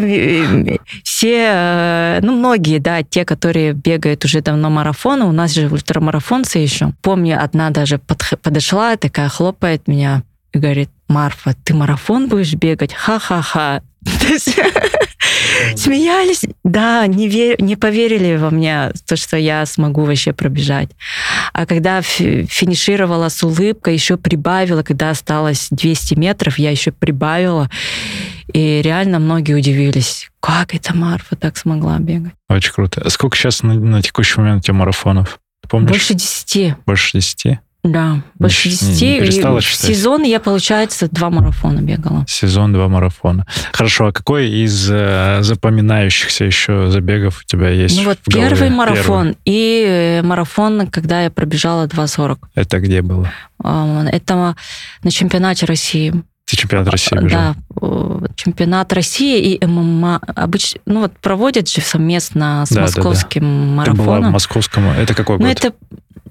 все, 1.03 1.47
э, 1.49 2.21
ну, 2.23 2.37
многие, 2.37 2.79
да, 2.79 3.03
те, 3.03 3.25
которые 3.25 3.73
бегают 3.73 4.25
уже 4.25 4.43
давно 4.43 4.71
марафоны, 4.71 5.25
у 5.25 5.33
нас 5.33 5.55
же 5.55 5.67
ультрамарафонцы 5.67 6.59
еще. 6.59 6.93
Помню, 7.03 7.43
одна 7.43 7.71
даже 7.71 7.99
подошла, 7.99 8.97
такая 8.97 9.29
хлопает 9.29 9.89
меня 9.89 10.23
и 10.53 10.59
говорит, 10.59 10.91
Марфа, 11.09 11.55
ты 11.65 11.75
марафон 11.75 12.29
будешь 12.29 12.55
бегать? 12.55 12.93
Ха-ха-ха. 12.93 13.83
Смеялись, 15.77 16.43
да, 16.65 17.07
не, 17.07 17.29
вер, 17.29 17.61
не 17.63 17.77
поверили 17.77 18.37
во 18.37 18.51
мне, 18.51 18.93
то, 19.07 19.17
что 19.17 19.37
я 19.37 19.65
смогу 19.67 20.05
вообще 20.05 20.33
пробежать. 20.33 20.91
А 21.53 21.67
когда 21.67 22.03
финишировала 22.03 23.29
с 23.29 23.43
улыбкой, 23.43 23.95
еще 23.95 24.17
прибавила, 24.17 24.83
когда 24.83 25.11
осталось 25.11 25.69
200 25.71 26.15
метров, 26.15 26.59
я 26.59 26.71
еще 26.71 26.91
прибавила. 26.93 27.71
И 28.53 28.83
реально 28.83 29.19
многие 29.19 29.55
удивились, 29.55 30.31
как 30.41 30.75
это 30.75 30.95
Марфа 30.95 31.37
так 31.37 31.57
смогла 31.57 31.99
бегать. 31.99 32.33
Очень 32.49 32.73
круто. 32.73 33.01
А 33.05 33.11
сколько 33.11 33.37
сейчас 33.37 33.63
на, 33.63 33.75
на 33.75 34.03
текущий 34.03 34.41
момент 34.41 34.63
у 34.63 34.65
тебя 34.65 34.75
марафонов? 34.75 35.39
Помнишь? 35.69 35.91
Больше 35.91 36.15
десяти. 36.15 36.75
Больше 36.87 37.19
десяти? 37.19 37.61
Да, 37.85 38.23
больше 38.39 38.69
десяти. 38.69 39.21
В 39.21 39.61
сезон 39.63 40.23
я, 40.23 40.39
получается, 40.39 41.09
два 41.11 41.31
марафона 41.31 41.81
бегала. 41.81 42.25
Сезон, 42.29 42.73
два 42.73 42.87
марафона. 42.87 43.45
Хорошо, 43.73 44.07
а 44.07 44.13
какой 44.13 44.49
из 44.49 44.89
э, 44.89 45.39
запоминающихся 45.43 46.45
еще 46.45 46.91
забегов 46.91 47.41
у 47.41 47.45
тебя 47.45 47.71
есть? 47.71 47.97
Ну 47.97 48.05
вот 48.05 48.19
первый 48.31 48.71
марафон 48.71 49.35
первый. 49.35 49.39
и 49.45 49.85
э, 49.85 50.23
марафон, 50.23 50.87
когда 50.87 51.25
я 51.25 51.31
пробежала 51.31 51.89
2.40. 51.89 52.39
Это 52.55 52.79
где 52.79 53.03
было? 53.03 53.29
Это 53.59 54.55
на 55.03 55.11
чемпионате 55.11 55.67
России. 55.67 56.15
Ты 56.45 56.57
чемпионат 56.57 56.89
России 56.89 57.17
бежал? 57.17 57.55
Да, 57.81 58.29
чемпионат 58.37 58.93
России 58.93 59.55
и 59.55 59.67
ММА. 59.67 60.21
Обычно, 60.37 60.81
ну 60.87 61.01
вот 61.01 61.19
проводят 61.19 61.69
же 61.69 61.81
совместно 61.81 62.65
с 62.67 62.71
да, 62.71 62.83
московским 62.83 63.43
да, 63.43 63.49
да. 63.49 63.93
марафоном. 63.93 63.97
Ты 63.97 64.03
была 64.05 64.29
в 64.29 64.33
московском. 64.33 64.87
Это 64.91 65.15
какой 65.15 65.39
ну, 65.39 65.45
год? 65.45 65.47
Ну 65.47 65.51
это 65.51 65.75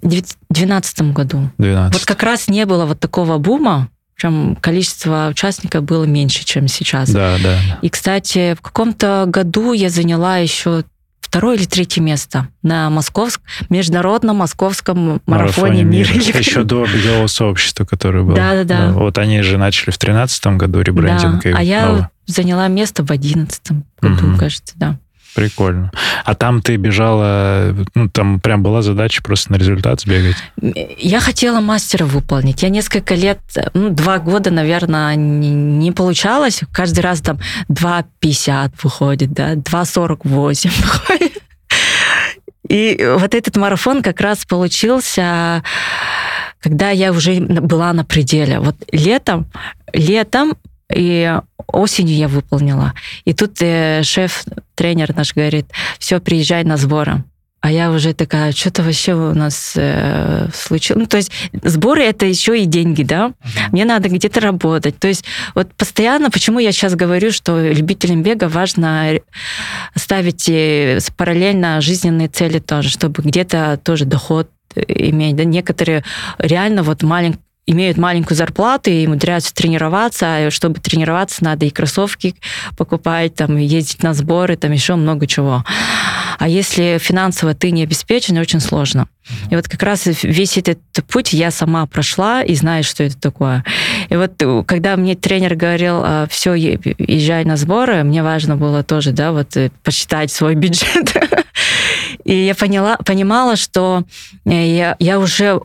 2012 0.02 1.14
году. 1.14 1.50
12. 1.58 1.94
Вот 1.94 2.06
как 2.06 2.24
раз 2.24 2.48
не 2.48 2.66
было 2.66 2.86
вот 2.86 3.00
такого 3.00 3.38
бума, 3.38 3.90
прям 4.16 4.56
количество 4.56 5.30
участников 5.32 5.84
было 5.84 6.06
меньше, 6.06 6.46
чем 6.46 6.68
сейчас. 6.68 7.10
Да, 7.10 7.38
да. 7.42 7.58
И, 7.82 7.90
кстати, 7.90 8.56
в 8.56 8.62
каком-то 8.62 9.26
году 9.28 9.74
я 9.74 9.90
заняла 9.90 10.38
еще 10.38 10.84
второе 11.32 11.56
или 11.56 11.66
третье 11.66 12.02
место 12.02 12.50
на 12.62 12.90
московск, 12.90 13.40
международном 13.70 14.38
московском 14.38 15.22
марафоне, 15.26 15.84
марафоне 15.84 15.84
мира. 15.84 16.14
мира. 16.14 16.40
Еще 16.40 16.64
до 16.64 16.86
бегового 16.86 17.28
сообщества, 17.28 17.86
которое 17.86 18.24
было. 18.24 18.36
Да, 18.36 18.64
да, 18.64 18.64
да. 18.64 18.92
Вот 18.92 19.18
они 19.18 19.42
же 19.42 19.58
начали 19.58 19.92
в 19.92 19.98
2013 19.98 20.46
году 20.58 20.82
ребрендинг. 20.82 21.44
Да, 21.44 21.52
а 21.56 21.64
я 21.64 22.10
заняла 22.26 22.68
место 22.68 23.04
в 23.04 23.08
2011 23.08 23.72
году, 24.02 24.28
угу. 24.28 24.38
кажется, 24.38 24.74
да. 24.76 25.00
Прикольно. 25.34 25.92
А 26.26 26.36
там 26.36 26.62
ты 26.62 26.76
бежала, 26.76 27.74
ну, 27.96 28.10
там 28.10 28.40
прям 28.40 28.64
была 28.64 28.82
задача 28.82 29.24
просто 29.24 29.54
на 29.54 29.58
результат 29.58 30.02
сбегать? 30.02 30.36
Я 30.98 31.20
хотела 31.22 31.62
мастера 31.62 32.06
выполнить. 32.06 32.64
Я 32.64 32.70
несколько 32.70 33.16
лет, 33.16 33.40
ну, 33.74 33.90
два 33.90 34.20
года, 34.20 34.52
наверное, 34.52 35.16
не, 35.16 35.50
не 35.50 35.92
получалось. 35.92 36.62
Каждый 36.74 37.00
раз 37.00 37.22
там 37.22 37.40
2,50 37.70 38.72
выходит, 38.84 39.32
да, 39.32 39.54
2,48 39.54 40.70
выходит. 40.82 41.42
И 42.68 43.16
вот 43.18 43.34
этот 43.36 43.58
марафон 43.58 44.02
как 44.02 44.22
раз 44.22 44.46
получился, 44.46 45.64
когда 46.62 46.90
я 46.90 47.12
уже 47.12 47.40
была 47.42 47.92
на 47.94 48.06
пределе. 48.06 48.60
Вот 48.60 48.76
летом, 48.92 49.48
летом 49.94 50.56
и 50.94 51.40
осенью 51.68 52.16
я 52.16 52.28
выполнила. 52.28 52.94
И 53.26 53.34
тут 53.34 53.62
э, 53.62 54.04
шеф, 54.04 54.44
тренер 54.76 55.16
наш 55.16 55.34
говорит, 55.34 55.66
все, 56.00 56.20
приезжай 56.20 56.64
на 56.64 56.78
сборы. 56.78 57.24
а 57.62 57.72
я 57.72 57.92
уже 57.92 58.14
такая, 58.14 58.52
что-то 58.54 58.82
вообще 58.82 59.14
у 59.14 59.34
нас 59.36 59.74
э, 59.76 60.48
случилось. 60.54 61.02
Ну, 61.02 61.06
то 61.06 61.18
есть 61.18 61.32
сборы 61.64 62.04
это 62.04 62.26
еще 62.26 62.60
и 62.60 62.66
деньги, 62.66 63.04
да? 63.04 63.28
Uh-huh. 63.28 63.60
Мне 63.72 63.86
надо 63.86 64.10
где-то 64.10 64.40
работать. 64.40 64.98
То 64.98 65.08
есть 65.08 65.26
вот 65.54 65.72
постоянно, 65.76 66.32
почему 66.32 66.58
я 66.58 66.72
сейчас 66.72 66.96
говорю, 66.96 67.32
что 67.32 67.60
любителям 67.62 68.24
бега 68.24 68.50
важно 68.50 69.20
ставить 69.96 70.50
э, 70.50 71.00
параллельно 71.16 71.82
жизненные 71.82 72.30
цели 72.30 72.58
тоже, 72.58 72.90
чтобы 72.90 73.22
где-то 73.22 73.80
тоже 73.84 74.06
доход 74.06 74.50
иметь. 74.76 75.36
Да? 75.36 75.44
Некоторые 75.44 76.04
реально 76.40 76.82
вот 76.82 77.04
маленькие 77.04 77.42
имеют 77.68 77.98
маленькую 77.98 78.38
зарплату 78.38 78.90
и 78.90 79.06
умудряются 79.06 79.54
тренироваться, 79.54 80.26
а 80.28 80.52
чтобы 80.52 80.80
тренироваться, 80.80 81.44
надо 81.44 81.66
и 81.66 81.70
кроссовки 81.70 82.36
покупать, 82.78 83.36
там, 83.36 83.58
ездить 83.58 84.04
на 84.04 84.14
сборы, 84.14 84.56
там 84.56 84.72
еще 84.72 84.96
много 84.96 85.28
чего. 85.28 85.64
А 86.40 86.48
если 86.48 86.98
финансово 87.00 87.54
ты 87.54 87.72
не 87.72 87.84
обеспечен, 87.84 88.38
очень 88.38 88.60
сложно. 88.60 89.08
И 89.52 89.56
вот 89.56 89.68
как 89.68 89.84
раз 89.84 90.08
весь 90.24 90.58
этот 90.58 90.80
путь 91.08 91.34
я 91.34 91.52
сама 91.52 91.86
прошла 91.86 92.42
и 92.42 92.56
знаю, 92.56 92.84
что 92.84 93.04
это 93.04 93.20
такое. 93.20 93.64
И 94.10 94.16
вот 94.16 94.34
э, 94.42 94.64
когда 94.66 94.96
мне 94.96 95.16
тренер 95.16 95.56
говорил, 95.56 96.02
«А, 96.04 96.28
все, 96.28 96.56
езжай 96.56 97.46
на 97.46 97.58
сборы, 97.58 98.04
мне 98.04 98.24
важно 98.24 98.58
было 98.58 98.84
тоже, 98.84 99.12
да, 99.12 99.32
вот 99.32 99.56
э, 99.56 99.70
посчитать 99.84 100.32
свой 100.32 100.56
бюджет. 100.56 101.16
И 102.24 102.34
я 102.34 102.56
поняла, 102.56 102.98
понимала, 102.98 103.56
что 103.56 104.04
э, 104.46 104.76
я, 104.76 104.96
я 105.00 105.20
уже 105.20 105.62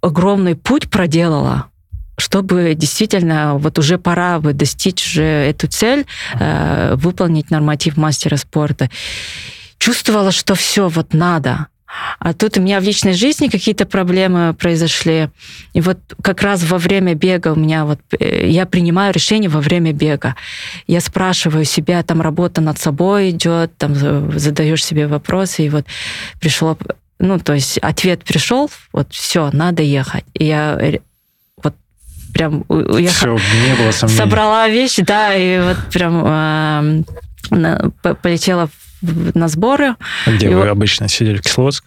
огромный 0.00 0.54
путь 0.54 0.90
проделала, 0.90 1.66
чтобы 2.18 2.74
действительно 2.74 3.56
вот 3.58 3.78
уже 3.78 3.98
пора 3.98 4.38
бы 4.40 4.52
достичь 4.52 5.06
уже 5.06 5.22
эту 5.22 5.68
цель, 5.68 6.06
э, 6.38 6.94
выполнить 6.96 7.50
норматив 7.50 7.96
мастера 7.96 8.36
спорта 8.36 8.90
чувствовала, 9.78 10.32
что 10.32 10.54
все, 10.54 10.88
вот 10.88 11.14
надо. 11.14 11.66
А 12.18 12.34
тут 12.34 12.58
у 12.58 12.60
меня 12.60 12.80
в 12.80 12.82
личной 12.82 13.14
жизни 13.14 13.48
какие-то 13.48 13.86
проблемы 13.86 14.54
произошли. 14.54 15.28
И 15.72 15.80
вот 15.80 15.98
как 16.22 16.42
раз 16.42 16.62
во 16.64 16.78
время 16.78 17.14
бега 17.14 17.52
у 17.52 17.56
меня 17.56 17.84
вот... 17.84 18.00
Э, 18.18 18.48
я 18.48 18.66
принимаю 18.66 19.14
решение 19.14 19.48
во 19.48 19.60
время 19.60 19.92
бега. 19.92 20.34
Я 20.86 21.00
спрашиваю 21.00 21.64
себя, 21.64 22.02
там 22.02 22.20
работа 22.20 22.60
над 22.60 22.78
собой 22.78 23.30
идет, 23.30 23.76
там 23.78 23.94
задаешь 23.94 24.84
себе 24.84 25.06
вопросы, 25.06 25.66
и 25.66 25.70
вот 25.70 25.86
пришло... 26.40 26.76
Ну, 27.18 27.38
то 27.38 27.54
есть 27.54 27.78
ответ 27.78 28.24
пришел, 28.24 28.70
вот 28.92 29.12
все, 29.12 29.50
надо 29.52 29.82
ехать. 29.82 30.24
И 30.34 30.44
я 30.44 30.78
вот 31.62 31.74
прям 32.32 32.64
уехала. 32.68 33.38
Все, 33.38 33.66
не 33.66 33.74
было 33.76 33.90
сомнений. 33.90 34.18
Собрала 34.18 34.68
вещи, 34.68 35.02
да, 35.02 35.34
и 35.34 35.60
вот 35.60 35.78
прям 35.92 37.04
э, 37.50 37.90
полетела 38.22 38.68
на 39.02 39.48
сборы. 39.48 39.96
Где 40.26 40.46
и 40.46 40.54
вы 40.54 40.60
вот... 40.60 40.68
обычно 40.68 41.08
сидели? 41.08 41.38
В 41.38 41.42
Кисловодск? 41.42 41.84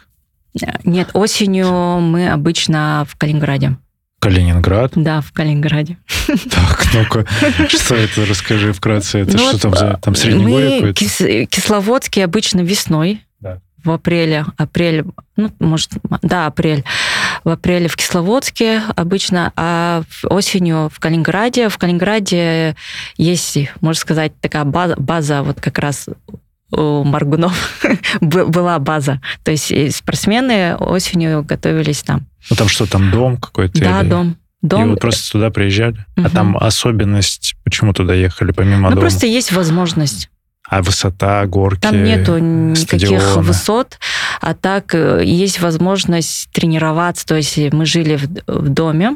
Нет, 0.83 1.09
осенью 1.13 1.69
мы 1.99 2.29
обычно 2.29 3.05
в 3.07 3.15
Калининграде. 3.17 3.77
Калининград? 4.19 4.91
Да, 4.95 5.21
в 5.21 5.31
Калининграде. 5.31 5.97
Так, 6.27 6.85
ну-ка, 6.93 7.25
что 7.69 7.95
это, 7.95 8.25
расскажи 8.25 8.73
вкратце. 8.73 9.19
Это 9.19 9.37
ну, 9.37 9.49
что 9.49 9.59
там 9.59 9.75
за 9.75 9.99
там 10.01 10.15
среднегорье 10.15 10.77
какое-то? 10.77 10.99
Кис, 10.99 11.49
Кисловодские 11.49 12.25
обычно 12.25 12.59
весной. 12.59 13.21
В 13.83 13.91
апреле, 13.91 14.45
апрель, 14.57 15.05
ну, 15.35 15.51
может, 15.59 15.91
да, 16.21 16.45
апрель. 16.45 16.83
В 17.43 17.49
апреле 17.49 17.87
в 17.87 17.95
Кисловодске 17.95 18.81
обычно, 18.95 19.53
а 19.55 20.03
осенью 20.23 20.89
в 20.93 20.99
Калининграде. 20.99 21.69
В 21.69 21.77
Калининграде 21.77 22.75
есть, 23.17 23.57
можно 23.81 23.99
сказать, 23.99 24.33
такая 24.41 24.65
база, 24.65 24.95
база 24.97 25.43
вот 25.43 25.61
как 25.61 25.79
раз 25.79 26.07
у 26.71 27.03
Маргунов 27.03 27.81
была 28.21 28.79
база. 28.79 29.21
То 29.43 29.51
есть 29.51 29.95
спортсмены 29.95 30.75
осенью 30.75 31.43
готовились 31.43 32.03
там. 32.03 32.27
Ну 32.49 32.55
там 32.55 32.67
что, 32.67 32.85
там 32.85 33.11
дом 33.11 33.37
какой-то? 33.37 33.79
Да, 33.79 34.01
или... 34.01 34.09
дом. 34.09 34.37
Дом. 34.61 34.85
И 34.85 34.89
вы 34.89 34.95
просто 34.97 35.31
туда 35.31 35.51
приезжали? 35.51 36.05
Угу. 36.17 36.25
А 36.25 36.29
там 36.29 36.57
особенность, 36.57 37.55
почему 37.63 37.93
туда 37.93 38.13
ехали 38.13 38.51
помимо 38.51 38.89
ну, 38.89 38.89
дома? 38.89 38.95
Ну, 38.95 39.01
просто 39.01 39.25
есть 39.25 39.53
возможность. 39.53 40.29
А 40.67 40.81
высота, 40.81 41.45
горки, 41.45 41.81
Там 41.81 42.03
нету 42.03 42.37
никаких 42.37 43.21
стадиона. 43.21 43.41
высот, 43.41 43.97
а 44.39 44.53
так 44.53 44.93
э, 44.93 45.23
есть 45.25 45.61
возможность 45.61 46.49
тренироваться. 46.51 47.25
То 47.25 47.35
есть 47.35 47.57
мы 47.71 47.85
жили 47.85 48.17
в, 48.17 48.27
в 48.47 48.69
доме, 48.69 49.15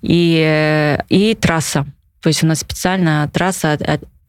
и, 0.00 0.42
э, 0.44 1.02
и 1.08 1.34
трасса. 1.34 1.86
То 2.22 2.28
есть 2.28 2.42
у 2.42 2.46
нас 2.46 2.60
специальная 2.60 3.28
трасса 3.28 3.78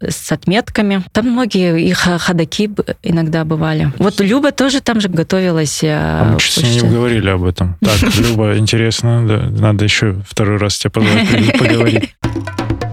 с 0.02 0.32
отметками. 0.32 1.04
Там 1.12 1.32
многие 1.32 1.82
их 1.82 1.98
ходаки 1.98 2.72
иногда 3.04 3.44
бывали. 3.46 3.92
Вот 3.98 4.20
Люба 4.20 4.52
тоже 4.52 4.82
там 4.82 5.02
же 5.02 5.10
готовилась. 5.10 5.84
Э, 5.84 5.98
а 5.98 6.32
мы 6.34 6.40
чуть 6.40 6.82
не 6.82 6.90
говорили 6.90 7.30
об 7.30 7.44
этом. 7.44 7.78
Так, 7.82 8.16
Люба, 8.16 8.58
интересно, 8.58 9.22
надо 9.22 9.84
еще 9.86 10.22
второй 10.28 10.58
раз 10.58 10.78
тебя 10.78 10.92
позвать 10.92 11.58
поговорить. 11.58 12.16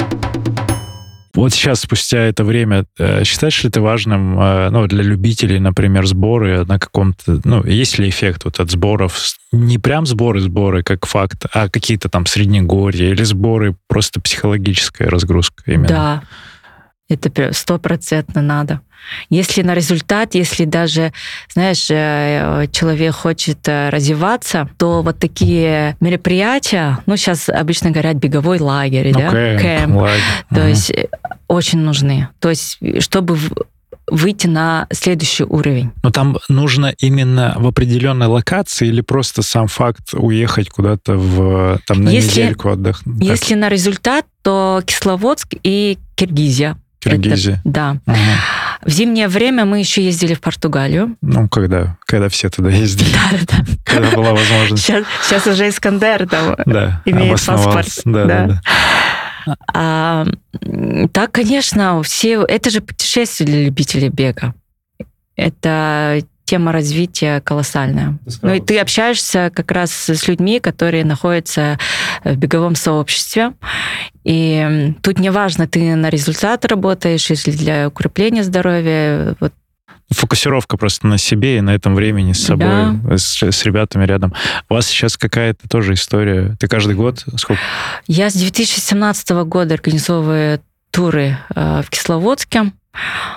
Вот 1.36 1.52
сейчас, 1.52 1.80
спустя 1.80 2.18
это 2.18 2.44
время, 2.44 2.86
э, 2.98 3.22
считаешь 3.24 3.62
ли 3.62 3.68
ты 3.68 3.82
важным, 3.82 4.40
э, 4.40 4.70
ну, 4.70 4.86
для 4.86 5.02
любителей, 5.02 5.58
например, 5.58 6.06
сборы 6.06 6.64
на 6.64 6.78
каком-то, 6.78 7.42
ну, 7.44 7.62
есть 7.62 7.98
ли 7.98 8.08
эффект 8.08 8.46
вот 8.46 8.58
от 8.58 8.70
сборов, 8.70 9.20
не 9.52 9.78
прям 9.78 10.06
сборы-сборы, 10.06 10.82
как 10.82 11.04
факт, 11.04 11.44
а 11.52 11.68
какие-то 11.68 12.08
там 12.08 12.24
среднегорья 12.24 13.10
или 13.10 13.22
сборы, 13.22 13.76
просто 13.86 14.18
психологическая 14.20 15.10
разгрузка 15.10 15.62
именно? 15.66 15.88
Да, 15.88 16.22
это 17.10 17.52
стопроцентно 17.52 18.40
надо. 18.40 18.80
Если 19.30 19.62
на 19.62 19.74
результат, 19.74 20.34
если 20.34 20.64
даже, 20.64 21.12
знаешь, 21.52 21.86
э, 21.90 22.66
человек 22.72 23.14
хочет 23.14 23.68
развиваться, 23.68 24.68
то 24.78 25.02
вот 25.02 25.18
такие 25.18 25.96
мероприятия, 26.00 26.98
ну, 27.06 27.16
сейчас 27.16 27.48
обычно 27.48 27.90
говорят 27.90 28.16
беговой 28.16 28.58
лагерь, 28.58 29.12
ну, 29.12 29.20
да, 29.20 29.30
кэмп, 29.30 29.60
кэмп 29.60 29.96
лагерь. 29.96 30.20
то 30.50 30.60
угу. 30.60 30.68
есть 30.68 30.92
очень 31.48 31.80
нужны. 31.80 32.28
То 32.40 32.50
есть, 32.50 32.78
чтобы 33.00 33.38
выйти 34.08 34.46
на 34.46 34.86
следующий 34.92 35.44
уровень. 35.44 35.90
Но 36.02 36.10
там 36.10 36.38
нужно 36.48 36.94
именно 36.98 37.54
в 37.56 37.66
определенной 37.66 38.26
локации 38.26 38.88
или 38.88 39.00
просто 39.00 39.42
сам 39.42 39.66
факт 39.66 40.14
уехать 40.14 40.68
куда-то 40.68 41.14
в 41.14 41.80
там 41.86 42.02
на 42.02 42.10
если, 42.10 42.42
недельку 42.42 42.70
отдохнуть? 42.70 43.22
Если 43.22 43.54
на 43.54 43.68
результат, 43.68 44.26
то 44.42 44.82
Кисловодск 44.84 45.54
и 45.62 45.98
Киргизия. 46.14 46.78
Киргизия. 47.00 47.54
Это, 47.54 47.62
да. 47.64 47.96
Ага. 48.06 48.18
В 48.84 48.90
зимнее 48.90 49.28
время 49.28 49.64
мы 49.64 49.80
еще 49.80 50.04
ездили 50.04 50.34
в 50.34 50.40
Португалию. 50.40 51.16
Ну, 51.20 51.48
когда? 51.48 51.96
Когда 52.06 52.28
все 52.28 52.48
туда 52.48 52.70
ездили. 52.70 53.10
Да, 53.12 53.38
да, 53.38 53.58
да. 53.58 53.64
Когда 53.84 54.10
была 54.10 54.32
возможность. 54.32 54.84
Сейчас, 54.84 55.04
сейчас 55.22 55.46
уже 55.46 55.68
Искандер 55.68 56.28
там 56.28 56.56
да, 56.66 57.02
имеет 57.04 57.44
паспорт. 57.44 57.88
Да, 58.04 58.24
да. 58.24 58.46
да. 58.46 58.60
А, 59.72 60.26
так, 61.12 61.32
конечно, 61.32 62.02
все... 62.02 62.42
Это 62.42 62.70
же 62.70 62.80
путешествие 62.80 63.46
для 63.46 63.64
любителей 63.64 64.08
бега. 64.08 64.54
Это 65.36 66.22
тема 66.44 66.72
развития 66.72 67.40
колоссальная. 67.40 68.18
Ну 68.40 68.54
и 68.54 68.60
ты 68.60 68.78
общаешься 68.78 69.50
как 69.54 69.70
раз 69.72 69.90
с 69.90 70.28
людьми, 70.28 70.60
которые 70.60 71.04
находятся 71.04 71.78
в 72.24 72.36
беговом 72.36 72.76
сообществе. 72.76 73.52
И 74.24 74.94
тут 75.02 75.18
не 75.18 75.30
важно, 75.30 75.66
ты 75.66 75.94
на 75.96 76.08
результат 76.08 76.64
работаешь, 76.64 77.28
если 77.30 77.50
для 77.50 77.88
укрепления 77.88 78.44
здоровья. 78.44 79.36
Вот 79.40 79.52
фокусировка 80.10 80.76
просто 80.76 81.06
на 81.06 81.18
себе 81.18 81.58
и 81.58 81.60
на 81.60 81.74
этом 81.74 81.94
времени 81.94 82.32
с 82.32 82.44
собой, 82.44 82.98
да. 83.02 83.18
с, 83.18 83.42
с 83.42 83.64
ребятами 83.64 84.04
рядом. 84.04 84.32
У 84.68 84.74
вас 84.74 84.86
сейчас 84.86 85.16
какая-то 85.16 85.68
тоже 85.68 85.94
история? 85.94 86.56
Ты 86.60 86.68
каждый 86.68 86.94
год 86.94 87.24
сколько? 87.36 87.60
Я 88.06 88.30
с 88.30 88.34
2017 88.34 89.30
года 89.30 89.74
организовываю 89.74 90.60
туры 90.90 91.38
э, 91.54 91.82
в 91.84 91.90
Кисловодске. 91.90 92.72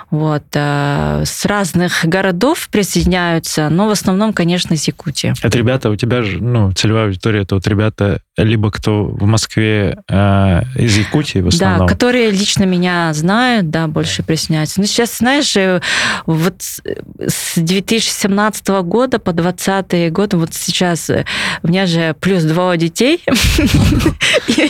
Вот. 0.10 0.44
Э, 0.54 1.24
с 1.26 1.46
разных 1.46 2.06
городов 2.06 2.70
присоединяются, 2.72 3.70
но 3.70 3.88
в 3.88 3.92
основном, 3.92 4.34
конечно, 4.34 4.74
из 4.74 4.88
Якутии. 4.88 5.34
Это 5.42 5.58
ребята, 5.58 5.90
у 5.90 5.96
тебя 5.96 6.22
же, 6.22 6.42
ну, 6.42 6.72
целевая 6.72 7.06
аудитория, 7.06 7.42
это 7.42 7.56
вот 7.56 7.68
ребята, 7.68 8.22
либо 8.38 8.72
кто 8.72 9.04
в 9.06 9.26
Москве 9.26 9.98
э, 10.08 10.62
из 10.76 10.98
Якутии 10.98 11.40
в 11.40 11.48
основном. 11.48 11.88
Да, 11.88 11.94
которые 11.94 12.32
лично 12.32 12.64
меня 12.64 13.14
знают, 13.14 13.70
да, 13.70 13.88
больше 13.88 14.24
присоединяются. 14.24 14.80
Но 14.80 14.88
сейчас, 14.88 15.18
знаешь, 15.18 15.56
э, 15.56 15.82
вот 16.26 16.62
с 16.62 17.54
2017 17.56 18.68
года 18.84 19.20
по 19.20 19.34
2020 19.34 20.12
год, 20.12 20.34
вот 20.34 20.54
сейчас 20.54 21.10
э, 21.10 21.26
у 21.64 21.68
меня 21.68 21.86
же 21.86 22.16
плюс 22.20 22.44
двое 22.44 22.78
детей. 22.78 23.24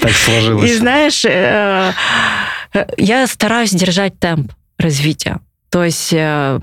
Так 0.01 0.11
сложилось. 0.11 0.69
И 0.69 0.75
знаешь, 0.75 1.25
я 2.97 3.27
стараюсь 3.27 3.71
держать 3.71 4.19
темп 4.19 4.51
развития. 4.79 5.39
То 5.69 5.83
есть 5.83 6.11
э, 6.13 6.59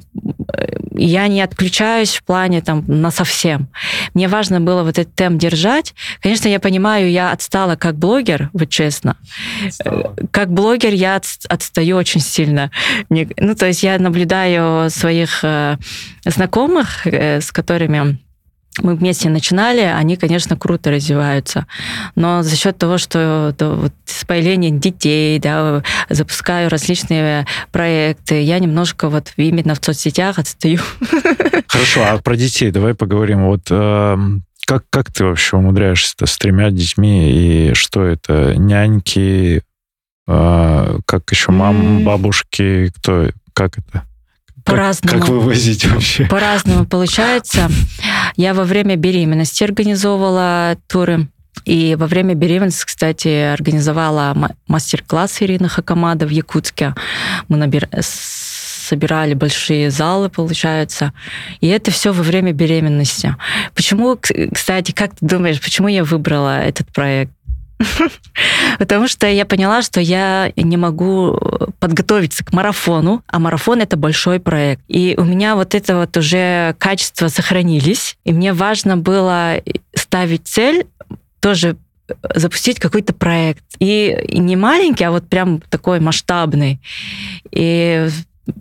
я 0.96 1.29
не 1.29 1.40
отключаюсь 1.40 2.16
в 2.16 2.24
плане 2.24 2.61
там 2.61 2.85
на 2.88 3.11
совсем. 3.11 3.68
Мне 4.14 4.26
важно 4.26 4.61
было 4.61 4.83
вот 4.83 4.98
этот 4.98 5.14
темп 5.14 5.40
держать. 5.40 5.94
Конечно, 6.20 6.48
я 6.48 6.59
понимаю, 6.59 7.11
я 7.11 7.31
отстала 7.31 7.76
как 7.76 7.96
блогер, 7.96 8.50
вот 8.52 8.68
честно. 8.68 9.16
Отстала. 9.64 10.16
Как 10.33 10.52
блогер 10.52 10.92
я 10.92 11.20
отстаю 11.48 11.96
очень 11.96 12.20
сильно. 12.20 12.72
ну, 13.09 13.55
то 13.55 13.66
есть 13.66 13.85
я 13.85 13.98
наблюдаю 13.98 14.90
своих 14.90 15.44
э, 15.44 15.76
знакомых, 16.24 17.07
э, 17.07 17.40
с 17.40 17.52
которыми 17.52 18.18
мы 18.82 18.94
вместе 18.94 19.28
начинали, 19.28 19.80
они, 19.80 20.16
конечно, 20.16 20.56
круто 20.56 20.90
развиваются. 20.90 21.66
Но 22.14 22.42
за 22.42 22.56
счет 22.56 22.78
того, 22.78 22.98
что 22.98 23.54
да, 23.58 23.70
вот, 23.70 23.92
появление 24.26 24.70
детей, 24.70 25.38
да, 25.38 25.82
запускаю 26.08 26.70
различные 26.70 27.46
проекты, 27.72 28.42
я 28.42 28.58
немножко 28.58 29.08
вот 29.08 29.32
именно 29.36 29.74
в 29.74 29.84
соцсетях 29.84 30.38
отстаю. 30.38 30.80
Хорошо, 31.68 32.04
а 32.06 32.18
про 32.18 32.36
детей 32.36 32.70
давай 32.70 32.94
поговорим. 32.94 33.46
Вот 33.46 33.62
э, 33.70 34.16
как, 34.66 34.84
как 34.90 35.12
ты 35.12 35.24
вообще 35.24 35.56
умудряешься 35.56 36.14
с 36.24 36.38
тремя 36.38 36.70
детьми, 36.70 37.30
и 37.30 37.74
что 37.74 38.04
это? 38.04 38.54
Няньки, 38.56 39.62
э, 40.26 40.98
как 41.06 41.30
еще 41.30 41.52
мам, 41.52 42.04
бабушки, 42.04 42.92
кто, 42.96 43.30
как 43.52 43.78
это? 43.78 44.06
По-разному. 44.66 45.18
Как 45.18 45.29
вывозить 45.29 45.87
вообще? 45.87 46.26
По-разному 46.26 46.85
получается. 46.85 47.70
Я 48.37 48.52
во 48.52 48.64
время 48.64 48.96
беременности 48.96 49.64
организовывала 49.64 50.76
туры. 50.88 51.29
И 51.64 51.96
во 51.98 52.07
время 52.07 52.35
беременности, 52.35 52.85
кстати, 52.85 53.29
организовала 53.29 54.37
мастер-класс 54.68 55.40
Ирины 55.40 55.68
Хакамада 55.68 56.26
в 56.26 56.31
Якутске. 56.31 56.94
Мы 57.48 57.57
набир... 57.57 57.88
собирали 58.00 59.35
большие 59.35 59.90
залы, 59.90 60.29
получается. 60.29 61.12
И 61.61 61.66
это 61.66 61.90
все 61.90 62.12
во 62.12 62.22
время 62.22 62.52
беременности. 62.52 63.35
Почему, 63.74 64.16
кстати, 64.16 64.92
как 64.92 65.16
ты 65.16 65.26
думаешь, 65.26 65.61
почему 65.61 65.88
я 65.88 66.05
выбрала 66.05 66.61
этот 66.61 66.92
проект? 66.92 67.33
Потому 68.78 69.08
что 69.08 69.26
я 69.26 69.44
поняла, 69.44 69.82
что 69.82 70.00
я 70.00 70.52
не 70.56 70.76
могу 70.76 71.38
подготовиться 71.78 72.44
к 72.44 72.52
марафону, 72.52 73.22
а 73.26 73.38
марафон 73.38 73.80
это 73.80 73.96
большой 73.96 74.40
проект. 74.40 74.82
И 74.88 75.14
у 75.18 75.24
меня 75.24 75.56
вот 75.56 75.74
это 75.74 75.96
вот 75.96 76.16
уже 76.16 76.74
качества 76.78 77.28
сохранились, 77.28 78.16
и 78.24 78.32
мне 78.32 78.52
важно 78.52 78.96
было 78.96 79.60
ставить 79.94 80.46
цель 80.46 80.86
тоже 81.40 81.76
запустить 82.34 82.78
какой-то 82.78 83.12
проект. 83.12 83.64
И, 83.78 84.16
не 84.32 84.56
маленький, 84.56 85.04
а 85.04 85.10
вот 85.10 85.28
прям 85.28 85.60
такой 85.60 86.00
масштабный. 86.00 86.80
И 87.50 88.08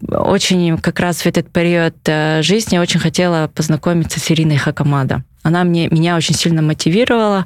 очень 0.10 0.78
как 0.78 0.99
раз 0.99 1.21
в 1.21 1.25
этот 1.28 1.51
период 1.51 1.95
э, 2.06 2.41
жизни 2.41 2.80
очень 2.80 2.99
хотела 2.99 3.47
познакомиться 3.54 4.19
с 4.19 4.32
Ириной 4.32 4.58
Хакамада. 4.58 5.23
Она 5.46 5.64
мне, 5.64 5.88
меня 5.90 6.16
очень 6.16 6.34
сильно 6.34 6.64
мотивировала 6.64 7.46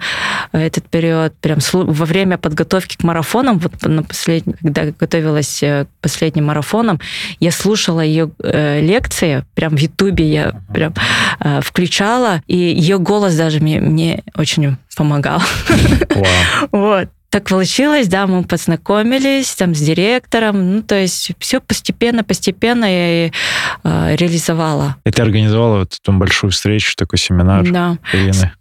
э, 0.54 0.60
этот 0.60 0.88
период. 0.90 1.34
Прям 1.42 1.60
во 1.74 2.06
время 2.06 2.38
подготовки 2.38 2.96
к 2.96 3.04
марафонам, 3.04 3.60
вот 3.60 3.74
на 3.84 4.04
последний, 4.04 4.54
когда 4.54 4.86
готовилась 4.86 5.62
э, 5.62 5.84
к 5.84 6.02
последним 6.02 6.46
марафонам, 6.46 7.02
я 7.42 7.52
слушала 7.52 8.00
ее 8.00 8.32
э, 8.42 8.80
лекции, 8.80 9.44
прям 9.54 9.76
в 9.76 9.80
Ютубе 9.80 10.32
я 10.32 10.54
прям 10.74 10.94
э, 11.42 11.60
включала, 11.62 12.42
и 12.48 12.56
ее 12.56 13.00
голос 13.00 13.36
даже 13.36 13.60
мне, 13.60 13.82
мне 13.82 14.24
очень 14.34 14.78
помогал. 14.96 15.42
Wow. 15.68 16.28
вот 16.72 17.10
так 17.30 17.48
получилось, 17.48 18.08
да, 18.08 18.28
мы 18.28 18.44
познакомились 18.44 19.54
там 19.56 19.76
с 19.76 19.80
директором, 19.80 20.76
ну, 20.76 20.82
то 20.82 20.96
есть 20.96 21.32
все 21.39 21.60
постепенно, 21.60 22.24
постепенно 22.24 22.86
я 22.86 23.28
и, 23.28 23.32
э, 23.84 24.15
реализовала. 24.15 24.96
И 25.06 25.12
ты 25.12 25.22
организовала 25.22 25.80
вот 25.80 25.98
эту 26.02 26.13
большую 26.13 26.52
встречу, 26.52 26.94
такой 26.96 27.20
семинар 27.20 27.70
да. 27.70 27.98
Ирины? 28.13 28.54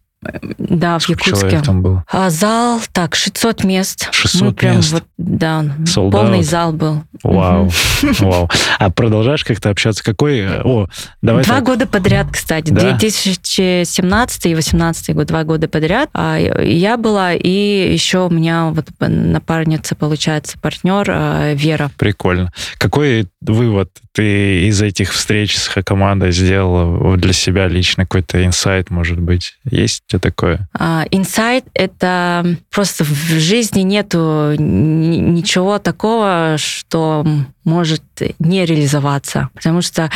Да, 0.58 0.98
Сколько 0.98 1.22
в 1.22 1.26
Якутске. 1.28 1.60
там 1.62 1.80
был? 1.82 2.02
А, 2.10 2.28
зал, 2.30 2.80
так, 2.92 3.14
600 3.14 3.62
мест. 3.64 4.08
600 4.12 4.42
Мы 4.42 4.52
прям 4.52 4.76
мест? 4.76 4.92
Вот, 4.92 5.04
да, 5.16 5.64
Sold 5.84 6.10
полный 6.10 6.40
out. 6.40 6.42
зал 6.42 6.72
был. 6.72 7.04
Вау, 7.22 7.70
вау. 8.18 8.50
А 8.80 8.90
продолжаешь 8.90 9.44
как-то 9.44 9.70
общаться? 9.70 10.02
Какой? 10.02 10.44
О, 10.62 10.88
давай 11.22 11.44
Два 11.44 11.56
так. 11.56 11.64
года 11.64 11.86
подряд, 11.86 12.26
кстати. 12.32 12.70
Да? 12.70 12.96
2017 12.98 14.46
и 14.46 14.48
2018 14.54 15.14
год, 15.14 15.26
два 15.26 15.44
года 15.44 15.68
подряд. 15.68 16.10
А 16.14 16.36
я 16.36 16.96
была, 16.96 17.34
и 17.34 17.92
еще 17.92 18.26
у 18.26 18.30
меня 18.30 18.70
вот 18.70 18.86
напарница, 18.98 19.94
получается, 19.94 20.58
партнер 20.60 21.06
а, 21.08 21.52
Вера. 21.54 21.90
Прикольно. 21.96 22.52
Какой 22.78 23.26
вывод 23.40 23.90
ты 24.12 24.66
из 24.66 24.82
этих 24.82 25.12
встреч 25.12 25.56
с 25.56 25.68
командой 25.82 26.32
сделала 26.32 27.16
для 27.16 27.32
себя 27.32 27.68
лично? 27.68 28.04
Какой-то 28.04 28.44
инсайт, 28.44 28.90
может 28.90 29.20
быть? 29.20 29.58
Есть 29.64 30.02
тебя 30.18 30.30
такое? 30.30 30.68
А, 30.78 31.04
инсайт 31.10 31.64
это 31.74 32.56
просто 32.70 33.04
в 33.04 33.14
жизни 33.14 33.80
нету 33.80 34.54
ничего 34.58 35.78
такого, 35.78 36.56
что 36.58 37.26
может 37.64 38.02
не 38.38 38.64
реализоваться, 38.64 39.48
потому 39.54 39.82
что 39.82 40.10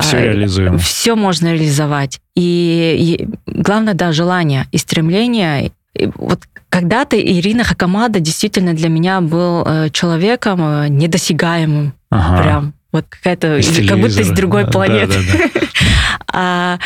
все 0.00 0.18
реализуемо. 0.18 0.78
Все 0.78 1.14
можно 1.14 1.52
реализовать. 1.52 2.20
И, 2.34 3.18
и 3.18 3.28
главное, 3.46 3.94
да, 3.94 4.12
желание 4.12 4.66
и 4.72 4.78
стремление. 4.78 5.72
И 5.94 6.10
вот 6.16 6.40
когда-то 6.68 7.20
Ирина 7.20 7.64
Хакамада 7.64 8.20
действительно 8.20 8.74
для 8.74 8.88
меня 8.88 9.20
был 9.20 9.64
э, 9.64 9.90
человеком 9.90 10.60
э, 10.60 10.88
недосягаемым. 10.88 11.92
Ага. 12.10 12.42
Прям 12.42 12.72
вот 12.90 13.06
какая-то, 13.08 13.60
как 13.88 14.00
будто 14.00 14.20
из 14.20 14.30
другой 14.30 14.66
планеты. 14.66 15.14
Да, 15.32 15.38
да, 15.38 15.50
да. 15.54 15.60
а 16.26 16.78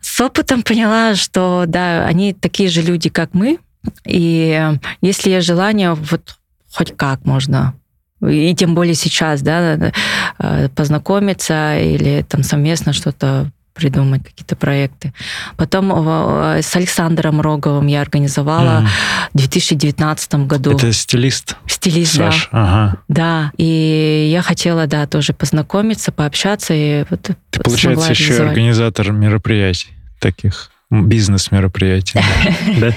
с 0.00 0.20
опытом 0.20 0.62
поняла, 0.62 1.14
что 1.14 1.64
да, 1.66 2.04
они 2.06 2.32
такие 2.32 2.68
же 2.68 2.82
люди, 2.82 3.08
как 3.08 3.34
мы, 3.34 3.58
и 4.06 4.72
если 5.00 5.30
есть 5.30 5.46
желание, 5.46 5.94
вот 5.94 6.36
хоть 6.72 6.96
как 6.96 7.24
можно? 7.24 7.74
И 8.22 8.54
тем 8.54 8.74
более 8.74 8.94
сейчас, 8.94 9.42
да, 9.42 9.92
э, 10.38 10.68
познакомиться 10.70 11.78
или 11.78 12.24
там 12.28 12.42
совместно 12.42 12.92
что-то 12.92 13.50
придумать 13.74 14.24
какие-то 14.24 14.56
проекты. 14.56 15.12
Потом 15.56 15.92
э, 15.92 16.62
с 16.62 16.74
Александром 16.76 17.40
Роговым 17.40 17.86
я 17.88 18.00
организовала 18.00 18.82
mm. 18.82 18.86
в 19.34 19.38
2019 19.38 20.34
году. 20.46 20.76
Это 20.76 20.92
стилист? 20.92 21.56
Стилист, 21.66 22.14
Саш. 22.14 22.48
да. 22.50 22.58
Ага. 22.62 22.96
Да, 23.08 23.52
и 23.58 24.28
я 24.30 24.42
хотела, 24.42 24.86
да, 24.86 25.06
тоже 25.06 25.32
познакомиться, 25.32 26.12
пообщаться. 26.12 26.72
И 26.72 27.04
вот 27.10 27.30
Ты, 27.50 27.60
получается, 27.60 28.12
еще 28.12 28.36
организатор 28.36 29.12
мероприятий 29.12 29.88
таких 30.20 30.70
бизнес-мероприятие. 30.90 32.22
Да? 32.78 32.92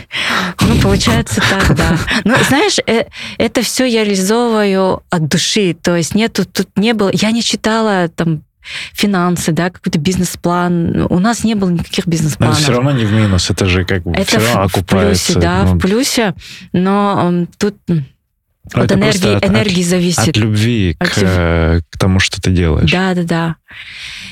Ну, 0.62 0.82
получается 0.82 1.42
так, 1.50 1.76
да. 1.76 1.98
Ну, 2.24 2.36
знаешь, 2.48 2.78
э, 2.86 3.06
это 3.38 3.62
все 3.62 3.86
я 3.86 4.04
реализовываю 4.04 5.04
от 5.10 5.28
души. 5.28 5.74
То 5.74 5.96
есть 5.96 6.16
нету, 6.16 6.46
тут 6.46 6.68
не 6.76 6.94
было... 6.94 7.10
Я 7.13 7.32
не 7.32 7.44
читала 7.44 8.08
там 8.10 8.44
финансы, 8.93 9.51
да, 9.51 9.69
какой-то 9.69 9.99
бизнес-план. 9.99 11.08
У 11.10 11.19
нас 11.19 11.43
не 11.43 11.56
было 11.56 11.69
никаких 11.69 12.08
бизнес-планов. 12.08 12.58
Но 12.58 12.62
все 12.62 12.71
равно 12.73 12.91
не 12.91 13.06
в 13.06 13.12
минус, 13.12 13.49
это 13.49 13.65
же 13.65 13.86
как 13.86 14.03
бы 14.03 14.12
это 14.12 14.25
все 14.25 14.38
равно 14.39 14.67
в 14.67 14.77
окупается. 14.77 15.34
плюсе, 15.34 15.39
да, 15.39 15.63
ну... 15.63 15.73
в 15.75 15.80
плюсе, 15.80 16.34
но 16.73 17.47
тут 17.58 17.75
но 18.73 18.84
от 18.84 18.91
энергии, 18.91 19.36
от, 19.36 19.45
энергии 19.45 19.84
зависит. 19.84 20.30
От 20.30 20.38
любви 20.38 20.95
от 20.99 21.10
к, 21.10 21.17
любви. 21.17 21.84
к 21.89 21.97
тому, 21.97 22.19
что 22.19 22.41
ты 22.41 22.51
делаешь. 22.51 22.91
Да, 22.91 23.13
да, 23.13 23.23
да. 23.23 23.56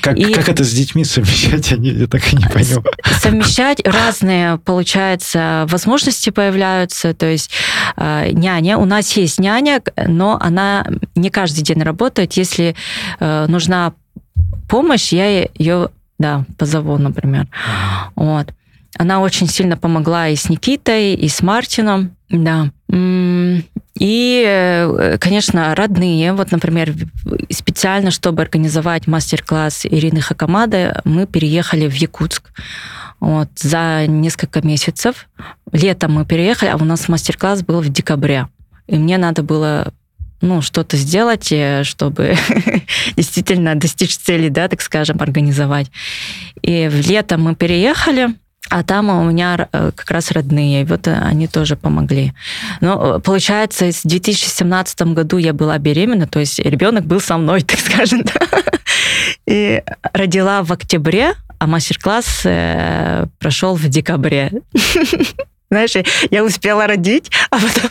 Как, 0.02 0.16
и 0.18 0.32
как 0.32 0.48
это 0.48 0.64
с 0.64 0.72
детьми 0.72 1.04
совмещать, 1.04 1.70
я, 1.70 1.76
не, 1.76 1.90
я 1.90 2.06
так 2.06 2.32
и 2.32 2.36
не 2.36 2.44
понял. 2.44 2.84
Совмещать 3.18 3.80
разные, 3.86 4.58
получается, 4.58 5.66
возможности 5.68 6.30
появляются. 6.30 7.14
То 7.14 7.26
есть 7.26 7.50
э, 7.96 8.30
няня, 8.32 8.78
у 8.78 8.84
нас 8.84 9.16
есть 9.16 9.40
няня, 9.40 9.82
но 10.06 10.38
она 10.40 10.86
не 11.14 11.30
каждый 11.30 11.62
день 11.62 11.82
работает. 11.82 12.34
Если 12.34 12.74
э, 13.20 13.46
нужна 13.48 13.94
помощь, 14.68 15.12
я 15.12 15.48
ее, 15.54 15.90
да, 16.18 16.44
позову, 16.58 16.98
например. 16.98 17.46
Вот. 18.14 18.52
Она 18.98 19.20
очень 19.20 19.48
сильно 19.48 19.76
помогла 19.76 20.28
и 20.28 20.36
с 20.36 20.48
Никитой, 20.48 21.14
и 21.14 21.28
с 21.28 21.42
Мартином, 21.42 22.16
да. 22.28 22.70
И, 23.98 24.44
э, 24.46 25.18
конечно, 25.18 25.74
родные. 25.74 26.32
Вот, 26.32 26.50
например, 26.50 26.92
специально, 27.50 28.10
чтобы 28.10 28.42
организовать 28.42 29.06
мастер-класс 29.06 29.86
Ирины 29.86 30.20
Хакамады, 30.20 30.94
мы 31.04 31.26
переехали 31.26 31.88
в 31.88 31.94
Якутск. 31.94 32.50
Вот, 33.20 33.48
за 33.56 34.06
несколько 34.06 34.60
месяцев. 34.66 35.28
Летом 35.72 36.12
мы 36.12 36.26
переехали, 36.26 36.70
а 36.70 36.76
у 36.76 36.84
нас 36.84 37.08
мастер-класс 37.08 37.62
был 37.62 37.80
в 37.80 37.88
декабре. 37.88 38.48
И 38.86 38.98
мне 38.98 39.18
надо 39.18 39.42
было 39.42 39.92
ну, 40.40 40.62
что-то 40.62 40.96
сделать, 40.96 41.50
э, 41.50 41.84
чтобы 41.84 42.36
действительно 43.16 43.74
достичь 43.74 44.16
цели, 44.16 44.48
да, 44.48 44.68
так 44.68 44.80
скажем, 44.80 45.16
организовать. 45.20 45.90
И 46.62 46.88
в 46.88 47.08
лето 47.08 47.38
мы 47.38 47.54
переехали, 47.54 48.34
а 48.68 48.82
там 48.82 49.10
у 49.10 49.24
меня 49.24 49.68
э, 49.72 49.90
как 49.94 50.10
раз 50.10 50.30
родные, 50.32 50.82
и 50.82 50.84
вот 50.84 51.06
они 51.06 51.46
тоже 51.46 51.76
помогли. 51.76 52.32
Но 52.80 53.16
э, 53.16 53.20
получается, 53.20 53.90
в 53.92 54.02
2017 54.04 55.02
году 55.02 55.38
я 55.38 55.52
была 55.52 55.78
беременна, 55.78 56.26
то 56.26 56.40
есть 56.40 56.58
ребенок 56.58 57.04
был 57.06 57.20
со 57.20 57.36
мной, 57.36 57.60
так 57.62 57.78
скажем. 57.78 58.22
Да? 58.24 58.62
И 59.46 59.82
родила 60.12 60.62
в 60.62 60.72
октябре, 60.72 61.34
а 61.58 61.66
мастер-класс 61.66 62.42
э, 62.44 63.26
прошел 63.38 63.76
в 63.76 63.88
декабре. 63.88 64.50
Знаешь, 65.70 65.94
я 66.30 66.44
успела 66.44 66.86
родить, 66.86 67.30
а 67.50 67.58
потом 67.58 67.90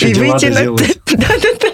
и 0.00 0.14
выйти 0.14 0.46
на... 0.46 0.64
Да-да-да. 1.06 1.68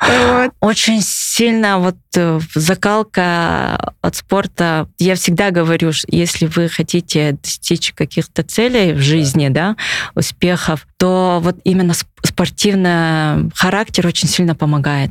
Вот. 0.00 0.52
Очень 0.60 1.00
сильно 1.02 1.78
вот 1.78 1.96
э, 2.16 2.38
закалка 2.54 3.94
от 4.00 4.14
спорта. 4.14 4.88
Я 4.98 5.16
всегда 5.16 5.50
говорю, 5.50 5.90
если 6.08 6.46
вы 6.46 6.68
хотите 6.68 7.32
достичь 7.42 7.92
каких-то 7.92 8.42
целей 8.42 8.92
в 8.92 9.00
жизни, 9.00 9.48
да, 9.48 9.76
успехов, 10.14 10.86
то 10.96 11.40
вот 11.42 11.56
именно 11.64 11.94
спортивный 12.22 13.50
характер 13.54 14.06
очень 14.06 14.28
сильно 14.28 14.54
помогает. 14.54 15.10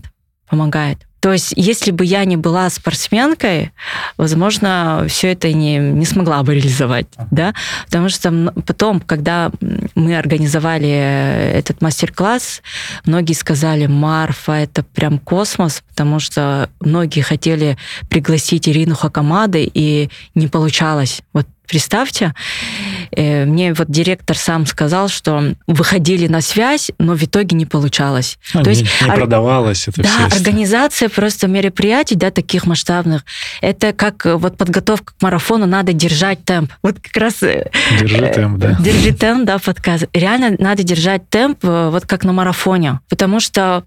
Помогает. 0.49 0.99
То 1.25 1.33
есть, 1.33 1.53
если 1.55 1.89
бы 1.89 2.05
я 2.05 2.23
не 2.23 2.37
была 2.37 2.69
спортсменкой, 2.69 3.71
возможно, 4.15 5.07
все 5.09 5.31
это 5.31 5.51
не, 5.51 5.79
не 5.79 6.05
смогла 6.05 6.43
бы 6.43 6.53
реализовать, 6.53 7.07
да, 7.31 7.55
потому 7.85 8.09
что 8.09 8.53
потом, 8.63 8.99
когда 8.99 9.49
мы 9.95 10.15
организовали 10.15 10.87
этот 10.87 11.81
мастер-класс, 11.81 12.61
многие 13.05 13.33
сказали, 13.33 13.87
Марфа, 13.87 14.51
это 14.51 14.83
прям 14.83 15.17
космос, 15.17 15.81
потому 15.89 16.19
что 16.19 16.69
многие 16.79 17.21
хотели 17.21 17.75
пригласить 18.07 18.69
Ирину 18.69 18.93
Хакамады, 18.93 19.67
и 19.73 20.11
не 20.35 20.47
получалось. 20.47 21.23
Вот 21.33 21.47
Представьте, 21.67 22.33
э, 23.11 23.45
мне 23.45 23.73
вот 23.73 23.89
директор 23.89 24.37
сам 24.37 24.65
сказал, 24.65 25.09
что 25.09 25.55
выходили 25.67 26.27
на 26.27 26.41
связь, 26.41 26.91
но 26.99 27.15
в 27.15 27.23
итоге 27.23 27.55
не 27.55 27.65
получалось. 27.65 28.37
Ну, 28.53 28.63
То 28.63 28.71
не, 28.71 28.77
есть 28.79 29.01
не 29.01 29.07
продавалось 29.07 29.87
это 29.87 30.03
Да, 30.03 30.09
все. 30.09 30.37
организация 30.37 31.09
просто 31.09 31.47
мероприятий, 31.47 32.15
да, 32.15 32.31
таких 32.31 32.65
масштабных. 32.65 33.23
Это 33.61 33.93
как 33.93 34.25
э, 34.25 34.35
вот 34.35 34.57
подготовка 34.57 35.13
к 35.17 35.21
марафону, 35.21 35.65
надо 35.65 35.93
держать 35.93 36.43
темп. 36.43 36.71
Вот 36.81 36.99
как 36.99 37.17
раз... 37.17 37.43
Э, 37.43 37.69
Держи 37.99 38.31
темп, 38.33 38.57
да. 38.59 38.77
Держи 38.79 39.13
темп, 39.13 39.45
да, 39.45 39.59
подкаст. 39.59 40.05
Реально 40.13 40.55
надо 40.59 40.83
держать 40.83 41.29
темп, 41.29 41.63
вот 41.63 42.05
как 42.05 42.23
на 42.23 42.33
марафоне, 42.33 42.99
потому 43.09 43.39
что 43.39 43.83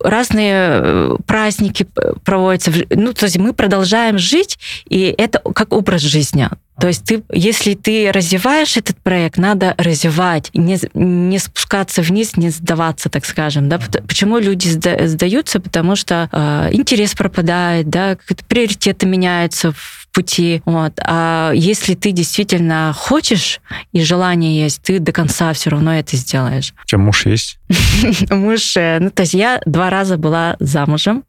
разные 0.00 1.16
праздники 1.26 1.86
проводятся. 2.24 2.72
Ну, 2.90 3.12
то 3.12 3.26
есть 3.26 3.38
мы 3.38 3.52
продолжаем 3.52 4.18
жить, 4.18 4.58
и 4.88 5.14
это 5.16 5.40
как 5.40 5.72
образ 5.72 6.02
жизни. 6.02 6.48
То 6.80 6.86
есть 6.86 7.04
ты, 7.04 7.22
если 7.32 7.74
ты 7.74 8.10
развиваешь 8.12 8.76
этот 8.76 8.96
проект, 8.98 9.36
надо 9.36 9.74
развивать, 9.78 10.50
не, 10.54 10.78
не 10.94 11.38
спускаться 11.38 12.02
вниз, 12.02 12.36
не 12.36 12.50
сдаваться, 12.50 13.08
так 13.08 13.24
скажем. 13.24 13.68
Да? 13.68 13.78
Почему 14.06 14.38
люди 14.38 14.68
сдаются? 14.68 15.60
Потому 15.60 15.96
что 15.96 16.28
э, 16.30 16.68
интерес 16.72 17.14
пропадает, 17.14 17.88
да, 17.88 18.16
приоритеты 18.48 19.06
меняются 19.06 19.72
в 19.72 19.98
пути. 20.12 20.62
Вот. 20.64 20.94
А 21.04 21.52
если 21.54 21.94
ты 21.94 22.12
действительно 22.12 22.92
хочешь 22.96 23.60
и 23.92 24.02
желание 24.02 24.62
есть, 24.62 24.82
ты 24.82 24.98
до 24.98 25.12
конца 25.12 25.52
все 25.52 25.70
равно 25.70 25.94
это 25.94 26.16
сделаешь. 26.16 26.74
Тебя 26.86 26.98
муж 26.98 27.26
есть? 27.26 27.58
Муж, 28.30 28.76
э, 28.76 28.98
ну 29.00 29.10
то 29.10 29.22
есть 29.22 29.34
я 29.34 29.60
два 29.66 29.90
раза 29.90 30.16
была 30.16 30.56
замужем. 30.58 31.24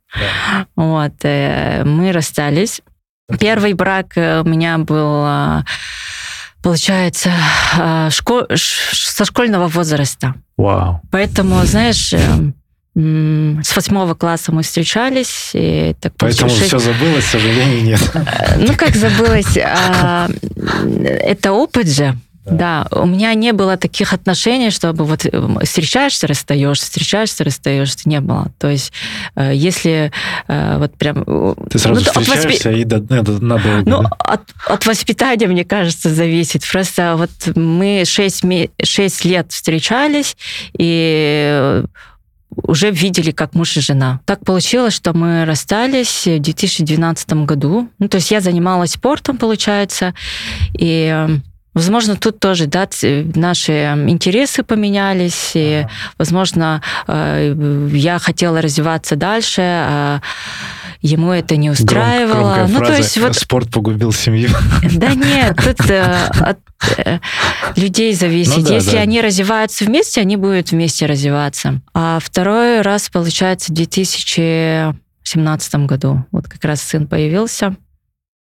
Вот. 0.76 1.14
Э, 1.24 1.84
мы 1.84 2.12
расстались. 2.12 2.82
Первый 3.38 3.74
брак 3.74 4.14
э, 4.16 4.42
у 4.42 4.44
меня 4.48 4.78
был, 4.78 5.24
а, 5.24 5.66
получается, 6.62 7.32
а, 7.78 8.10
школ... 8.10 8.44
со 8.56 9.26
школьного 9.26 9.68
возраста. 9.68 10.36
Вау. 10.58 11.02
Поэтому, 11.12 11.64
знаешь, 11.66 12.14
э, 12.14 12.20
с 12.96 13.76
восьмого 13.76 14.16
класса 14.16 14.52
мы 14.52 14.64
встречались. 14.64 15.52
И 15.54 15.96
так 16.00 16.14
Поэтому 16.18 16.50
6... 16.50 16.64
все 16.64 16.80
забылось, 16.80 17.26
к 17.26 17.30
сожалению, 17.30 17.84
нет. 17.84 18.12
Э, 18.14 18.58
ну, 18.58 18.74
как 18.76 18.96
забылось? 18.96 19.58
А, 19.58 20.28
это 21.04 21.52
опыт 21.52 21.88
же. 21.88 22.16
Да. 22.52 22.88
у 22.92 23.06
меня 23.06 23.34
не 23.34 23.54
было 23.54 23.78
таких 23.78 24.14
отношений, 24.14 24.72
чтобы 24.72 25.06
вот 25.06 25.26
эм, 25.26 25.60
встречаешься, 25.60 26.28
расстаешься, 26.28 26.86
встречаешься, 26.86 27.44
расстаешься, 27.44 28.08
не 28.10 28.20
было. 28.22 28.52
То 28.58 28.70
есть, 28.70 28.92
э, 29.36 29.52
если 29.54 30.12
э, 30.48 30.78
вот 30.78 30.96
прям... 30.96 31.24
Э, 31.26 31.56
Ты 31.70 31.80
сразу 31.80 32.02
ну, 32.02 32.06
встречаешься 32.22 32.70
воспи... 32.70 32.82
и 32.82 32.84
до, 32.84 33.00
до, 33.00 33.40
надолго, 33.44 33.84
Ну, 33.86 34.04
да? 34.04 34.10
от, 34.20 34.42
от 34.66 34.86
воспитания, 34.86 35.48
мне 35.48 35.66
кажется, 35.66 36.10
зависит. 36.10 36.64
Просто 36.70 37.16
вот 37.18 37.56
мы 37.56 38.04
6, 38.06 38.44
6 38.84 39.26
лет 39.26 39.52
встречались, 39.52 40.36
и 40.78 41.84
уже 42.64 42.92
видели 42.92 43.32
как 43.32 43.54
муж 43.54 43.78
и 43.78 43.82
жена. 43.82 44.22
Так 44.26 44.44
получилось, 44.44 44.94
что 44.94 45.14
мы 45.16 45.46
расстались 45.46 46.26
в 46.26 46.40
2012 46.40 47.34
году. 47.46 47.90
Ну, 48.00 48.08
то 48.08 48.18
есть 48.18 48.32
я 48.32 48.42
занималась 48.42 48.92
спортом, 48.92 49.38
получается, 49.38 50.14
и 50.74 51.40
Возможно, 51.74 52.16
тут 52.16 52.40
тоже 52.40 52.66
да, 52.66 52.90
наши 53.36 53.74
интересы 54.08 54.64
поменялись, 54.64 55.52
и, 55.54 55.86
возможно, 56.18 56.82
э, 57.08 57.54
я 57.92 58.18
хотела 58.18 58.62
развиваться 58.62 59.16
дальше, 59.16 59.62
а 59.62 60.22
ему 61.02 61.32
это 61.32 61.58
не 61.58 61.70
устраивало. 61.70 62.56
Гром, 62.56 62.72
ну, 62.72 62.78
фраза, 62.80 62.94
то 62.94 62.98
есть 62.98 63.18
вот 63.20 63.36
спорт 63.36 63.70
погубил 63.72 64.12
семью. 64.12 64.50
Да 64.96 65.14
нет, 65.14 65.58
тут 65.58 65.88
э, 65.90 66.18
от 66.40 66.58
э, 66.98 67.20
людей 67.76 68.14
зависит. 68.14 68.58
Ну, 68.58 68.64
да, 68.64 68.74
Если 68.74 68.96
да. 68.96 69.02
они 69.02 69.22
развиваются 69.22 69.86
вместе, 69.86 70.22
они 70.22 70.38
будут 70.38 70.72
вместе 70.72 71.06
развиваться. 71.06 71.82
А 71.94 72.18
второй 72.20 72.82
раз, 72.82 73.10
получается, 73.10 73.72
в 73.72 73.76
2017 73.76 75.76
году. 75.86 76.26
Вот 76.32 76.48
как 76.48 76.66
раз 76.66 76.82
сын 76.82 77.06
появился. 77.08 77.76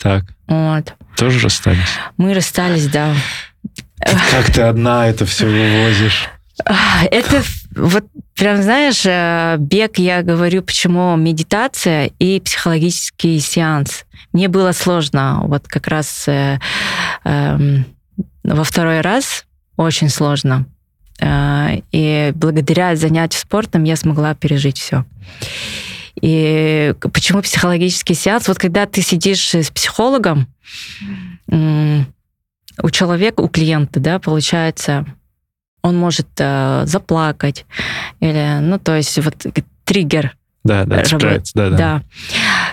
Так. 0.04 0.24
Вот. 0.48 0.92
Тоже 1.16 1.40
расстались? 1.40 1.98
Мы 2.18 2.34
расстались, 2.34 2.88
да. 2.88 3.14
Как 4.30 4.52
ты 4.52 4.60
одна 4.60 5.08
это 5.08 5.24
все 5.24 5.46
вывозишь? 5.46 6.28
Это 7.10 7.42
вот 7.74 8.04
прям, 8.36 8.62
знаешь, 8.62 9.02
э, 9.06 9.56
бег, 9.58 9.98
я 9.98 10.22
говорю, 10.22 10.62
почему 10.62 11.16
медитация 11.16 12.10
и 12.18 12.38
психологический 12.38 13.40
сеанс. 13.40 14.04
Мне 14.32 14.48
было 14.48 14.72
сложно, 14.72 15.40
вот 15.44 15.66
как 15.66 15.88
раз 15.88 16.28
э, 16.28 16.60
э, 17.24 17.58
во 18.44 18.64
второй 18.64 19.00
раз 19.00 19.46
очень 19.76 20.10
сложно. 20.10 20.66
Э, 21.18 21.80
и 21.92 22.30
благодаря 22.34 22.94
занятию 22.94 23.40
спортом 23.40 23.84
я 23.84 23.96
смогла 23.96 24.34
пережить 24.34 24.78
все. 24.78 25.06
И 26.20 26.94
почему 27.12 27.42
психологический 27.42 28.14
сеанс? 28.14 28.48
Вот 28.48 28.58
когда 28.58 28.86
ты 28.86 29.02
сидишь 29.02 29.54
с 29.54 29.70
психологом, 29.70 30.48
у 31.48 32.90
человека, 32.90 33.40
у 33.40 33.48
клиента, 33.48 34.00
да, 34.00 34.18
получается, 34.18 35.06
он 35.82 35.96
может 35.96 36.28
э, 36.38 36.84
заплакать 36.86 37.66
или, 38.20 38.58
ну, 38.60 38.78
то 38.78 38.96
есть 38.96 39.16
вот 39.18 39.34
триггер. 39.84 40.34
Да, 40.64 40.84
да, 40.84 41.04
цепляется, 41.04 41.52
да, 41.54 41.70
да. 41.70 41.76
Да. 41.76 42.02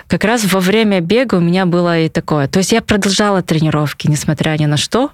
Как 0.07 0.23
раз 0.23 0.45
во 0.45 0.61
время 0.61 1.01
бега 1.01 1.35
у 1.35 1.41
меня 1.41 1.65
было 1.65 1.99
и 1.99 2.09
такое. 2.09 2.47
То 2.47 2.59
есть 2.59 2.71
я 2.71 2.81
продолжала 2.81 3.41
тренировки, 3.41 4.07
несмотря 4.07 4.57
ни 4.57 4.65
на 4.65 4.77
что. 4.77 5.11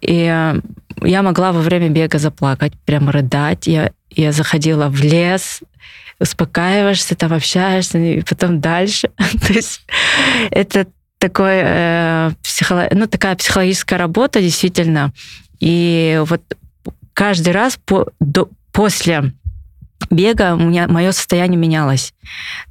И 0.00 0.54
я 1.02 1.22
могла 1.22 1.50
во 1.50 1.60
время 1.60 1.88
бега 1.88 2.18
заплакать, 2.18 2.74
прям 2.84 3.10
рыдать. 3.10 3.66
Я, 3.66 3.90
я 4.10 4.30
заходила 4.30 4.88
в 4.88 5.00
лес, 5.00 5.62
успокаиваешься, 6.18 7.14
там 7.14 7.32
общаешься, 7.32 7.98
и 7.98 8.22
потом 8.22 8.60
дальше. 8.60 9.10
То 9.46 9.52
есть 9.52 9.82
это 10.50 10.86
такой, 11.18 11.60
э, 11.62 12.30
психолог... 12.42 12.92
ну, 12.92 13.06
такая 13.06 13.36
психологическая 13.36 13.98
работа, 13.98 14.40
действительно. 14.40 15.12
И 15.60 16.22
вот 16.26 16.42
каждый 17.14 17.52
раз 17.52 17.78
по, 17.84 18.08
до, 18.20 18.48
после 18.72 19.32
бега 20.10 20.54
у 20.54 20.58
меня 20.58 20.88
мое 20.88 21.12
состояние 21.12 21.58
менялось. 21.58 22.14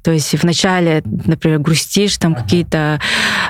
То 0.02 0.12
есть 0.12 0.34
вначале, 0.34 1.02
например, 1.04 1.58
грустишь, 1.58 2.16
там 2.18 2.34
какие-то 2.34 3.00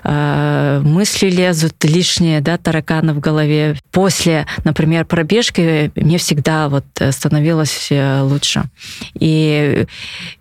э, 0.04 0.80
мысли 0.84 1.30
лезут 1.30 1.82
лишние, 1.84 2.40
да, 2.40 2.58
тараканы 2.58 3.12
в 3.14 3.20
голове. 3.20 3.76
После, 3.90 4.46
например, 4.64 5.04
пробежки 5.04 5.90
мне 5.94 6.18
всегда 6.18 6.68
вот 6.68 6.86
становилось 7.10 7.88
э, 7.90 8.20
лучше. 8.22 8.64
И 9.14 9.86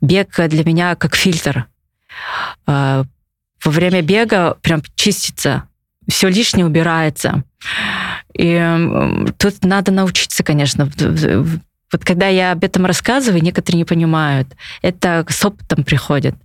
бег 0.02 0.40
для 0.48 0.64
меня 0.64 0.96
как 0.96 1.16
фильтр. 1.16 1.66
Э, 2.68 3.04
во 3.64 3.72
время 3.72 4.02
бега 4.02 4.58
прям 4.62 4.82
чистится, 4.96 5.64
все 6.08 6.30
лишнее 6.30 6.66
убирается. 6.66 7.44
И 8.38 8.62
тут 9.38 9.64
надо 9.64 9.92
научиться, 9.92 10.44
конечно, 10.44 10.90
вот 11.92 12.04
когда 12.04 12.28
я 12.28 12.52
об 12.52 12.64
этом 12.64 12.86
рассказываю, 12.86 13.44
некоторые 13.44 13.80
не 13.80 13.86
понимают. 13.86 14.48
Это 14.82 15.26
с 15.30 15.46
опытом 15.46 15.84
приходит. 15.84 16.36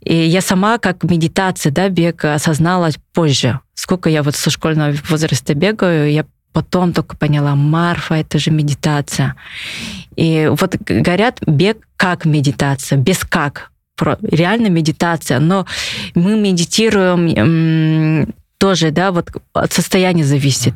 И 0.00 0.14
я 0.14 0.40
сама, 0.40 0.78
как 0.78 1.02
медитация, 1.04 1.72
да, 1.72 1.88
бег, 1.88 2.24
осознала 2.24 2.90
позже. 3.12 3.60
Сколько 3.74 4.10
я 4.10 4.22
вот 4.22 4.36
со 4.36 4.50
школьного 4.50 4.94
возраста 5.08 5.54
бегаю, 5.54 6.10
я 6.12 6.26
потом 6.52 6.92
только 6.92 7.16
поняла, 7.16 7.54
Марфа, 7.54 8.14
это 8.14 8.38
же 8.38 8.50
медитация. 8.50 9.34
И 10.16 10.48
вот 10.50 10.76
говорят, 10.76 11.40
бег 11.46 11.78
как 11.96 12.24
медитация, 12.24 12.98
без 12.98 13.18
как. 13.18 13.70
реально 13.98 14.68
медитация, 14.68 15.40
но 15.40 15.66
мы 16.14 16.36
медитируем 16.38 18.32
тоже, 18.58 18.90
да, 18.90 19.12
вот 19.12 19.30
от 19.52 19.72
состояния 19.72 20.24
зависит. 20.24 20.74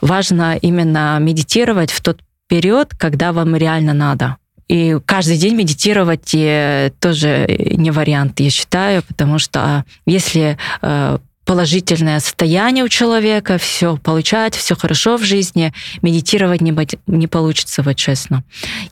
Важно 0.00 0.56
именно 0.56 1.18
медитировать 1.20 1.90
в 1.90 2.00
тот 2.00 2.20
период, 2.50 2.94
когда 2.98 3.32
вам 3.32 3.54
реально 3.56 3.94
надо. 3.94 4.36
И 4.68 4.98
каждый 5.06 5.36
день 5.36 5.54
медитировать 5.54 6.34
э, 6.34 6.90
тоже 7.00 7.46
не 7.76 7.90
вариант, 7.92 8.40
я 8.40 8.50
считаю, 8.50 9.02
потому 9.02 9.38
что 9.38 9.60
а, 9.60 9.84
если 10.04 10.58
э, 10.82 11.18
положительное 11.44 12.18
состояние 12.20 12.84
у 12.84 12.88
человека, 12.88 13.58
все 13.58 13.96
получать, 13.96 14.54
все 14.56 14.74
хорошо 14.74 15.16
в 15.16 15.22
жизни, 15.22 15.72
медитировать 16.02 16.60
не, 16.60 16.74
не 17.06 17.26
получится, 17.28 17.82
вот 17.82 17.94
честно. 17.96 18.42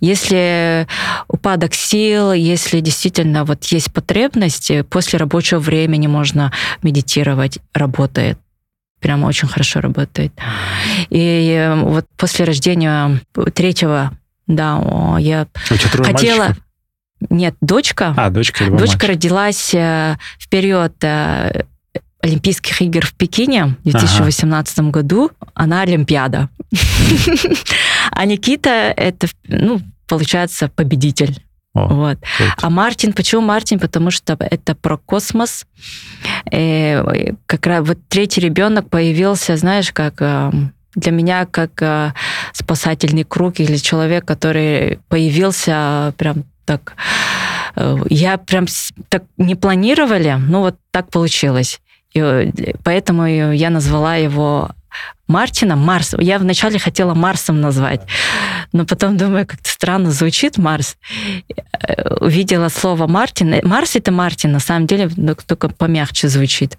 Если 0.01 0.87
упадок 1.29 1.75
сил, 1.75 2.33
если 2.33 2.81
действительно 2.81 3.45
вот 3.45 3.65
есть 3.65 3.93
потребность, 3.93 4.71
после 4.91 5.19
рабочего 5.19 5.59
времени 5.59 6.07
можно 6.07 6.53
медитировать, 6.83 7.59
работает 7.75 8.39
прямо 9.01 9.27
очень 9.27 9.49
хорошо 9.49 9.81
работает. 9.81 10.33
И 11.11 11.75
вот 11.83 12.07
после 12.17 12.45
рождения 12.45 13.21
третьего, 13.55 14.13
да, 14.47 15.17
я 15.19 15.47
хотела... 16.03 16.39
Мальчиков? 16.39 16.65
Нет, 17.31 17.55
дочка. 17.61 18.15
А, 18.17 18.31
дочка. 18.31 18.65
Дочка 18.67 18.77
мальчик. 18.77 19.05
родилась 19.05 19.75
э, 19.75 20.17
в 20.39 20.49
период 20.49 20.93
э, 21.03 21.65
Олимпийских 22.21 22.81
игр 22.81 23.05
в 23.05 23.15
Пекине 23.15 23.77
в 23.85 23.91
2018 23.91 24.79
ага. 24.79 24.91
году, 24.91 25.31
она 25.55 25.83
Олимпиада. 25.83 26.49
А 28.11 28.25
Никита 28.25 28.71
это, 28.97 29.29
ну, 29.47 29.81
получается, 30.09 30.69
победитель. 30.69 31.41
О, 31.79 31.89
вот. 31.89 32.19
А 32.61 32.71
Мартин, 32.71 33.13
почему 33.13 33.43
Мартин? 33.43 33.79
Потому 33.79 34.11
что 34.11 34.37
это 34.39 34.75
про 34.75 34.97
космос. 34.97 35.67
И 36.51 37.03
э, 37.05 37.33
как 37.47 37.67
раз 37.67 37.87
вот 37.87 37.99
третий 38.09 38.41
ребенок 38.41 38.89
появился, 38.89 39.57
знаешь, 39.57 39.93
как 39.93 40.15
э, 40.21 40.51
для 40.95 41.13
меня 41.13 41.47
как 41.47 41.83
э, 41.83 42.13
спасательный 42.53 43.25
круг 43.25 43.61
или 43.61 43.77
человек, 43.77 44.25
который 44.25 44.99
появился 45.09 46.15
прям 46.17 46.45
так. 46.65 46.97
Я 48.11 48.37
прям 48.37 48.67
так 49.09 49.23
не 49.37 49.55
планировали, 49.55 50.37
но 50.39 50.61
вот 50.61 50.77
так 50.91 51.11
получилось. 51.11 51.81
И 52.13 52.75
поэтому 52.83 53.27
я 53.27 53.71
назвала 53.71 54.17
его 54.17 54.71
Мартином, 55.27 55.79
Марс. 55.81 56.15
Я 56.19 56.39
вначале 56.39 56.79
хотела 56.79 57.15
Марсом 57.15 57.61
назвать, 57.61 58.01
но 58.73 58.87
потом 58.87 59.17
думаю, 59.17 59.47
как-то 59.47 59.69
странно 59.69 60.11
звучит 60.11 60.59
Марс. 60.59 60.97
Э, 61.81 62.15
увидела 62.21 62.69
слово 62.69 63.07
Мартин. 63.07 63.55
Марс 63.63 63.97
это 63.97 64.11
Мартин, 64.13 64.53
на 64.53 64.61
самом 64.61 64.87
деле, 64.87 65.11
только 65.47 65.69
помягче 65.69 66.29
звучит. 66.29 66.79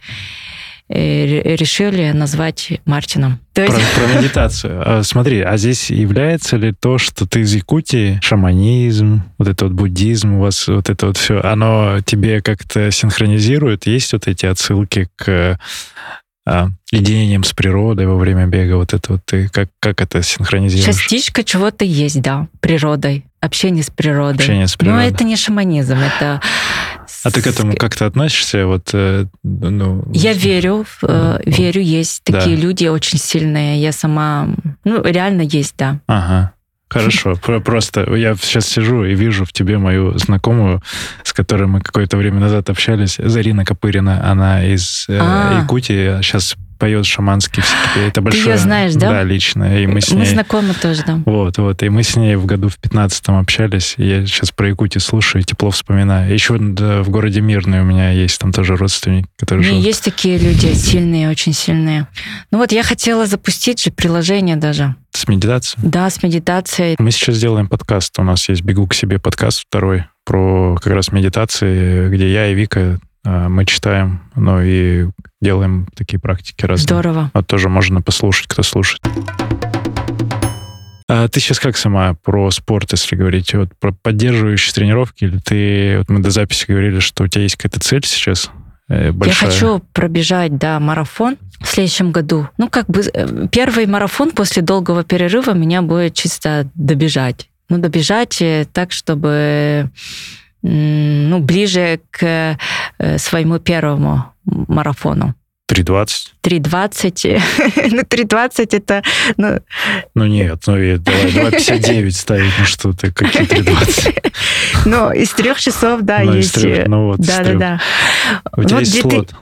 Э, 0.91 1.55
решили 1.55 2.09
назвать 2.13 2.81
Мартином. 2.85 3.39
Про, 3.53 3.67
про 3.67 4.17
медитацию. 4.17 4.81
А, 4.83 5.03
смотри, 5.03 5.41
а 5.41 5.55
здесь 5.55 5.91
является 5.91 6.57
ли 6.57 6.73
то, 6.73 6.97
что 6.97 7.27
ты 7.27 7.41
из 7.41 7.53
Якутии, 7.53 8.19
шаманизм, 8.23 9.21
вот 9.37 9.47
это 9.47 9.65
вот 9.65 9.75
буддизм, 9.75 10.33
у 10.33 10.39
вас 10.39 10.67
вот 10.67 10.89
это 10.89 11.05
вот 11.05 11.17
все, 11.17 11.41
оно 11.41 11.99
тебе 12.03 12.41
как-то 12.41 12.89
синхронизирует? 12.89 13.85
Есть 13.85 14.13
вот 14.13 14.27
эти 14.27 14.47
отсылки 14.47 15.09
к 15.15 15.59
единением 16.91 17.43
с 17.43 17.53
природой 17.53 18.07
во 18.07 18.15
время 18.15 18.47
бега, 18.47 18.75
вот 18.75 18.93
это 18.93 19.13
вот 19.13 19.21
ты 19.25 19.49
как, 19.49 19.69
как 19.79 20.01
это 20.01 20.21
синхронизируешь? 20.21 20.85
Частичка 20.85 21.43
чего-то 21.43 21.85
есть, 21.85 22.21
да, 22.21 22.47
природой, 22.59 23.25
общение 23.39 23.83
с 23.83 23.89
природой. 23.89 24.37
Общение 24.37 24.67
с 24.67 24.75
природой. 24.75 25.03
Но 25.03 25.07
это 25.07 25.23
не 25.23 25.35
шаманизм, 25.35 25.97
это 25.97 26.41
а 27.23 27.31
ты 27.31 27.41
к 27.41 27.47
этому 27.47 27.75
как-то 27.75 28.05
относишься? 28.05 28.65
Вот, 28.65 28.91
э, 28.93 29.25
ну... 29.43 30.05
Я 30.13 30.33
верю, 30.33 30.85
э, 31.01 31.39
верю, 31.45 31.81
есть 31.81 32.23
такие 32.23 32.55
да. 32.55 32.61
люди 32.61 32.87
очень 32.87 33.19
сильные. 33.19 33.81
Я 33.81 33.91
сама, 33.91 34.47
ну, 34.83 35.03
реально 35.03 35.41
есть, 35.41 35.75
да. 35.77 35.99
Ага. 36.07 36.53
Хорошо, 36.89 37.35
просто 37.35 38.15
я 38.15 38.35
сейчас 38.35 38.67
сижу 38.67 39.05
и 39.05 39.13
вижу 39.13 39.45
в 39.45 39.53
тебе 39.53 39.77
мою 39.77 40.17
знакомую, 40.17 40.81
с 41.23 41.33
которой 41.33 41.67
мы 41.67 41.81
какое-то 41.81 42.17
время 42.17 42.39
назад 42.39 42.69
общались, 42.69 43.17
Зарина 43.17 43.63
Копырина, 43.63 44.27
она 44.29 44.65
из 44.65 45.05
э, 45.07 45.19
а. 45.21 45.59
Якутии, 45.61 46.21
сейчас 46.21 46.55
поет 46.79 47.05
шаманский 47.05 47.61
всякие. 47.61 48.07
Это 48.07 48.21
большое... 48.21 48.45
Ты 48.45 48.49
ее 48.51 48.57
знаешь, 48.57 48.93
да? 48.95 49.09
Да, 49.09 49.23
лично. 49.23 49.79
И 49.79 49.85
мы, 49.85 50.01
с 50.01 50.09
ней... 50.09 50.19
мы 50.19 50.25
знакомы 50.25 50.73
тоже, 50.73 51.03
да. 51.05 51.21
Вот, 51.25 51.57
вот. 51.57 51.83
И 51.83 51.89
мы 51.89 52.01
с 52.03 52.15
ней 52.15 52.35
в 52.35 52.45
году 52.45 52.69
в 52.69 52.79
15-м 52.79 53.37
общались. 53.37 53.95
Я 53.97 54.25
сейчас 54.25 54.51
про 54.51 54.69
Якутию 54.69 55.01
слушаю, 55.01 55.43
тепло 55.43 55.69
вспоминаю. 55.69 56.33
Еще 56.33 56.57
да, 56.57 57.03
в 57.03 57.09
городе 57.09 57.41
Мирный 57.41 57.81
у 57.81 57.83
меня 57.83 58.11
есть 58.11 58.39
там 58.39 58.53
тоже 58.53 58.75
родственник, 58.75 59.27
который 59.37 59.63
живет. 59.63 59.83
Есть 59.83 60.03
такие 60.03 60.37
люди 60.37 60.73
сильные, 60.73 61.29
очень 61.29 61.53
сильные. 61.53 62.07
Ну 62.51 62.57
вот 62.57 62.71
я 62.71 62.83
хотела 62.83 63.25
запустить 63.25 63.83
же 63.83 63.91
приложение 63.91 64.55
даже. 64.55 64.95
С 65.11 65.27
медитацией? 65.27 65.87
Да, 65.87 66.09
с 66.09 66.23
медитацией. 66.23 66.95
Мы 66.97 67.11
сейчас 67.11 67.37
делаем 67.39 67.67
подкаст. 67.67 68.17
У 68.19 68.23
нас 68.23 68.47
есть 68.47 68.61
«Бегу 68.61 68.87
к 68.87 68.93
себе» 68.93 69.19
подкаст 69.19 69.65
второй 69.67 70.05
про 70.25 70.75
как 70.75 70.93
раз 70.93 71.11
медитации, 71.11 72.07
где 72.09 72.31
я 72.31 72.47
и 72.47 72.53
Вика 72.53 72.99
мы 73.49 73.65
читаем, 73.65 74.21
ну 74.35 74.61
и 74.61 75.07
делаем 75.41 75.87
такие 75.95 76.19
практики 76.19 76.65
разные. 76.65 76.83
Здорово. 76.83 77.31
Вот 77.33 77.47
тоже 77.47 77.69
можно 77.69 78.01
послушать, 78.01 78.47
кто 78.47 78.63
слушает. 78.63 79.01
А 81.09 81.27
ты 81.27 81.39
сейчас 81.39 81.59
как 81.59 81.75
сама 81.75 82.13
про 82.13 82.51
спорт, 82.51 82.91
если 82.91 83.15
говорить, 83.15 83.55
вот 83.55 83.69
про 83.79 83.91
поддерживающие 83.91 84.71
тренировки, 84.73 85.23
или 85.23 85.39
ты, 85.39 85.97
вот 85.97 86.09
мы 86.09 86.19
до 86.19 86.29
записи 86.29 86.65
говорили, 86.67 86.99
что 86.99 87.23
у 87.23 87.27
тебя 87.27 87.43
есть 87.43 87.55
какая-то 87.55 87.79
цель 87.79 88.05
сейчас? 88.05 88.51
Э, 88.89 89.11
большая. 89.11 89.49
Я 89.49 89.55
хочу 89.55 89.79
пробежать, 89.91 90.57
да, 90.57 90.79
марафон 90.79 91.37
в 91.61 91.67
следующем 91.67 92.11
году. 92.11 92.47
Ну, 92.57 92.69
как 92.69 92.85
бы 92.85 93.01
э, 93.01 93.47
первый 93.51 93.87
марафон 93.87 94.31
после 94.31 94.61
долгого 94.61 95.03
перерыва 95.03 95.53
меня 95.53 95.81
будет 95.81 96.13
чисто 96.13 96.69
добежать. 96.75 97.49
Ну, 97.69 97.79
добежать 97.79 98.39
э, 98.41 98.67
так, 98.71 98.91
чтобы 98.91 99.89
ну, 100.61 101.39
ближе 101.39 101.99
к 102.11 102.57
э, 102.97 103.17
своему 103.17 103.59
первому 103.59 104.33
марафону. 104.45 105.35
3.20? 105.69 106.09
3.20. 106.43 107.41
ну, 107.91 108.01
3.20 108.01 108.67
это... 108.71 109.03
Ну, 109.37 109.59
ну 110.15 110.25
нет, 110.25 110.63
ну 110.65 110.77
и 110.77 110.97
давай, 110.97 111.31
давай 111.31 111.51
59 111.51 112.15
ставить, 112.15 112.51
ну 112.57 112.65
что 112.65 112.91
ты, 112.93 113.11
какие 113.11 113.43
3.20? 113.43 114.33
ну, 114.85 115.11
из 115.11 115.29
трех 115.29 115.59
часов, 115.59 116.01
да, 116.01 116.21
ну, 116.23 116.33
есть. 116.33 116.55
Трех, 116.55 116.87
ну 116.87 117.07
вот, 117.07 117.19
Да, 117.19 117.43
да, 117.43 117.53
да. 117.53 117.81
У 118.57 118.63
тебя 118.63 118.79
есть 118.79 118.99
слот? 118.99 119.33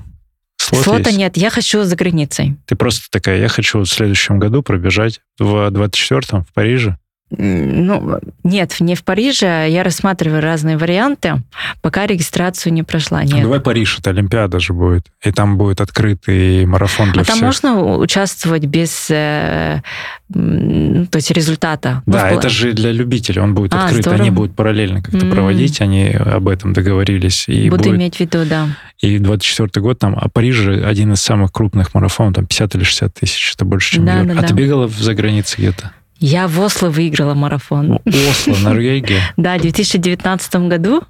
Слот 0.57 0.83
Слота 0.83 1.09
есть? 1.09 1.17
нет, 1.17 1.37
я 1.37 1.49
хочу 1.49 1.83
за 1.83 1.95
границей. 1.95 2.57
Ты 2.65 2.75
просто 2.75 3.05
такая, 3.09 3.39
я 3.39 3.47
хочу 3.47 3.79
в 3.79 3.85
следующем 3.85 4.37
году 4.37 4.63
пробежать 4.63 5.21
в 5.39 5.69
24-м 5.69 6.43
в 6.43 6.51
Париже 6.51 6.97
ну, 7.29 8.19
нет, 8.43 8.77
не 8.79 8.95
в 8.95 9.03
Париже. 9.03 9.67
Я 9.69 9.83
рассматриваю 9.83 10.41
разные 10.41 10.77
варианты, 10.77 11.41
пока 11.81 12.07
регистрацию 12.07 12.71
не 12.71 12.83
прошла. 12.83 13.23
Нет. 13.23 13.41
Давай 13.41 13.59
Париж, 13.59 13.99
это 13.99 14.11
Олимпиада 14.11 14.59
же 14.59 14.73
будет. 14.73 15.07
И 15.23 15.31
там 15.31 15.57
будет 15.57 15.81
открытый 15.81 16.65
марафон 16.65 17.11
для 17.11 17.21
а 17.21 17.23
всех. 17.25 17.35
там 17.35 17.45
можно 17.45 17.97
участвовать 17.97 18.65
без 18.65 19.07
э, 19.09 19.81
то 20.29 21.15
есть 21.15 21.31
результата? 21.31 22.03
Да, 22.05 22.29
ну, 22.31 22.37
это 22.37 22.49
же 22.49 22.73
для 22.73 22.91
любителей. 22.91 23.41
Он 23.41 23.53
будет 23.53 23.73
а, 23.73 23.85
открыт. 23.85 24.03
Здорово. 24.03 24.21
Они 24.21 24.31
будут 24.31 24.55
параллельно 24.55 25.01
как-то 25.01 25.25
mm-hmm. 25.25 25.31
проводить. 25.31 25.81
Они 25.81 26.09
об 26.09 26.47
этом 26.47 26.73
договорились. 26.73 27.47
И 27.47 27.69
Буду 27.69 27.83
будет... 27.83 27.95
иметь 27.95 28.15
в 28.17 28.19
виду, 28.21 28.45
да. 28.45 28.67
И 28.99 29.19
24 29.19 29.81
год 29.81 29.99
там, 29.99 30.17
а 30.19 30.29
Париж 30.29 30.55
же 30.55 30.83
один 30.83 31.13
из 31.13 31.21
самых 31.21 31.51
крупных 31.51 31.93
марафонов, 31.93 32.35
там 32.35 32.45
50 32.45 32.75
или 32.75 32.83
60 32.83 33.13
тысяч, 33.13 33.53
это 33.53 33.63
больше, 33.63 33.95
чем 33.95 34.05
да, 34.05 34.23
Да, 34.23 34.33
а 34.33 34.41
да. 34.41 34.47
ты 34.47 34.53
бегала 34.53 34.87
за 34.87 35.13
границей 35.13 35.57
где-то? 35.59 35.91
Я 36.19 36.47
в 36.47 36.59
Осло 36.59 36.89
выиграла 36.89 37.33
марафон. 37.33 37.99
Осло, 38.05 38.55
Норвегия? 38.63 39.21
Да, 39.37 39.57
в 39.57 39.61
2019 39.61 40.55
году. 40.67 41.01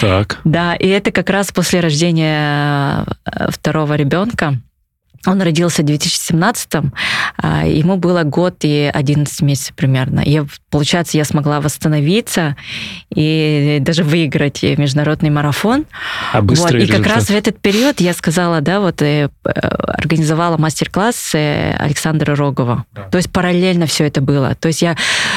Так. 0.00 0.40
Да, 0.44 0.74
и 0.74 0.86
это 0.86 1.12
как 1.12 1.30
раз 1.30 1.50
после 1.52 1.80
рождения 1.80 3.06
э, 3.24 3.50
второго 3.50 3.94
ребенка. 3.94 4.60
Он 5.26 5.42
родился 5.42 5.82
в 5.82 5.84
2017-м, 5.84 6.94
а, 7.36 7.66
ему 7.66 7.96
было 7.96 8.22
год 8.22 8.56
и 8.62 8.90
11 8.92 9.42
месяцев 9.42 9.74
примерно. 9.76 10.20
И, 10.20 10.42
получается, 10.70 11.18
я 11.18 11.24
смогла 11.24 11.60
восстановиться 11.60 12.56
и 13.14 13.78
даже 13.80 14.02
выиграть 14.02 14.62
международный 14.62 15.28
марафон. 15.28 15.84
А 16.32 16.40
вот. 16.40 16.72
И 16.72 16.86
как 16.86 17.06
раз 17.06 17.26
в 17.26 17.34
этот 17.34 17.60
период 17.60 18.00
я 18.00 18.14
сказала, 18.14 18.62
да, 18.62 18.80
вот 18.80 19.02
э, 19.02 19.28
организовала 19.44 20.56
мастер-класс 20.56 21.34
Александра 21.34 22.34
Рогова. 22.34 22.86
Да. 22.94 23.02
То 23.04 23.18
есть 23.18 23.30
параллельно 23.30 23.86
все 23.86 24.06
это 24.06 24.22
было. 24.22 24.54
То 24.54 24.68
есть 24.68 24.80
я 24.80 24.96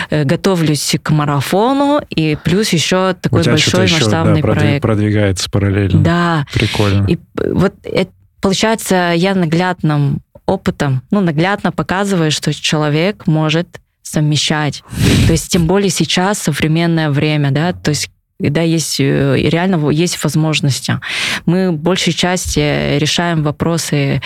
э, 0.10 0.24
готовлюсь 0.24 0.96
к 1.02 1.10
марафону, 1.10 2.02
и 2.10 2.38
плюс 2.42 2.70
еще 2.70 3.16
такой 3.20 3.44
большой 3.44 3.82
масштабный 3.82 4.40
еще, 4.40 4.48
да, 4.48 4.54
проект. 4.54 4.82
Продвигается 4.82 5.50
параллельно. 5.50 6.02
Да. 6.02 6.46
Прикольно. 6.54 7.06
И 7.08 7.20
вот 7.36 7.74
это 7.84 8.12
Получается, 8.44 9.14
я 9.16 9.34
наглядным 9.34 10.20
опытом, 10.46 11.02
ну, 11.12 11.22
наглядно 11.22 11.72
показываю, 11.72 12.30
что 12.30 12.54
человек 12.54 13.26
может 13.26 13.68
совмещать. 14.02 14.84
То 15.28 15.32
есть, 15.32 15.50
тем 15.50 15.66
более 15.66 15.90
сейчас, 15.90 16.40
современное 16.40 17.10
время, 17.10 17.52
да, 17.52 17.72
то 17.72 17.90
есть 17.90 18.10
когда 18.42 18.62
есть 18.62 19.00
э, 19.00 19.38
реально 19.38 19.90
есть 19.90 20.22
возможности. 20.22 21.00
Мы 21.46 21.72
большей 21.72 22.12
части 22.12 22.98
решаем 22.98 23.42
вопросы 23.42 24.22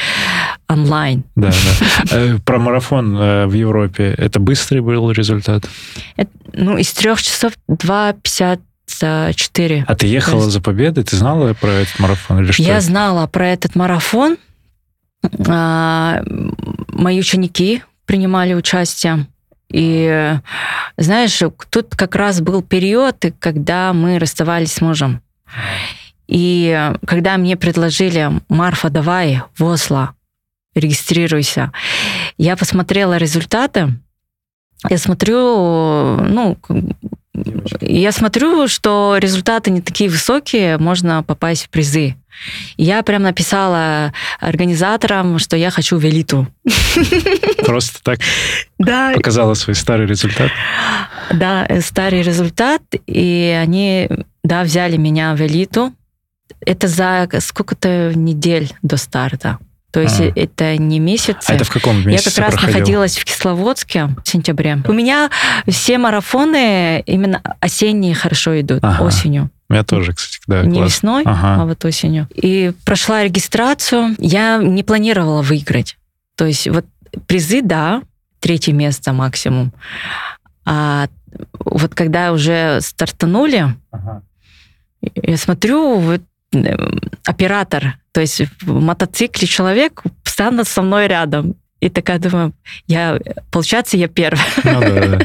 онлайн. 0.68 1.24
Да, 1.36 1.51
да. 1.51 2.18
Э, 2.18 2.38
про 2.43 2.57
марафон 2.57 3.15
э, 3.15 3.45
в 3.45 3.53
Европе. 3.53 4.15
Это 4.18 4.39
быстрый 4.39 4.80
был 4.80 5.11
результат? 5.11 5.70
Это, 6.15 6.32
ну, 6.53 6.78
из 6.78 6.91
трех 6.93 7.22
часов 7.22 7.53
2.54. 8.88 9.83
А 9.88 9.95
ты 9.95 10.07
ехала 10.07 10.41
есть... 10.41 10.53
за 10.53 10.61
победой? 10.61 11.03
Ты 11.03 11.15
знала 11.15 11.53
про 11.53 11.69
этот 11.69 11.99
марафон 11.99 12.43
или 12.43 12.51
что? 12.51 12.63
Я 12.63 12.81
знала 12.81 13.27
про 13.27 13.47
этот 13.49 13.75
марафон. 13.75 14.38
А, 15.47 16.23
мои 16.89 17.19
ученики 17.19 17.83
принимали 18.05 18.53
участие. 18.53 19.27
И 19.69 20.39
знаешь, 20.95 21.41
тут 21.69 21.95
как 21.95 22.15
раз 22.15 22.41
был 22.41 22.61
период, 22.61 23.23
когда 23.39 23.91
мы 23.93 24.17
расставались 24.17 24.73
с 24.73 24.81
мужем. 24.81 25.21
И 26.27 26.91
когда 27.05 27.38
мне 27.38 27.55
предложили, 27.55 28.31
Марфа, 28.49 28.89
давай 28.89 29.41
в 29.57 29.63
Осло, 29.63 30.13
регистрируйся, 30.75 31.71
я 32.38 32.55
посмотрела 32.55 33.17
результаты, 33.17 33.93
я 34.89 34.97
смотрю, 34.97 36.17
ну, 36.17 36.57
я 37.81 38.11
смотрю, 38.11 38.67
что 38.67 39.17
результаты 39.19 39.71
не 39.71 39.81
такие 39.81 40.09
высокие, 40.09 40.77
можно 40.77 41.23
попасть 41.23 41.65
в 41.65 41.69
призы. 41.69 42.15
Я 42.77 43.01
прям 43.03 43.23
написала 43.23 44.13
организаторам, 44.39 45.39
что 45.39 45.57
я 45.57 45.71
хочу 45.71 45.97
в 45.97 46.05
элиту. 46.05 46.47
Просто 47.65 48.01
так 48.03 48.19
да. 48.77 49.13
показала 49.13 49.53
свой 49.55 49.75
старый 49.75 50.05
результат? 50.05 50.51
Да, 51.31 51.67
старый 51.81 52.21
результат, 52.21 52.81
и 53.07 53.57
они, 53.59 54.07
да, 54.43 54.63
взяли 54.63 54.97
меня 54.97 55.35
в 55.35 55.41
элиту. 55.41 55.93
Это 56.61 56.88
за 56.88 57.27
сколько-то 57.39 58.13
недель 58.15 58.71
до 58.81 58.97
старта. 58.97 59.57
То 59.91 60.01
есть 60.01 60.19
а. 60.19 60.31
это 60.35 60.77
не 60.77 60.99
месяцы. 60.99 61.49
А 61.49 61.53
это 61.53 61.63
в 61.63 61.71
каком 61.71 62.05
месяце 62.05 62.29
Я 62.29 62.35
как 62.35 62.43
раз 62.43 62.53
проходил? 62.53 62.79
находилась 62.79 63.17
в 63.17 63.23
Кисловодске 63.23 64.09
в 64.23 64.27
сентябре. 64.27 64.81
У 64.85 64.93
меня 64.93 65.29
все 65.67 65.97
марафоны 65.97 67.01
именно 67.05 67.41
осенние 67.61 68.13
хорошо 68.13 68.59
идут, 68.59 68.83
ага. 68.83 69.03
осенью. 69.03 69.49
У 69.69 69.73
меня 69.73 69.83
тоже, 69.83 70.13
кстати, 70.13 70.39
да. 70.47 70.63
Не 70.63 70.79
класс. 70.79 70.91
весной, 70.91 71.23
ага. 71.25 71.61
а 71.61 71.65
вот 71.65 71.83
осенью. 71.85 72.27
И 72.33 72.73
прошла 72.85 73.23
регистрацию. 73.23 74.15
Я 74.19 74.57
не 74.57 74.83
планировала 74.83 75.41
выиграть. 75.41 75.97
То 76.35 76.45
есть 76.45 76.67
вот 76.67 76.85
призы, 77.25 77.61
да, 77.61 78.01
третье 78.39 78.73
место 78.73 79.13
максимум. 79.13 79.71
А 80.65 81.07
вот 81.59 81.95
когда 81.95 82.33
уже 82.33 82.79
стартанули, 82.81 83.75
ага. 83.91 84.21
я 85.01 85.38
смотрю, 85.38 85.99
вот 85.99 86.21
оператор, 87.25 87.97
то 88.11 88.21
есть 88.21 88.41
в 88.61 88.79
мотоцикле 88.79 89.47
человек 89.47 90.03
постоянно 90.23 90.63
со 90.63 90.81
мной 90.81 91.07
рядом. 91.07 91.55
И 91.79 91.89
такая 91.89 92.17
думаю, 92.17 92.53
я, 92.87 93.19
получается, 93.51 93.97
я 93.97 94.07
первая. 94.07 94.43
Ну, 94.63 94.81
да, 94.81 95.07
да. 95.07 95.19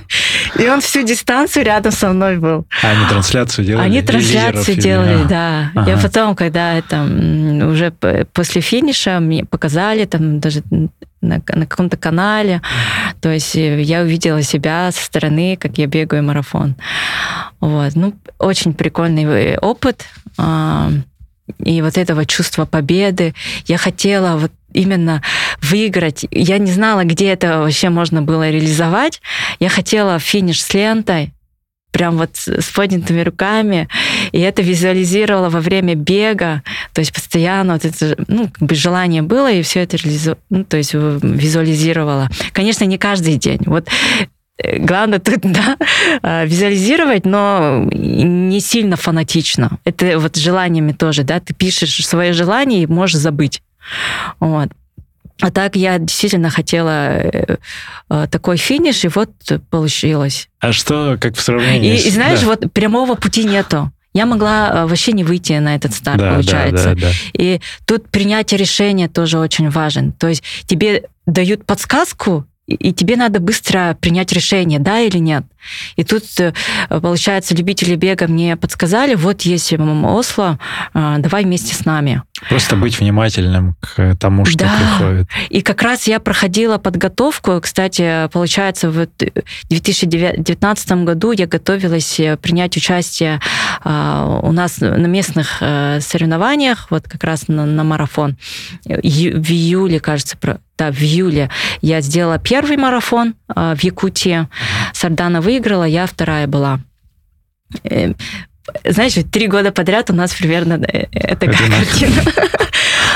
И 0.62 0.68
он 0.68 0.82
всю 0.82 1.02
дистанцию 1.02 1.64
рядом 1.64 1.92
со 1.92 2.12
мной 2.12 2.36
был. 2.36 2.66
А 2.82 2.90
они 2.90 3.08
трансляцию 3.08 3.64
делали? 3.64 3.84
Они 3.86 4.02
трансляцию 4.02 4.76
делали, 4.76 5.26
да. 5.26 5.70
Ага. 5.74 5.90
Я 5.90 5.96
потом, 5.96 6.36
когда 6.36 6.74
это 6.74 7.04
уже 7.04 7.90
после 8.34 8.60
финиша 8.60 9.18
мне 9.20 9.46
показали, 9.46 10.04
там 10.04 10.40
даже 10.40 10.62
на, 11.22 11.40
на 11.46 11.66
каком-то 11.66 11.96
канале, 11.96 12.60
то 13.22 13.30
есть 13.30 13.54
я 13.54 14.02
увидела 14.02 14.42
себя 14.42 14.90
со 14.92 15.02
стороны, 15.02 15.56
как 15.56 15.78
я 15.78 15.86
бегаю 15.86 16.22
марафон. 16.22 16.76
Вот. 17.60 17.94
Ну, 17.94 18.14
очень 18.38 18.74
прикольный 18.74 19.56
опыт. 19.56 20.04
И 21.64 21.82
вот 21.82 21.99
этого 21.99 22.24
чувства 22.24 22.64
победы. 22.64 23.34
Я 23.66 23.76
хотела 23.78 24.36
вот 24.36 24.53
именно 24.72 25.22
выиграть. 25.61 26.24
Я 26.30 26.59
не 26.59 26.70
знала, 26.70 27.05
где 27.05 27.28
это 27.28 27.61
вообще 27.61 27.88
можно 27.90 28.22
было 28.22 28.49
реализовать. 28.51 29.20
Я 29.61 29.68
хотела 29.68 30.18
финиш 30.18 30.62
с 30.62 30.72
лентой, 30.72 31.32
прям 31.93 32.16
вот 32.16 32.30
с 32.36 32.70
поднятыми 32.70 33.20
руками, 33.20 33.88
и 34.32 34.40
это 34.40 34.62
визуализировала 34.62 35.51
во 35.51 35.61
время 35.61 35.95
бега, 35.95 36.62
то 36.95 37.01
есть 37.01 37.12
постоянно 37.12 37.74
вот 37.74 37.84
это, 37.84 38.16
ну, 38.28 38.49
как 38.49 38.66
бы 38.66 38.74
желание 38.74 39.22
было, 39.22 39.53
и 39.53 39.62
все 39.62 39.80
это 39.80 39.99
реализу... 39.99 40.38
ну, 40.49 40.64
то 40.64 40.78
есть 40.78 40.95
визуализировала. 40.95 42.28
Конечно, 42.53 42.84
не 42.84 42.99
каждый 42.99 43.36
день. 43.36 43.61
Вот 43.66 43.88
главное 44.59 45.18
тут, 45.18 45.40
да, 45.42 45.76
а, 46.22 46.44
визуализировать, 46.44 47.26
но 47.26 47.88
не 47.92 48.61
сильно 48.61 48.96
фанатично. 48.96 49.78
Это 49.84 50.18
вот 50.18 50.36
желаниями 50.36 50.92
тоже, 50.92 51.24
да, 51.24 51.40
ты 51.40 51.55
пишешь 51.55 52.07
свои 52.07 52.32
желания 52.32 52.82
и 52.82 52.86
можешь 52.86 53.16
забыть. 53.16 53.62
Вот. 54.40 54.68
А 55.40 55.50
так 55.50 55.74
я 55.74 55.98
действительно 55.98 56.50
хотела 56.50 57.18
э, 57.18 57.57
э, 58.09 58.26
такой 58.30 58.57
финиш, 58.57 59.05
и 59.05 59.09
вот 59.09 59.30
получилось. 59.70 60.48
А 60.61 60.72
что, 60.72 61.16
как 61.20 61.36
в 61.36 61.40
сравнении? 61.40 61.94
И, 61.94 61.98
с... 61.98 62.07
и 62.07 62.11
знаешь, 62.11 62.40
да. 62.40 62.46
вот 62.46 62.72
прямого 62.72 63.16
пути 63.16 63.44
нету. 63.44 63.90
Я 64.14 64.26
могла 64.26 64.70
э, 64.70 64.86
вообще 64.86 65.12
не 65.12 65.24
выйти 65.24 65.55
на 65.55 65.74
этот 65.74 65.94
старт, 65.94 66.18
да, 66.18 66.32
получается. 66.32 66.90
Да, 66.90 66.94
да, 66.94 67.00
да. 67.00 67.12
И 67.32 67.61
тут 67.86 68.09
принятие 68.11 68.59
решения 68.59 69.09
тоже 69.09 69.38
очень 69.38 69.68
важен. 69.68 70.12
То 70.12 70.28
есть 70.28 70.44
тебе 70.66 71.05
дают 71.26 71.64
подсказку, 71.64 72.46
и 72.66 72.92
тебе 72.92 73.16
надо 73.16 73.40
быстро 73.40 73.96
принять 74.00 74.32
решение, 74.32 74.78
да 74.78 75.00
или 75.00 75.18
нет. 75.18 75.44
И 75.96 76.04
тут, 76.04 76.24
э, 76.38 76.52
получается, 76.88 77.54
любители 77.54 77.96
бега 77.96 78.28
мне 78.28 78.56
подсказали, 78.56 79.14
вот 79.14 79.42
есть 79.42 79.72
Осло, 79.72 80.58
э, 80.94 81.16
давай 81.18 81.44
вместе 81.44 81.74
с 81.74 81.84
нами. 81.84 82.22
Просто 82.48 82.76
быть 82.76 82.98
внимательным 82.98 83.76
к 83.80 84.16
тому, 84.16 84.44
что 84.44 84.58
да. 84.58 84.72
приходит. 84.98 85.28
И 85.50 85.62
как 85.62 85.82
раз 85.82 86.06
я 86.08 86.18
проходила 86.18 86.78
подготовку. 86.78 87.60
Кстати, 87.60 88.28
получается, 88.32 88.90
в 88.90 89.06
2019 89.68 90.92
году 91.04 91.32
я 91.32 91.46
готовилась 91.46 92.18
э, 92.20 92.36
принять 92.36 92.76
участие 92.76 93.40
у 93.84 94.52
нас 94.52 94.80
на 94.80 95.06
местных 95.06 95.58
соревнованиях, 95.58 96.86
вот 96.90 97.08
как 97.08 97.24
раз 97.24 97.48
на, 97.48 97.66
на 97.66 97.84
марафон. 97.84 98.36
В 98.84 98.90
июле, 99.50 99.98
кажется, 99.98 100.36
да, 100.82 100.92
в 100.92 101.00
июле 101.00 101.48
я 101.80 102.00
сделала 102.00 102.38
первый 102.38 102.76
марафон 102.76 103.34
в 103.48 103.78
Якутии. 103.80 104.48
Сардана 104.92 105.40
выиграла, 105.40 105.84
я 105.84 106.06
вторая 106.06 106.46
была. 106.46 106.80
Э, 107.84 108.12
знаешь, 108.84 109.14
три 109.30 109.46
года 109.48 109.72
подряд 109.72 110.10
у 110.10 110.14
нас 110.14 110.34
примерно 110.34 110.74
э, 110.74 111.06
это 111.12 111.46
картина. 111.46 112.14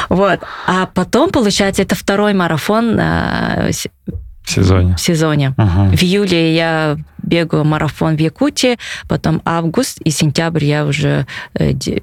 Вот. 0.08 0.38
А 0.68 0.86
потом, 0.86 1.30
получается, 1.30 1.82
это 1.82 1.96
второй 1.96 2.32
марафон 2.32 2.96
э, 2.96 3.72
в 3.72 4.48
сезоне. 4.48 4.94
В 4.94 5.00
сезоне. 5.00 5.54
Ага. 5.56 5.96
В 5.96 6.02
июле 6.02 6.54
я 6.54 6.96
бегаю 7.26 7.64
марафон 7.64 8.16
в 8.16 8.20
Якутии, 8.20 8.78
потом 9.08 9.42
август 9.44 10.00
и 10.00 10.10
сентябрь 10.10 10.64
я 10.64 10.86
уже 10.86 11.26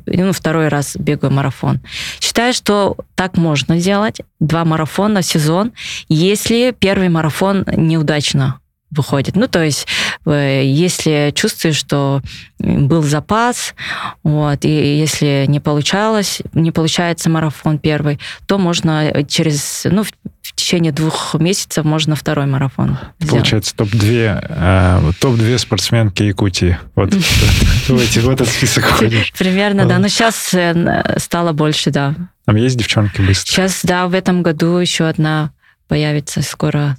ну, 0.06 0.32
второй 0.34 0.68
раз 0.68 0.96
бегаю 0.96 1.34
марафон. 1.34 1.80
Считаю, 2.20 2.54
что 2.54 2.98
так 3.16 3.38
можно 3.38 3.80
сделать. 3.80 4.22
Два 4.40 4.66
марафона 4.66 5.22
в 5.22 5.26
сезон, 5.26 5.72
если 6.10 6.76
первый 6.78 7.10
марафон 7.10 7.66
неудачно 7.76 8.60
выходит. 8.96 9.36
Ну, 9.36 9.48
то 9.48 9.64
есть, 9.64 9.88
э, 10.26 10.62
если 10.66 11.32
чувствуешь, 11.36 11.76
что 11.76 12.22
был 12.60 13.02
запас, 13.02 13.76
вот, 14.24 14.64
и 14.66 14.98
если 14.98 15.46
не 15.48 15.60
получалось, 15.60 16.42
не 16.54 16.72
получается 16.72 17.30
марафон 17.30 17.78
первый, 17.78 18.20
то 18.46 18.58
можно 18.58 19.24
через, 19.28 19.86
ну, 19.86 20.04
в 20.04 20.54
течение 20.56 20.92
двух 20.92 21.36
месяцев 21.36 21.84
можно 21.84 22.16
второй 22.16 22.46
марафон. 22.46 22.98
Получается, 23.28 23.76
топ-2 23.76 24.46
э, 24.50 25.12
топ-2 25.20 25.58
спортсменки 25.58 26.24
Якутии. 26.24 26.78
Вот 26.96 27.14
в 27.88 28.30
этот 28.30 28.48
список 28.48 28.84
ходишь. 28.84 29.32
Примерно, 29.38 29.86
да. 29.86 30.00
Но 30.00 30.08
сейчас 30.08 30.54
э, 30.54 31.18
стало 31.18 31.54
больше, 31.54 31.92
да. 31.92 32.16
Там 32.46 32.56
есть 32.56 32.78
девчонки 32.78 33.22
быстро? 33.22 33.52
Сейчас, 33.52 33.82
да, 33.84 34.08
в 34.08 34.14
этом 34.14 34.44
году 34.44 34.78
еще 34.78 35.06
одна 35.06 35.52
появится 35.88 36.42
скоро 36.42 36.98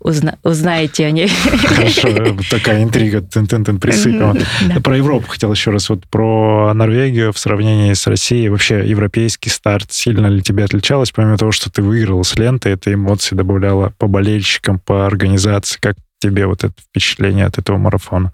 узна, 0.00 0.38
узнаете 0.42 1.06
о 1.06 1.10
ней. 1.10 1.28
Хорошо, 1.28 2.08
такая 2.50 2.82
интрига 2.82 3.20
тын 3.20 3.44
-тын 3.44 3.64
-тын, 3.64 3.78
присыпала. 3.78 4.36
Да. 4.62 4.80
Про 4.80 4.96
Европу 4.96 5.28
хотел 5.28 5.52
еще 5.52 5.70
раз. 5.70 5.88
Вот 5.88 6.06
про 6.08 6.72
Норвегию 6.74 7.32
в 7.32 7.38
сравнении 7.38 7.92
с 7.92 8.06
Россией. 8.06 8.48
Вообще 8.48 8.88
европейский 8.88 9.50
старт 9.50 9.92
сильно 9.92 10.26
ли 10.26 10.42
тебе 10.42 10.64
отличалось? 10.64 11.10
Помимо 11.10 11.36
того, 11.36 11.52
что 11.52 11.70
ты 11.70 11.82
выиграл 11.82 12.24
с 12.24 12.36
ленты, 12.36 12.70
это 12.70 12.92
эмоции 12.92 13.34
добавляло 13.34 13.92
по 13.98 14.06
болельщикам, 14.06 14.78
по 14.78 15.06
организации. 15.06 15.78
Как 15.80 15.96
тебе 16.20 16.46
вот 16.46 16.64
это 16.64 16.74
впечатление 16.80 17.46
от 17.46 17.58
этого 17.58 17.78
марафона? 17.78 18.32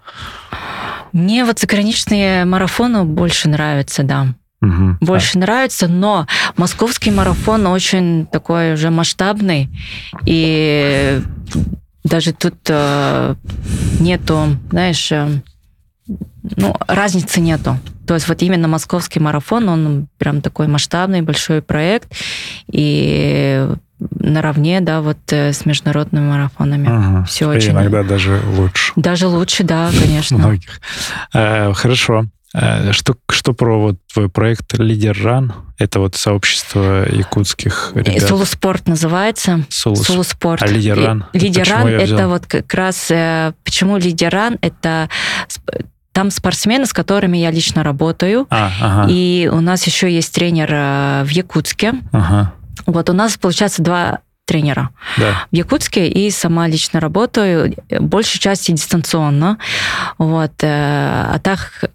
Мне 1.11 1.43
вот 1.43 1.59
заграничные 1.59 2.45
марафоны 2.45 3.03
больше 3.03 3.49
нравятся, 3.49 4.03
да. 4.03 4.27
Угу. 4.61 4.97
Больше 5.01 5.37
а. 5.37 5.41
нравится, 5.41 5.87
но 5.87 6.27
московский 6.57 7.11
марафон 7.11 7.65
очень 7.67 8.25
такой 8.25 8.73
уже 8.73 8.89
масштабный, 8.89 9.69
и 10.25 11.21
даже 12.03 12.33
тут 12.33 12.55
э, 12.67 13.35
нету, 13.99 14.57
знаешь, 14.69 15.11
э, 15.11 15.41
ну, 16.57 16.75
разницы 16.87 17.39
нету. 17.39 17.77
То 18.07 18.15
есть 18.15 18.27
вот 18.27 18.41
именно 18.41 18.67
московский 18.67 19.19
марафон, 19.19 19.69
он 19.69 20.07
прям 20.17 20.41
такой 20.41 20.67
масштабный, 20.67 21.21
большой 21.21 21.61
проект, 21.61 22.11
и 22.71 23.67
наравне, 23.99 24.81
да, 24.81 25.01
вот 25.01 25.17
э, 25.31 25.53
с 25.53 25.65
международными 25.65 26.27
марафонами. 26.27 26.87
Ага. 26.89 27.25
Все 27.25 27.47
очень... 27.47 27.71
иногда 27.71 28.03
даже 28.03 28.41
лучше. 28.47 28.93
Даже 28.95 29.27
лучше, 29.27 29.63
да, 29.63 29.89
конечно. 29.91 30.37
Многих. 30.37 30.81
Э, 31.33 31.73
Хорошо. 31.73 32.25
Э, 32.53 32.91
Что, 32.93 33.15
что 33.31 33.53
про 33.53 33.79
вот 33.79 33.97
твой 34.11 34.29
проект 34.29 34.77
Лидер 34.79 35.17
Ран? 35.23 35.53
Это 35.77 35.99
вот 35.99 36.15
сообщество 36.15 37.05
якутских 37.09 37.91
И 37.95 37.99
ребят. 37.99 38.27
Сулу-спорт 38.27 38.87
называется. 38.87 39.65
Сулус. 39.69 40.03
Сулу-спорт. 40.05 40.61
А? 40.63 40.65
И- 40.67 40.73
Лидеран 40.73 41.25
Почему 41.31 41.87
я 41.87 41.99
взял? 41.99 42.17
это 42.19 42.27
вот 42.27 42.45
как 42.47 42.73
раз... 42.73 43.07
э, 43.11 43.53
Почему 43.63 43.97
лидеран? 43.97 44.57
Это 44.61 45.09
сп- 45.47 45.85
там 46.11 46.31
спортсмены, 46.31 46.85
с 46.85 46.91
которыми 46.93 47.37
я 47.37 47.51
лично 47.51 47.83
работаю. 47.83 48.47
А, 48.49 48.71
ага, 48.81 49.07
И 49.11 49.47
у 49.51 49.61
нас 49.61 49.85
еще 49.85 50.11
есть 50.11 50.33
тренер 50.33 50.69
э, 50.71 51.23
в 51.23 51.29
Якутске. 51.29 51.93
ага, 52.11 52.53
Вот 52.87 53.09
у 53.09 53.13
нас, 53.13 53.37
получается, 53.37 53.83
два 53.83 54.19
тренера 54.45 54.89
да. 55.17 55.45
в 55.51 55.55
Якутске 55.55 56.07
и 56.09 56.31
сама 56.31 56.67
лично 56.67 56.99
работаю, 56.99 57.75
э, 57.89 57.99
большей 58.01 58.39
части 58.39 58.71
дистанционно. 58.71 59.59
Вот. 60.17 60.51
э, 60.63 60.67
А 60.67 61.39
так 61.41 61.85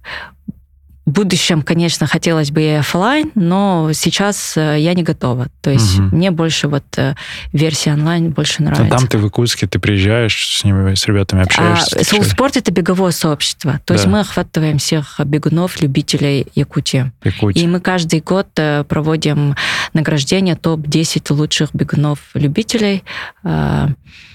в 1.07 1.11
будущем, 1.11 1.61
конечно, 1.63 2.07
хотелось 2.07 2.51
бы 2.51 2.63
и 2.63 2.69
офлайн, 2.71 3.31
но 3.35 3.91
сейчас 3.93 4.57
э, 4.57 4.77
я 4.81 4.95
не 4.95 5.03
готова. 5.03 5.49
То 5.61 5.71
есть 5.71 5.99
Мгм. 5.99 6.17
мне 6.17 6.31
больше 6.31 6.67
вот 6.69 6.85
э, 6.97 7.15
версия 7.53 7.93
онлайн 7.93 8.31
больше 8.31 8.57
А 8.61 8.63
нравится. 8.65 8.97
там 8.99 9.07
ты 9.07 9.19
в 9.19 9.25
Якутске, 9.25 9.67
ты 9.67 9.79
приезжаешь 9.79 10.35
с 10.57 10.65
ними, 10.65 10.95
с 10.95 11.07
ребятами 11.07 11.43
А 11.43 11.45
общаешься? 11.45 11.85
встречаешь? 11.85 12.09
Соулспорт 12.09 12.57
это 12.57 12.73
беговое 12.73 13.11
сообщество. 13.13 13.81
То 13.85 13.93
есть 13.95 14.07
Да. 14.07 14.11
мы 14.13 14.21
охватываем 14.21 14.79
всех 14.79 15.21
бегунов, 15.27 15.83
любителей 15.83 16.47
Якутии. 16.55 17.13
Якутия. 17.23 17.63
И 17.63 17.67
мы 17.67 17.81
каждый 17.81 18.21
год 18.21 18.49
э, 18.57 18.85
проводим 18.85 19.57
награждение 19.93 20.57
топ-10 20.57 21.33
лучших 21.35 21.75
бегунов-любителей. 21.75 23.05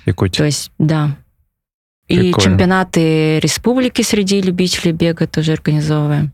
Якутия. 0.06 0.38
То 0.38 0.46
есть, 0.46 0.72
да. 0.78 1.16
И 2.08 2.18
Прикольно. 2.18 2.42
чемпионаты 2.52 3.40
республики 3.40 4.02
среди 4.02 4.42
любителей 4.42 4.92
бега 4.94 5.28
тоже 5.28 5.54
организовываем. 5.54 6.32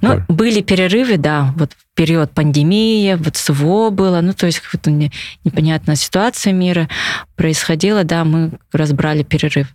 Ну, 0.00 0.22
были 0.28 0.60
перерывы, 0.60 1.16
да, 1.16 1.52
вот 1.56 1.72
в 1.72 1.96
период 1.96 2.30
пандемии, 2.32 3.14
вот 3.14 3.36
СВО 3.36 3.90
было, 3.90 4.20
ну, 4.20 4.32
то 4.32 4.46
есть 4.46 4.60
какая-то 4.60 4.90
не- 4.90 5.12
непонятная 5.44 5.96
ситуация 5.96 6.52
мира 6.52 6.88
происходила, 7.36 8.04
да, 8.04 8.24
мы 8.24 8.52
разбрали 8.72 9.22
перерыв. 9.22 9.68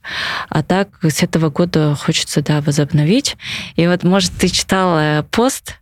А 0.50 0.64
так 0.64 0.90
с 1.04 1.24
этого 1.24 1.50
года 1.50 1.96
хочется, 1.96 2.42
да, 2.42 2.62
возобновить. 2.62 3.38
И 3.76 3.88
вот, 3.88 4.04
может, 4.04 4.32
ты 4.34 4.50
читал 4.50 4.98
э, 4.98 5.24
пост 5.32 5.80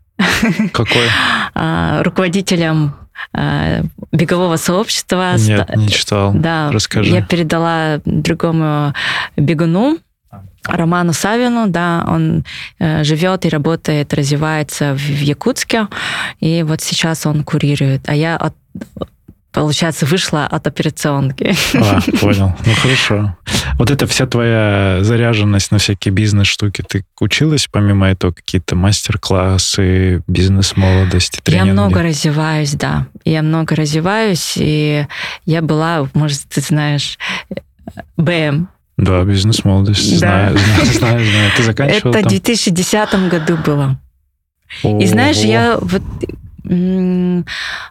Какой? 0.73 1.07
а, 1.53 2.03
руководителям 2.03 2.95
а, 3.33 3.81
бегового 4.11 4.55
сообщества. 4.55 5.35
Нет, 5.37 5.75
не 5.75 5.89
читал. 5.89 6.31
Да, 6.33 6.71
Расскажи. 6.71 7.13
я 7.13 7.21
передала 7.21 8.01
другому 8.05 8.93
бегуну, 9.35 9.97
Роману 10.65 11.13
Савину, 11.13 11.67
да, 11.67 12.05
он 12.07 12.43
э, 12.79 13.03
живет 13.03 13.45
и 13.45 13.49
работает, 13.49 14.13
развивается 14.13 14.93
в, 14.93 14.97
в 14.97 15.21
Якутске, 15.21 15.87
и 16.39 16.63
вот 16.63 16.81
сейчас 16.81 17.25
он 17.25 17.43
курирует, 17.43 18.01
а 18.07 18.15
я 18.15 18.35
от, 18.37 18.53
получается 19.51 20.05
вышла 20.05 20.45
от 20.45 20.67
операционки. 20.67 21.55
А, 21.75 21.99
понял. 22.21 22.55
Ну, 22.65 22.73
хорошо. 22.75 23.37
Вот 23.75 23.89
это 23.89 24.05
вся 24.07 24.25
твоя 24.27 24.99
заряженность 25.01 25.71
на 25.71 25.77
всякие 25.79 26.13
бизнес-штуки. 26.13 26.83
Ты 26.87 27.05
училась 27.19 27.67
помимо 27.71 28.07
этого 28.09 28.31
какие-то 28.31 28.75
мастер-классы, 28.75 30.21
бизнес-молодости, 30.27 31.37
Я 31.37 31.41
тренинги? 31.43 31.71
много 31.71 32.03
развиваюсь, 32.03 32.73
да, 32.73 33.07
я 33.25 33.41
много 33.41 33.75
развиваюсь, 33.75 34.53
и 34.57 35.07
я 35.45 35.61
была, 35.61 36.07
может, 36.13 36.41
ты 36.49 36.61
знаешь, 36.61 37.17
БМ. 38.17 38.67
Да, 39.03 39.23
бизнес-молодость. 39.23 40.19
Да. 40.19 40.51
Знаю, 40.53 40.57
знаю, 40.57 40.85
знаю, 40.85 41.25
знаю. 41.25 41.51
Ты 41.57 41.63
заканчивала 41.63 42.11
Это 42.11 42.19
в 42.19 42.21
там? 42.21 42.29
2010 42.29 43.29
году 43.29 43.57
было. 43.57 43.99
И 44.83 45.05
знаешь, 45.07 45.37
я 45.37 45.77
вот 45.81 46.03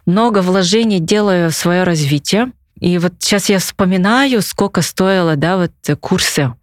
много 0.05 0.41
вложений 0.41 0.99
делаю 0.99 1.49
в 1.51 1.55
свое 1.55 1.83
развитие. 1.83 2.51
И 2.79 2.97
вот 2.97 3.13
сейчас 3.19 3.49
я 3.49 3.59
вспоминаю, 3.59 4.41
сколько 4.41 4.81
стоило, 4.81 5.35
да, 5.35 5.57
вот 5.57 5.71
курсы. 5.99 6.53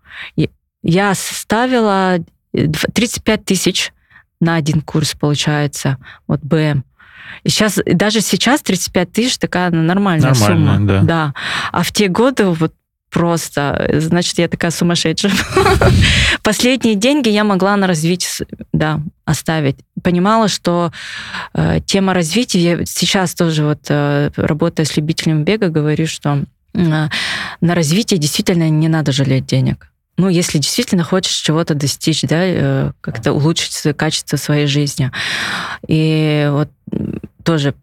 Я 0.83 1.15
ставила 1.15 2.17
э, 2.17 2.23
дв- 2.55 2.91
35 2.95 3.45
тысяч 3.45 3.93
на 4.41 4.55
один 4.55 4.81
курс, 4.81 5.15
получается, 5.15 5.99
вот 6.27 6.41
БМ. 6.43 6.85
И 7.43 7.49
сейчас, 7.51 7.79
даже 7.85 8.21
сейчас 8.23 8.63
35 8.63 9.13
тысяч 9.13 9.37
такая 9.39 9.71
нормальная, 9.71 10.31
Нормальная, 10.33 10.77
сумма. 10.77 10.87
да. 10.87 11.01
да. 11.03 11.35
А 11.73 11.83
в 11.83 11.93
те 11.93 12.09
годы 12.09 12.47
вот 12.47 12.73
просто, 13.17 13.87
э, 13.89 14.01
значит, 14.01 14.39
я 14.39 14.47
такая 14.47 14.71
сумасшедшая. 14.71 15.33
Последние 16.43 16.97
деньги 16.97 17.31
я 17.31 17.45
могла 17.45 17.75
на 17.77 17.87
развитие, 17.87 18.47
да, 18.75 19.01
оставить. 19.25 19.77
Понимала, 20.03 20.49
что 20.49 20.93
э, 21.55 21.81
тема 21.87 22.13
развития, 22.13 22.59
я 22.59 22.85
сейчас 22.85 23.35
тоже 23.35 23.65
вот 23.65 23.87
э, 23.89 24.31
работая 24.37 24.85
с 24.85 24.99
любителем 24.99 25.45
бега, 25.45 25.69
говорю, 25.69 26.07
что 26.07 26.45
э, 26.75 26.79
на 26.79 27.75
развитие 27.75 28.21
действительно 28.21 28.69
не 28.69 28.89
надо 28.89 29.13
жалеть 29.13 29.47
денег. 29.47 29.91
Ну, 30.19 30.29
если 30.29 30.59
действительно 30.59 31.03
хочешь 31.03 31.37
чего-то 31.37 31.75
достичь, 31.75 32.21
да, 32.21 32.41
э, 32.43 32.93
как-то 33.01 33.33
улучшить 33.33 33.97
качество 33.97 34.37
своей 34.37 34.67
жизни. 34.67 35.11
И 35.89 36.49
вот 36.51 36.69
тоже 37.45 37.75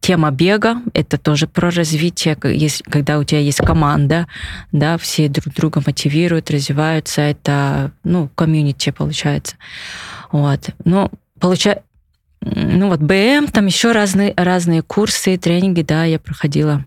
тема 0.00 0.30
бега— 0.30 0.82
это 0.94 1.18
тоже 1.18 1.46
про 1.46 1.70
развитие, 1.70 2.36
если- 2.44 2.84
когда 2.84 3.18
у 3.18 3.24
тебя 3.24 3.40
есть 3.40 3.58
команда, 3.58 4.26
да, 4.72 4.96
все 4.98 5.28
друг 5.28 5.54
друга 5.54 5.82
мотивируют, 5.84 6.50
развиваются, 6.50 7.22
это, 7.22 7.92
ну, 8.04 8.28
комьюнити 8.34 8.90
получается. 8.90 9.56
Вот. 10.32 10.70
Ну, 10.84 11.10
получается, 11.40 11.82
ну 12.40 12.88
вот 12.88 13.00
БМ, 13.00 13.48
там 13.48 13.66
еще 13.66 13.92
разные, 13.92 14.32
разные 14.36 14.82
курсы, 14.82 15.36
тренинги, 15.36 15.82
да, 15.82 16.04
я 16.04 16.18
проходила. 16.18 16.84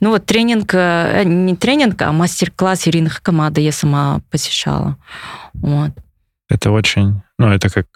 Ну 0.00 0.10
вот 0.10 0.24
тренинг, 0.26 0.70
э, 0.74 1.22
не 1.24 1.56
тренинг, 1.56 2.00
а 2.02 2.12
мастер-класс 2.12 2.88
Ирины 2.88 3.10
Хакамада 3.10 3.60
я 3.60 3.72
сама 3.72 4.20
посещала. 4.30 4.96
Вот. 5.54 5.90
Это 6.48 6.70
очень... 6.70 7.22
Ну, 7.40 7.48
это 7.48 7.70
как... 7.70 7.86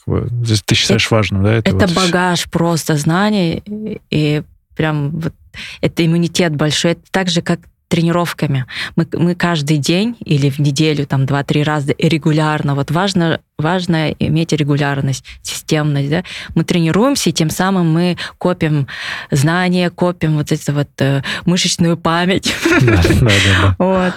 Ты 0.64 0.74
считаешь 0.74 1.10
важным, 1.10 1.44
да? 1.44 1.52
Это, 1.52 1.72
вот 1.72 1.90
всё? 1.90 1.94
багаж 1.94 2.48
просто 2.50 2.96
знаний, 2.96 3.62
и, 4.10 4.42
прям 4.74 5.10
вот 5.10 5.34
это 5.82 6.06
иммунитет 6.06 6.56
большой. 6.56 6.92
Это 6.92 7.02
так 7.10 7.28
же, 7.28 7.42
как 7.42 7.60
тренировками. 7.88 8.64
Мы, 8.96 9.06
мы 9.12 9.34
каждый 9.34 9.76
день 9.76 10.16
или 10.24 10.48
в 10.48 10.60
неделю, 10.60 11.06
там, 11.06 11.26
два-три 11.26 11.62
раза 11.62 11.94
регулярно, 11.98 12.74
вот 12.74 12.90
важно, 12.90 13.38
важно 13.58 14.12
иметь 14.12 14.54
регулярность, 14.54 15.26
системность, 15.42 16.08
да? 16.08 16.24
Мы 16.54 16.64
тренируемся, 16.64 17.28
и 17.28 17.34
тем 17.34 17.50
самым 17.50 17.92
мы 17.92 18.16
копим 18.38 18.88
знания, 19.30 19.90
копим 19.90 20.36
вот 20.36 20.52
эту 20.52 20.72
вот 20.72 20.88
э, 21.00 21.22
мышечную 21.44 21.98
память. 21.98 22.54
Да, 22.80 22.80
да, 22.80 23.02
да, 23.02 23.20
да. 23.20 23.76
Вот. 23.84 24.14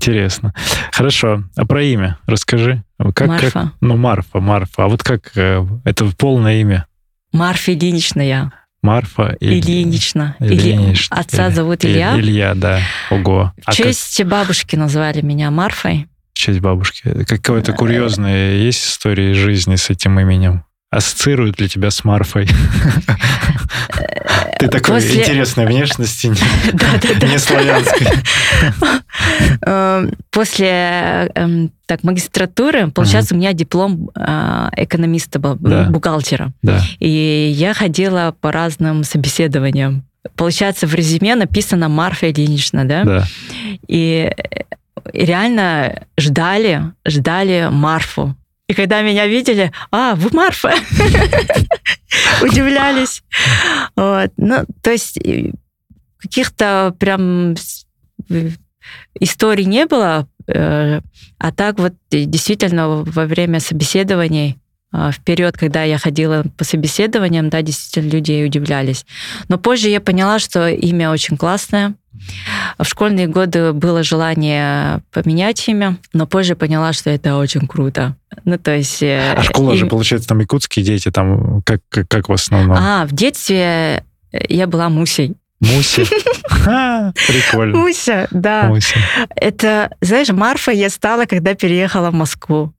Интересно. 0.00 0.54
Хорошо. 0.92 1.44
А 1.56 1.66
про 1.66 1.82
имя 1.82 2.16
расскажи. 2.26 2.82
Как, 2.98 3.14
как- 3.14 3.28
Марфа. 3.28 3.72
ну, 3.82 3.96
Марфа, 3.98 4.40
Марфа. 4.40 4.84
А 4.84 4.88
вот 4.88 5.02
как... 5.02 5.32
э, 5.36 5.62
Это 5.84 6.06
полное 6.16 6.60
имя? 6.62 6.86
Марфа 7.32 7.72
Ильинична 7.74 8.22
я. 8.22 8.52
Марфа. 8.82 9.36
Ильинична. 9.40 10.36
Ильинична. 10.40 11.16
Отца 11.18 11.48
Или- 11.48 11.54
зовут 11.54 11.84
Илья. 11.84 12.18
Илья, 12.18 12.54
да. 12.54 12.80
Ого. 13.10 13.52
А 13.66 13.72
В 13.72 13.76
как 13.76 13.86
честь 13.86 14.24
бабушки 14.24 14.74
назвали 14.76 15.20
меня 15.20 15.50
Марфой. 15.50 16.06
в 16.32 16.38
честь 16.38 16.60
бабушки? 16.60 17.24
Какое-то 17.24 17.74
курьезное 17.74 18.54
есть 18.54 18.82
история 18.86 19.32
из 19.32 19.36
жизни 19.36 19.76
с 19.76 19.90
этим 19.90 20.18
именем? 20.18 20.64
Ассоциируют 20.90 21.60
ли 21.60 21.68
тебя 21.68 21.90
с 21.90 22.02
Марфой? 22.04 22.48
Ты 24.58 24.68
такой 24.68 24.96
После- 24.96 25.22
интересной 25.22 25.66
внешности, 25.66 26.26
не- 26.26 27.38
славянской. 27.38 28.06
Э, 29.66 30.06
После 30.30 30.68
эм, 31.34 31.70
так, 31.86 32.02
магистратуры, 32.02 32.90
получается, 32.90 33.34
у 33.34 33.38
меня 33.38 33.52
диплом 33.52 34.10
э, 34.14 34.68
экономиста 34.76 35.38
бухгалтера. 35.38 36.52
И 36.98 37.52
я 37.54 37.74
ходила 37.74 38.34
по 38.40 38.52
разным 38.52 39.04
собеседованиям. 39.04 40.04
Получается, 40.36 40.86
в 40.86 40.94
резюме 40.94 41.34
написано 41.34 41.88
Марфа 41.88 42.30
Ильинична, 42.30 42.84
да? 42.84 43.04
Да. 43.04 43.24
И 43.88 44.30
э, 44.36 44.60
реально 45.12 46.02
ждали, 46.18 46.92
ждали 47.06 47.68
Марфу. 47.70 48.34
И 48.70 48.74
когда 48.74 49.02
меня 49.02 49.26
видели, 49.26 49.72
а, 49.90 50.14
вы 50.14 50.30
Марфа, 50.32 50.72
удивлялись. 52.40 53.24
Вот. 53.96 54.30
Ну, 54.36 54.64
то 54.80 54.92
есть 54.92 55.16
э, 55.16 55.50
каких-то 56.18 56.94
прям 57.00 57.56
э, 58.28 58.50
историй 59.18 59.64
не 59.64 59.86
было, 59.86 60.28
э, 60.46 61.00
а 61.38 61.52
так 61.52 61.80
вот 61.80 61.94
действительно 62.12 63.02
во 63.02 63.26
время 63.26 63.58
собеседований 63.58 64.56
в 64.92 65.14
период, 65.24 65.56
когда 65.56 65.84
я 65.84 65.98
ходила 65.98 66.44
по 66.56 66.64
собеседованиям, 66.64 67.48
да, 67.48 67.62
действительно 67.62 68.10
люди 68.10 68.44
удивлялись. 68.44 69.06
Но 69.48 69.58
позже 69.58 69.88
я 69.88 70.00
поняла, 70.00 70.38
что 70.38 70.68
имя 70.68 71.10
очень 71.10 71.36
классное. 71.36 71.94
В 72.78 72.84
школьные 72.84 73.26
годы 73.26 73.72
было 73.72 74.02
желание 74.02 75.00
поменять 75.12 75.66
имя, 75.68 75.96
но 76.12 76.26
позже 76.26 76.56
поняла, 76.56 76.92
что 76.92 77.10
это 77.10 77.36
очень 77.36 77.66
круто. 77.66 78.16
Ну, 78.44 78.58
то 78.58 78.76
есть... 78.76 79.02
Э, 79.02 79.34
а 79.36 79.42
школа 79.42 79.72
им... 79.72 79.78
же, 79.78 79.86
получается, 79.86 80.28
там 80.28 80.40
якутские 80.40 80.84
дети, 80.84 81.10
там 81.10 81.62
как, 81.62 81.80
как, 81.88 82.08
как 82.08 82.28
в 82.28 82.32
основном? 82.32 82.76
А, 82.78 83.06
в 83.06 83.12
детстве 83.12 84.04
я 84.32 84.66
была 84.66 84.88
Мусей. 84.88 85.36
Муся. 85.60 86.02
Прикольно. 87.26 87.78
Муся, 87.78 88.28
да. 88.30 88.64
Муся. 88.64 88.98
Это, 89.36 89.94
знаешь, 90.00 90.30
Марфа 90.30 90.72
я 90.72 90.88
стала, 90.88 91.26
когда 91.26 91.54
переехала 91.54 92.10
в 92.10 92.14
Москву. 92.14 92.72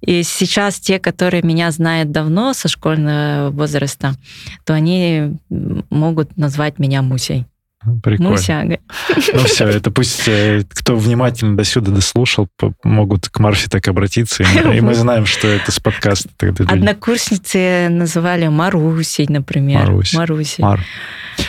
И 0.00 0.22
сейчас 0.22 0.78
те, 0.78 0.98
которые 0.98 1.42
меня 1.42 1.70
знают 1.70 2.10
давно, 2.10 2.52
со 2.52 2.68
школьного 2.68 3.50
возраста, 3.50 4.14
то 4.64 4.74
они 4.74 5.38
могут 5.90 6.36
назвать 6.36 6.78
меня 6.78 7.02
Мусей. 7.02 7.46
Прикольно. 8.02 8.30
Муся. 8.30 8.78
Ну 9.32 9.44
все, 9.44 9.66
это 9.66 9.90
пусть 9.90 10.26
э, 10.26 10.62
кто 10.70 10.96
внимательно 10.96 11.56
до 11.56 11.64
сюда 11.64 11.92
дослушал, 11.92 12.48
могут 12.82 13.28
к 13.28 13.38
Марфе 13.38 13.68
так 13.68 13.86
обратиться, 13.88 14.42
и 14.42 14.80
мы, 14.80 14.94
знаем, 14.94 15.26
что 15.26 15.48
это 15.48 15.70
с 15.70 15.80
подкаста. 15.80 16.30
Однокурсницы 16.66 17.88
называли 17.90 18.48
Марусей, 18.48 19.26
например. 19.28 19.80
Марусь. 19.80 20.14
Маруси. 20.14 20.60
Мар. 20.60 20.80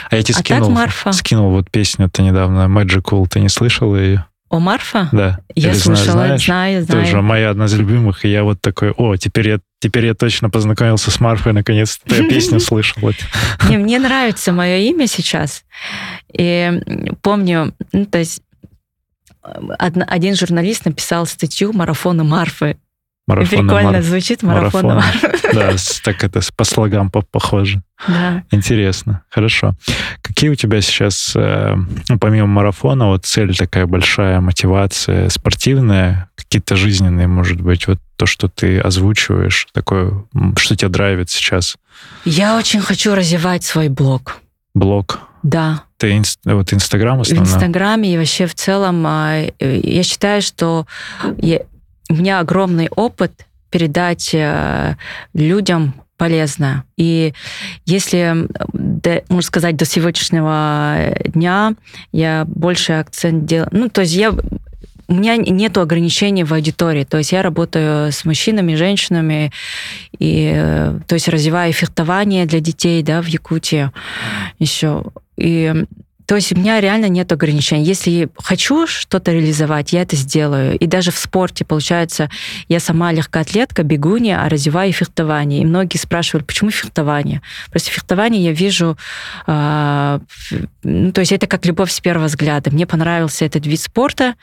А 0.09 0.15
я 0.15 0.23
тебе 0.23 0.35
а 0.37 0.39
скинул, 0.39 0.69
Марфа. 0.71 1.11
скинул 1.13 1.51
вот 1.51 1.69
песню-то 1.71 2.21
недавно, 2.21 2.65
Magical, 2.65 3.27
ты 3.29 3.39
не 3.39 3.49
слышала 3.49 3.95
ее? 3.95 4.25
О, 4.49 4.59
Марфа? 4.59 5.09
Да. 5.11 5.39
Я 5.55 5.71
Или 5.71 5.77
слушала, 5.77 6.11
знаешь, 6.11 6.45
знаю, 6.45 6.85
знаю. 6.85 7.05
Тоже 7.05 7.21
моя 7.21 7.49
одна 7.49 7.65
из 7.65 7.73
любимых, 7.73 8.25
и 8.25 8.29
я 8.29 8.43
вот 8.43 8.61
такой, 8.61 8.91
о, 8.91 9.15
теперь 9.15 9.49
я, 9.49 9.59
теперь 9.79 10.05
я 10.05 10.13
точно 10.13 10.49
познакомился 10.49 11.09
с 11.09 11.19
Марфой, 11.19 11.53
наконец-то 11.53 12.15
я 12.15 12.23
песню 12.29 12.59
слышал. 12.59 13.11
Не, 13.69 13.77
мне 13.77 13.97
нравится 13.99 14.51
мое 14.51 14.77
имя 14.77 15.07
сейчас. 15.07 15.63
И 16.31 16.71
помню, 17.21 17.73
ну, 17.91 18.05
то 18.05 18.19
есть 18.19 18.41
один 19.41 20.35
журналист 20.35 20.85
написал 20.85 21.25
статью 21.25 21.73
«Марафоны 21.73 22.23
Марфы». 22.23 22.77
Марафона 23.27 23.61
Прикольно 23.61 23.91
Мар... 23.91 24.01
звучит 24.03 24.43
марафон. 24.43 24.85
марафон. 24.85 25.31
Да, 25.53 25.71
так 26.03 26.23
это 26.23 26.41
по 26.55 26.63
слогам 26.63 27.09
похоже. 27.09 27.81
Да. 28.07 28.43
Интересно, 28.51 29.23
хорошо. 29.29 29.73
Какие 30.21 30.51
у 30.51 30.55
тебя 30.55 30.81
сейчас, 30.81 31.33
э, 31.35 31.75
ну, 32.09 32.19
помимо 32.19 32.45
марафона, 32.45 33.07
вот 33.07 33.25
цель 33.25 33.55
такая 33.55 33.87
большая, 33.87 34.41
мотивация 34.41 35.29
спортивная, 35.29 36.29
какие-то 36.35 36.75
жизненные, 36.75 37.27
может 37.27 37.61
быть, 37.61 37.87
вот 37.87 37.99
то, 38.15 38.27
что 38.27 38.47
ты 38.47 38.79
озвучиваешь, 38.79 39.67
такое, 39.73 40.25
что 40.57 40.75
тебя 40.75 40.89
драйвит 40.89 41.29
сейчас? 41.31 41.77
Я 42.25 42.57
очень 42.57 42.81
хочу 42.81 43.15
развивать 43.15 43.63
свой 43.63 43.89
блог. 43.89 44.37
Блог? 44.75 45.19
Да. 45.41 45.83
Ты 45.97 46.17
инст, 46.17 46.39
вот 46.43 46.73
Инстаграм 46.73 47.21
основной? 47.21 47.45
В 47.45 47.47
Инстаграме 47.47 48.13
и 48.13 48.17
вообще 48.17 48.45
в 48.45 48.55
целом 48.55 49.03
а, 49.07 49.45
я 49.59 50.03
считаю, 50.03 50.41
что 50.41 50.85
у 52.09 52.13
меня 52.15 52.39
огромный 52.39 52.89
опыт 52.95 53.45
передать 53.69 54.31
э, 54.33 54.95
людям 55.33 55.93
полезно. 56.17 56.85
И 56.97 57.33
если, 57.85 58.47
можно 59.29 59.41
сказать, 59.41 59.75
до 59.75 59.85
сегодняшнего 59.85 61.13
дня 61.25 61.73
я 62.11 62.45
больше 62.47 62.93
акцент 62.93 63.45
делаю... 63.45 63.69
Ну, 63.71 63.89
то 63.89 64.01
есть 64.01 64.13
я 64.13 64.33
у 65.07 65.13
меня 65.13 65.37
нет 65.37 65.77
ограничений 65.77 66.43
в 66.43 66.53
аудитории, 66.53 67.03
то 67.03 67.17
есть 67.17 67.31
я 67.31 67.43
работаю 67.43 68.11
с 68.11 68.25
мужчинами, 68.25 68.75
женщинами, 68.75 69.51
и, 70.17 70.51
э, 70.55 70.99
то 71.05 71.13
есть 71.13 71.27
развиваю 71.27 71.73
фехтование 71.73 72.45
для 72.45 72.59
детей, 72.59 73.03
да, 73.03 73.21
в 73.21 73.27
Якутии 73.27 73.91
еще. 74.57 75.03
И 75.37 75.85
то 76.25 76.35
есть 76.35 76.51
у 76.51 76.55
меня 76.55 76.81
реально 76.81 77.07
нет 77.07 77.31
ограничений. 77.31 77.83
Если 77.83 78.29
хочу 78.37 78.87
что-то 78.87 79.31
реализовать, 79.31 79.93
я 79.93 80.01
это 80.01 80.15
сделаю. 80.15 80.77
И 80.77 80.87
даже 80.87 81.11
в 81.11 81.17
спорте, 81.17 81.65
получается, 81.65 82.29
я 82.67 82.79
сама 82.79 83.11
легкоатлетка, 83.11 83.83
бегунья, 83.83 84.41
а 84.43 84.49
развиваю 84.49 84.91
фехтование. 84.91 85.61
И 85.61 85.65
многие 85.65 85.97
спрашивают, 85.97 86.47
почему 86.47 86.71
фехтование? 86.71 87.41
Просто 87.69 87.91
фехтование 87.91 88.43
я 88.43 88.51
вижу... 88.53 88.97
Э, 89.45 90.19
ну, 90.83 91.11
то 91.11 91.21
есть 91.21 91.31
это 91.31 91.47
как 91.47 91.65
любовь 91.65 91.91
с 91.91 91.99
первого 91.99 92.25
взгляда. 92.25 92.71
Мне 92.71 92.87
понравился 92.87 93.45
этот 93.45 93.67
вид 93.67 93.79
спорта, 93.79 94.35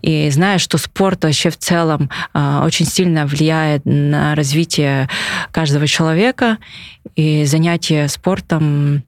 и 0.00 0.28
знаю, 0.30 0.58
что 0.58 0.76
спорт 0.78 1.24
вообще 1.24 1.50
в 1.50 1.56
целом 1.56 2.10
э, 2.34 2.62
очень 2.64 2.86
сильно 2.86 3.26
влияет 3.26 3.82
на 3.84 4.34
развитие 4.34 5.08
каждого 5.50 5.86
человека, 5.86 6.58
и 7.16 7.44
занятие 7.44 8.08
спортом 8.08 9.04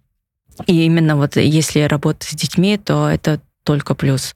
и 0.67 0.85
именно 0.85 1.17
вот 1.17 1.37
если 1.37 1.81
работать 1.81 2.31
с 2.31 2.35
детьми, 2.35 2.79
то 2.79 3.09
это 3.09 3.41
только 3.65 3.95
плюс. 3.95 4.35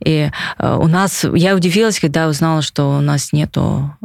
И 0.00 0.30
э, 0.58 0.76
у 0.76 0.86
нас, 0.86 1.24
я 1.34 1.54
удивилась, 1.54 2.00
когда 2.00 2.28
узнала, 2.28 2.62
что 2.62 2.96
у 2.96 3.00
нас 3.00 3.32
нету 3.32 3.96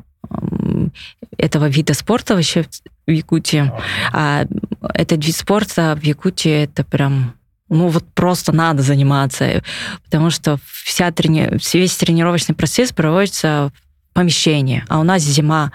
этого 1.38 1.68
вида 1.68 1.94
спорта 1.94 2.36
вообще 2.36 2.66
в 3.06 3.12
Якутии. 3.12 3.72
А 4.12 4.46
этот 4.94 5.26
вид 5.26 5.36
спорта 5.36 5.96
в 6.00 6.04
Якутии 6.04 6.64
это 6.64 6.84
прям 6.84 7.36
ну 7.70 7.88
вот 7.88 8.06
просто 8.14 8.52
надо 8.52 8.84
заниматься, 8.84 9.64
потому 10.06 10.30
что 10.30 10.60
вся 10.66 11.12
трени... 11.12 11.50
весь 11.74 11.96
тренировочный 11.96 12.56
процесс 12.56 12.92
проводится 12.92 13.72
в 14.12 14.14
помещении, 14.14 14.84
а 14.90 15.00
у 15.00 15.04
нас 15.04 15.24
зима, 15.24 15.72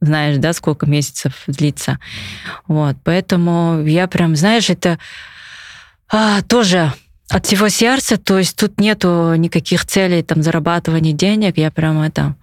знаешь, 0.00 0.38
да, 0.38 0.52
сколько 0.52 0.86
месяцев 0.86 1.32
длится. 1.46 1.98
Вот, 2.66 2.96
поэтому 3.04 3.82
я 3.84 4.06
прям, 4.08 4.36
знаешь, 4.36 4.70
это 4.70 4.98
а, 6.08 6.42
тоже 6.42 6.92
от 7.30 7.46
всего 7.46 7.68
сердца, 7.68 8.16
то 8.18 8.38
есть 8.38 8.56
тут 8.56 8.80
нету 8.80 9.34
никаких 9.36 9.84
целей 9.86 10.22
там 10.22 10.42
зарабатывания 10.42 11.12
денег, 11.12 11.58
я 11.58 11.70
прям 11.70 12.02
это 12.02 12.34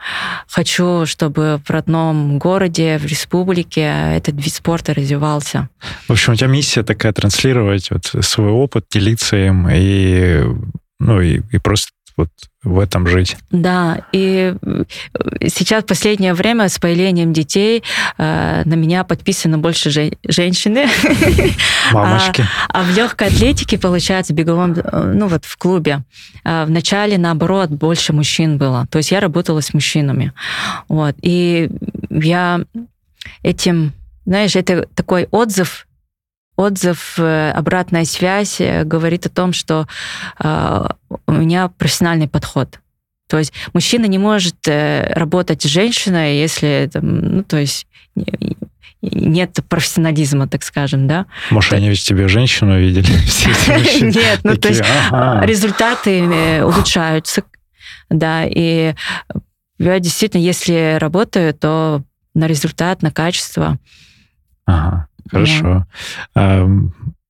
хочу, 0.48 1.06
чтобы 1.06 1.62
в 1.66 1.70
родном 1.70 2.40
городе, 2.40 2.98
в 2.98 3.06
республике 3.06 3.82
этот 4.16 4.36
вид 4.36 4.54
спорта 4.54 4.94
развивался. 4.94 5.68
В 6.08 6.12
общем, 6.12 6.34
у 6.34 6.36
тебя 6.38 6.48
миссия 6.48 6.84
такая 6.84 7.12
транслировать 7.12 7.92
вот 7.92 8.06
свой 8.24 8.50
опыт, 8.50 8.86
делиться 8.90 9.36
им 9.36 9.68
и 9.70 10.44
ну 11.00 11.22
и, 11.22 11.42
и 11.52 11.58
просто 11.60 11.92
вот 12.18 12.30
в 12.64 12.80
этом 12.80 13.08
жить. 13.08 13.38
Да, 13.52 14.02
и 14.12 14.56
э, 14.62 14.84
сейчас 15.48 15.84
последнее 15.84 16.34
время 16.34 16.68
с 16.68 16.80
появлением 16.80 17.32
детей 17.32 17.84
э, 18.18 18.64
на 18.66 18.74
меня 18.74 19.04
подписаны 19.04 19.60
больше 19.60 19.92
же, 19.92 20.12
женщины. 20.28 20.88
Мамочки. 21.94 22.44
А, 22.70 22.82
а 22.82 22.84
в 22.84 22.96
легкой 22.96 23.28
атлетике, 23.30 23.78
получается, 23.78 24.34
беговом, 24.34 24.74
э, 24.74 25.14
ну 25.14 25.28
вот 25.28 25.46
в 25.46 25.58
клубе, 25.58 26.04
э, 26.44 26.66
в 26.66 26.72
начале, 26.72 27.20
наоборот, 27.20 27.70
больше 27.70 28.14
мужчин 28.14 28.58
было. 28.58 28.88
То 28.90 28.98
есть 28.98 29.12
я 29.12 29.20
работала 29.20 29.62
с 29.62 29.74
мужчинами. 29.74 30.34
Вот. 30.90 31.16
И 31.22 31.70
я 32.10 32.62
этим, 33.44 33.94
знаешь, 34.26 34.56
это 34.56 34.88
такой 34.96 35.28
отзыв 35.30 35.87
отзыв, 36.58 37.14
э, 37.18 37.52
обратная 37.52 38.04
связь 38.04 38.60
э, 38.60 38.84
говорит 38.84 39.26
о 39.26 39.30
том, 39.30 39.54
что 39.54 39.88
э, 40.44 40.88
у 41.28 41.32
меня 41.32 41.70
профессиональный 41.70 42.28
подход. 42.28 42.80
То 43.30 43.38
есть 43.38 43.54
мужчина 43.74 44.06
не 44.06 44.18
может 44.18 44.56
работать 44.66 45.62
с 45.62 45.66
женщиной, 45.66 46.38
если, 46.38 46.90
ну, 46.94 47.44
то 47.44 47.58
есть 47.58 47.86
нет 49.02 49.60
профессионализма, 49.68 50.48
так 50.48 50.64
скажем, 50.64 51.08
да. 51.10 51.26
Может, 51.52 51.74
они 51.74 51.90
ведь 51.90 52.04
тебе 52.04 52.30
женщину 52.30 52.80
видели? 52.80 53.06
Нет, 54.02 54.40
ну 54.44 54.56
то 54.56 54.70
есть 54.70 54.82
результаты 55.44 56.64
улучшаются, 56.64 57.44
да, 58.10 58.46
и 58.46 58.96
я 59.78 60.00
действительно, 60.00 60.42
если 60.42 60.98
работаю, 60.98 61.54
то 61.54 62.04
на 62.34 62.48
результат, 62.48 63.02
на 63.02 63.12
качество. 63.12 63.78
Ага. 64.66 65.08
Хорошо. 65.30 65.86
Да. 66.36 66.68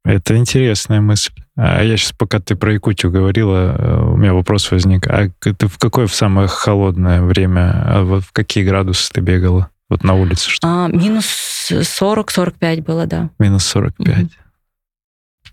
Это 0.08 0.38
интересная 0.38 1.02
мысль. 1.02 1.34
А 1.58 1.84
я 1.84 1.98
сейчас, 1.98 2.14
пока 2.14 2.40
ты 2.40 2.56
про 2.56 2.72
Якутию 2.72 3.12
говорила, 3.12 3.76
э, 3.78 4.02
у 4.14 4.16
меня 4.16 4.34
вопрос 4.34 4.72
возник. 4.72 5.06
А 5.08 5.30
ты 5.40 5.68
в 5.68 5.78
какое 5.78 6.08
в 6.08 6.16
самое 6.16 6.48
холодное 6.48 7.22
время, 7.22 7.84
а 7.86 8.04
вот 8.04 8.24
в 8.24 8.32
какие 8.32 8.64
градусы 8.64 9.12
ты 9.12 9.20
бегала? 9.20 9.70
Вот 9.90 10.06
на 10.06 10.14
улице 10.14 10.50
что? 10.50 10.66
А, 10.66 10.88
минус 10.88 11.26
40-45 11.72 12.84
было, 12.84 13.06
да. 13.06 13.32
Минус 13.38 13.66
45. 13.66 14.18
Mm-hmm. 14.18 14.30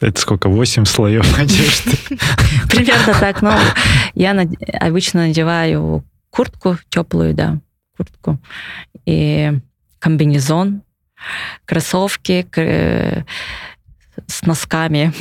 Это 0.01 0.21
сколько? 0.21 0.49
8 0.49 0.85
слоев 0.85 1.39
одежды? 1.39 1.97
Примерно 2.69 3.15
так. 3.19 3.43
Но 3.43 3.59
я 4.15 4.39
обычно 4.81 5.27
надеваю 5.27 6.05
куртку 6.31 6.77
теплую, 6.91 7.35
да, 7.35 7.59
куртку. 7.97 8.39
И 9.05 9.53
комбинезон 9.99 10.83
кроссовки 11.65 12.47
с 14.27 14.43
носками. 14.43 15.13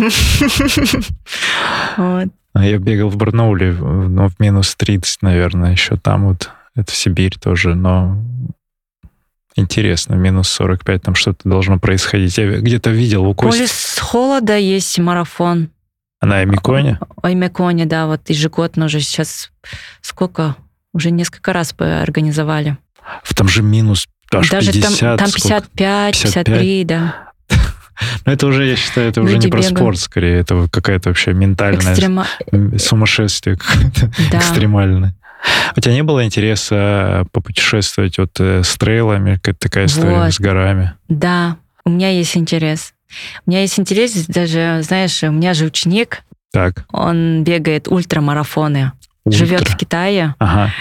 А 2.56 2.64
я 2.64 2.78
бегал 2.78 3.10
в 3.10 3.18
Барнауле, 3.18 3.72
ну, 3.72 4.30
в 4.30 4.40
минус 4.40 4.76
30, 4.76 5.24
наверное, 5.24 5.72
еще 5.72 5.98
там 5.98 6.28
вот. 6.28 6.52
Это 6.76 6.92
в 6.92 6.96
Сибирь 6.96 7.36
тоже, 7.40 7.76
но 7.76 8.18
интересно, 9.56 10.16
минус 10.16 10.50
45, 10.50 11.02
там 11.02 11.16
что-то 11.16 11.48
должно 11.50 11.80
происходить. 11.80 12.38
Я 12.38 12.60
где-то 12.60 12.90
видел 12.90 13.26
у 13.26 13.34
Кости... 13.34 13.60
Полюс 13.60 14.00
холода 14.00 14.58
есть 14.58 14.98
марафон. 15.00 15.70
А 16.20 16.26
на 16.26 16.44
Эмиконе? 16.44 17.00
Эмиконе, 17.22 17.86
да, 17.86 18.08
вот 18.08 18.30
ежегодно 18.30 18.86
уже 18.86 19.02
сейчас 19.02 19.52
сколько? 20.02 20.56
Уже 20.94 21.12
несколько 21.12 21.54
раз 21.54 21.76
организовали. 21.78 22.78
Там 23.36 23.48
же 23.48 23.62
минус 23.62 24.08
аж 24.40 24.50
Даже 24.50 24.72
50, 24.72 25.00
там, 25.00 25.18
там 25.18 25.28
сколько? 25.28 25.62
55, 25.76 26.22
53, 26.24 26.84
да. 26.86 27.16
Ну, 28.26 28.32
это 28.34 28.48
уже, 28.48 28.66
я 28.68 28.76
считаю, 28.76 29.10
это 29.10 29.22
уже 29.22 29.36
Люди 29.36 29.46
не 29.46 29.52
про 29.52 29.60
бегают. 29.60 29.78
спорт, 29.78 30.00
скорее, 30.00 30.40
это 30.40 30.68
какая-то 30.72 31.10
вообще 31.10 31.34
ментальная 31.34 31.94
Экстрема... 31.94 32.26
сумасшествие 32.78 33.58
какое-то 33.58 34.12
Да. 34.32 34.40
экстремальное. 34.40 35.16
У 35.76 35.80
тебя 35.80 35.94
не 35.94 36.04
было 36.04 36.26
интереса 36.26 37.26
попутешествовать 37.32 38.18
вот 38.18 38.32
э, 38.40 38.64
с 38.64 38.76
трейлами, 38.78 39.36
какая-то 39.36 39.60
такая 39.60 39.86
история 39.86 40.20
Вот. 40.24 40.34
с 40.34 40.40
горами? 40.40 40.94
Да, 41.10 41.58
у 41.86 41.90
меня 41.92 42.10
есть 42.10 42.36
интерес. 42.38 42.94
У 43.46 43.52
меня 43.52 43.62
есть 43.62 43.78
интерес, 43.80 44.26
даже, 44.28 44.80
знаешь, 44.84 45.22
у 45.24 45.32
меня 45.32 45.54
же 45.54 45.66
ученик, 45.66 46.24
Так, 46.52 46.86
он 46.92 47.44
бегает 47.44 47.88
ультрамарафоны, 47.88 48.94
живет 49.28 49.62
ультра. 49.62 49.74
в 49.74 49.78
Китае, 49.78 50.36
Ага. 50.40 50.72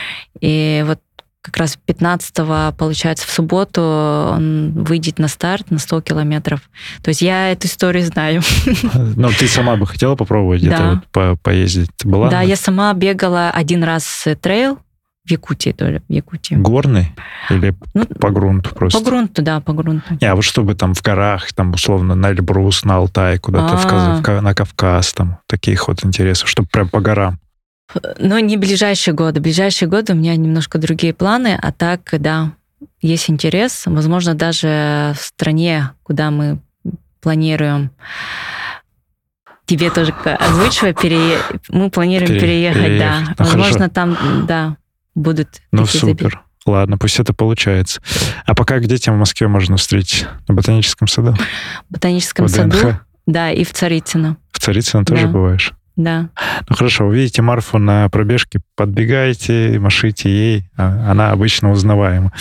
и 0.41 0.83
вот 0.87 0.99
как 1.43 1.57
раз 1.57 1.77
15 1.87 2.77
получается, 2.79 3.27
в 3.27 3.31
субботу 3.31 3.83
он 3.83 4.73
выйдет 4.85 5.19
на 5.19 5.27
старт 5.29 5.71
на 5.71 5.79
100 5.79 6.01
километров. 6.03 6.61
То 7.03 7.09
есть 7.09 7.21
я 7.21 7.51
эту 7.51 7.67
историю 7.67 8.05
знаю. 8.07 8.43
Ну, 9.17 9.29
ты 9.31 9.49
сама 9.49 9.77
бы 9.77 9.87
хотела 9.87 10.15
попробовать 10.15 10.61
где-то 10.61 10.79
Да. 10.79 10.91
вот 10.95 11.07
по- 11.09 11.37
поездить? 11.43 11.91
Ты 11.97 12.09
была? 12.09 12.31
Да, 12.31 12.39
на- 12.39 12.43
я 12.43 12.57
сама 12.57 12.93
бегала 12.95 13.51
один 13.51 13.83
раз 13.85 14.25
трейл 14.41 14.79
в 15.25 15.31
Якутии 15.31 15.71
тоже, 15.71 16.03
в 16.09 16.13
Якутии. 16.13 16.55
Горный 16.55 17.13
или 17.51 17.75
Ну, 17.95 18.07
по 18.07 18.31
грунту 18.31 18.75
просто? 18.75 18.99
По 18.99 19.05
грунту, 19.05 19.43
да, 19.43 19.61
по 19.61 19.73
грунту. 19.73 20.17
Не, 20.21 20.27
а 20.29 20.35
вот 20.35 20.43
чтобы 20.43 20.75
там 20.75 20.95
в 20.95 21.03
горах, 21.03 21.53
там 21.53 21.73
условно 21.73 22.15
на 22.15 22.31
Эльбрус, 22.31 22.85
на 22.85 22.97
Алтай, 22.97 23.39
куда-то 23.39 23.77
в 23.77 23.85
А. 23.87 24.23
в 24.23 24.41
на 24.43 24.55
Кавказ, 24.55 25.13
там 25.13 25.39
таких 25.47 25.89
вот 25.89 26.05
интересов, 26.05 26.49
чтобы 26.49 26.69
прям 26.73 26.89
по 26.89 27.01
горам. 27.01 27.39
Но 28.19 28.39
не 28.39 28.57
ближайшие 28.57 29.15
годы. 29.15 29.41
Ближайшие 29.41 29.89
годы 29.89 30.13
у 30.13 30.17
меня 30.17 30.35
немножко 30.37 30.79
другие 30.79 31.13
планы, 31.15 31.59
а 31.61 31.73
так, 31.73 32.01
да, 32.19 32.53
есть 33.01 33.29
интерес. 33.31 33.83
Возможно, 33.87 34.35
даже 34.35 35.15
в 35.19 35.23
стране, 35.23 35.91
куда 36.03 36.31
мы 36.31 36.59
планируем 37.21 37.91
тебе 39.67 39.91
тоже 39.91 40.13
озвучивая, 40.25 40.93
перее... 40.93 41.39
мы 41.69 41.89
планируем 41.91 42.29
Пере- 42.31 42.41
переехать, 42.41 42.83
переехать. 42.85 42.99
да. 43.27 43.35
Ну, 43.39 43.45
Возможно, 43.45 43.73
хорошо. 43.73 43.91
там, 43.95 44.47
да, 44.47 44.77
будут 45.15 45.49
Ну, 45.71 45.85
такие 45.85 46.01
забеги. 46.01 46.17
супер. 46.25 46.43
Ладно, 46.67 46.99
пусть 46.99 47.19
это 47.19 47.33
получается. 47.33 48.01
А 48.45 48.55
пока 48.55 48.79
где 48.81 48.97
тебя 48.99 49.15
в 49.15 49.19
Москве 49.19 49.49
можно 49.49 49.77
встретить? 49.77 50.27
На 50.47 50.55
Ботаническом 50.55 51.09
саду? 51.09 51.35
В 51.89 51.93
ботаническом 51.93 52.47
В 52.47 52.51
саду, 52.51 52.77
да, 53.27 53.51
и 53.51 53.65
в 53.65 53.73
Царицыно, 53.73 54.37
В 54.53 54.59
Царицыно 54.61 55.05
тоже 55.05 55.23
Да. 55.27 55.29
бываешь? 55.29 55.73
Да. 55.97 56.29
Ну 56.69 56.77
хорошо, 56.77 57.07
увидите 57.07 57.43
Марфу 57.43 57.79
на 57.79 58.09
пробежке, 58.09 58.61
подбегайте, 58.77 59.79
машите 59.79 60.31
ей, 60.31 60.65
а- 60.77 61.11
она 61.11 61.31
обычно 61.31 61.71
узнаваема. 61.71 62.33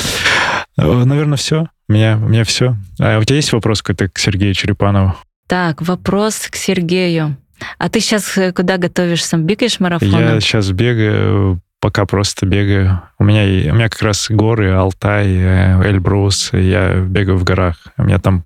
Наверное, 0.77 1.37
все. 1.37 1.67
У 1.89 1.93
меня, 1.93 2.17
у 2.17 2.27
меня 2.29 2.43
все. 2.43 2.75
А 2.99 3.19
у 3.19 3.23
тебя 3.23 3.35
есть 3.35 3.51
вопрос 3.53 3.81
какой-то 3.81 4.07
к 4.09 4.17
Сергею 4.17 4.53
Черепанову? 4.53 5.15
Так, 5.47 5.81
вопрос 5.81 6.47
к 6.49 6.55
Сергею. 6.55 7.35
А 7.77 7.89
ты 7.89 7.99
сейчас 7.99 8.37
куда 8.55 8.77
готовишься? 8.77 9.37
Бегаешь 9.37 9.79
марафон? 9.79 10.09
Я 10.09 10.39
сейчас 10.39 10.71
бегаю, 10.71 11.59
пока 11.81 12.05
просто 12.05 12.45
бегаю. 12.45 13.01
У 13.19 13.25
меня, 13.25 13.71
у 13.71 13.75
меня 13.75 13.89
как 13.89 14.01
раз 14.03 14.27
горы, 14.29 14.71
Алтай, 14.71 15.27
э, 15.27 15.83
Эльбрус. 15.83 16.51
Я 16.53 17.01
бегаю 17.01 17.37
в 17.37 17.43
горах. 17.43 17.77
У 17.97 18.03
меня 18.03 18.19
там 18.19 18.45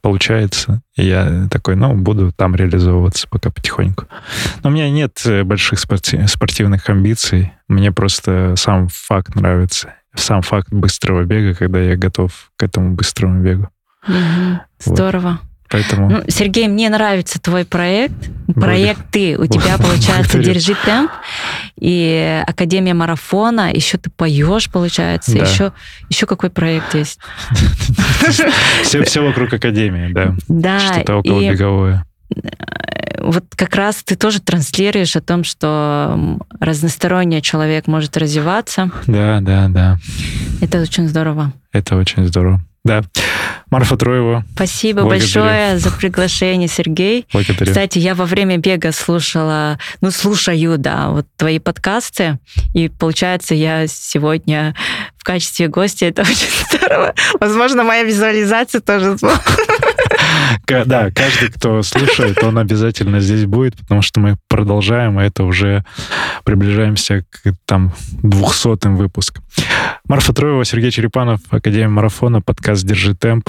получается. 0.00 0.80
И 0.96 1.04
я 1.04 1.46
такой, 1.50 1.76
ну, 1.76 1.94
буду 1.94 2.32
там 2.32 2.56
реализовываться 2.56 3.28
пока 3.28 3.50
потихоньку. 3.50 4.06
Но 4.62 4.70
у 4.70 4.72
меня 4.72 4.90
нет 4.90 5.20
э, 5.26 5.44
больших 5.44 5.78
спорти- 5.78 6.26
спортивных 6.26 6.88
амбиций. 6.88 7.52
Мне 7.68 7.92
просто 7.92 8.54
сам 8.56 8.88
факт 8.88 9.34
нравится. 9.34 9.94
Сам 10.14 10.42
факт 10.42 10.68
быстрого 10.72 11.24
бега, 11.24 11.54
когда 11.54 11.80
я 11.80 11.96
готов 11.96 12.50
к 12.56 12.62
этому 12.62 12.94
быстрому 12.94 13.42
бегу. 13.42 13.68
Мгм. 14.06 14.60
Вот. 14.86 14.96
Здорово. 14.96 15.38
Поэтому 15.72 16.10
Ну, 16.10 16.22
Сергей, 16.28 16.68
мне 16.68 16.90
нравится 16.90 17.40
твой 17.40 17.64
проект. 17.64 18.30
Проект 18.54 19.00
ты. 19.10 19.36
У 19.38 19.46
тебя 19.46 19.78
получается 19.78 20.38
«Держи 20.38 20.76
темп» 20.84 21.10
и 21.80 22.42
Академия 22.46 22.94
марафона. 22.94 23.72
Еще 23.72 23.96
ты 23.98 24.10
поешь, 24.10 24.70
получается. 24.70 25.32
Да. 25.32 25.44
Еще, 25.44 25.72
еще 26.10 26.26
какой 26.26 26.50
проект 26.50 26.94
есть? 26.94 27.18
все, 28.82 29.02
все 29.02 29.22
вокруг 29.22 29.52
академии, 29.52 30.12
да. 30.12 30.34
Да, 30.48 30.78
Что-то 30.78 31.16
около 31.16 31.40
и 31.40 31.50
беговое. 31.50 32.04
вот 33.18 33.44
как 33.56 33.74
раз 33.74 34.02
ты 34.02 34.16
тоже 34.16 34.40
транслируешь 34.40 35.16
о 35.16 35.20
том, 35.20 35.44
что 35.44 36.38
разносторонний 36.60 37.40
человек 37.40 37.86
может 37.86 38.16
развиваться. 38.16 38.90
Да, 39.06 39.40
да, 39.40 39.68
да. 39.68 39.98
Это 40.60 40.80
очень 40.80 41.08
здорово. 41.08 41.52
Это 41.72 41.96
очень 41.96 42.26
здорово. 42.26 42.60
Да. 42.84 43.02
Марфа 43.72 43.96
Троева, 43.96 44.44
Спасибо 44.54 45.00
Благодарю. 45.00 45.22
большое 45.22 45.78
за 45.78 45.90
приглашение, 45.90 46.68
Сергей. 46.68 47.26
благодарю. 47.32 47.72
Кстати, 47.72 47.98
я 47.98 48.14
во 48.14 48.26
время 48.26 48.58
бега 48.58 48.92
слушала, 48.92 49.78
ну, 50.02 50.10
слушаю, 50.10 50.76
да, 50.76 51.08
вот 51.08 51.26
твои 51.38 51.58
подкасты, 51.58 52.38
и 52.74 52.90
получается, 52.90 53.54
я 53.54 53.86
сегодня 53.86 54.74
в 55.16 55.24
качестве 55.24 55.68
гостя, 55.68 56.04
это 56.04 56.20
очень 56.30 56.50
здорово. 56.68 57.14
Возможно, 57.40 57.82
моя 57.82 58.02
визуализация 58.02 58.82
тоже 58.82 59.16
Да, 60.66 61.10
каждый, 61.10 61.50
кто 61.50 61.82
слушает, 61.82 62.42
он 62.42 62.58
обязательно 62.58 63.20
здесь 63.20 63.46
будет, 63.46 63.76
потому 63.76 64.02
что 64.02 64.20
мы 64.20 64.36
продолжаем, 64.48 65.18
и 65.20 65.24
это 65.24 65.44
уже 65.44 65.84
приближаемся 66.44 67.24
к 67.30 67.54
там 67.64 67.92
200 68.22 68.88
выпускам. 68.88 69.44
Марфа 70.08 70.32
Троева, 70.32 70.64
Сергей 70.64 70.90
Черепанов, 70.90 71.40
Академия 71.50 71.88
марафона, 71.88 72.40
подкаст 72.40 72.84
«Держи 72.84 73.14
темп». 73.14 73.48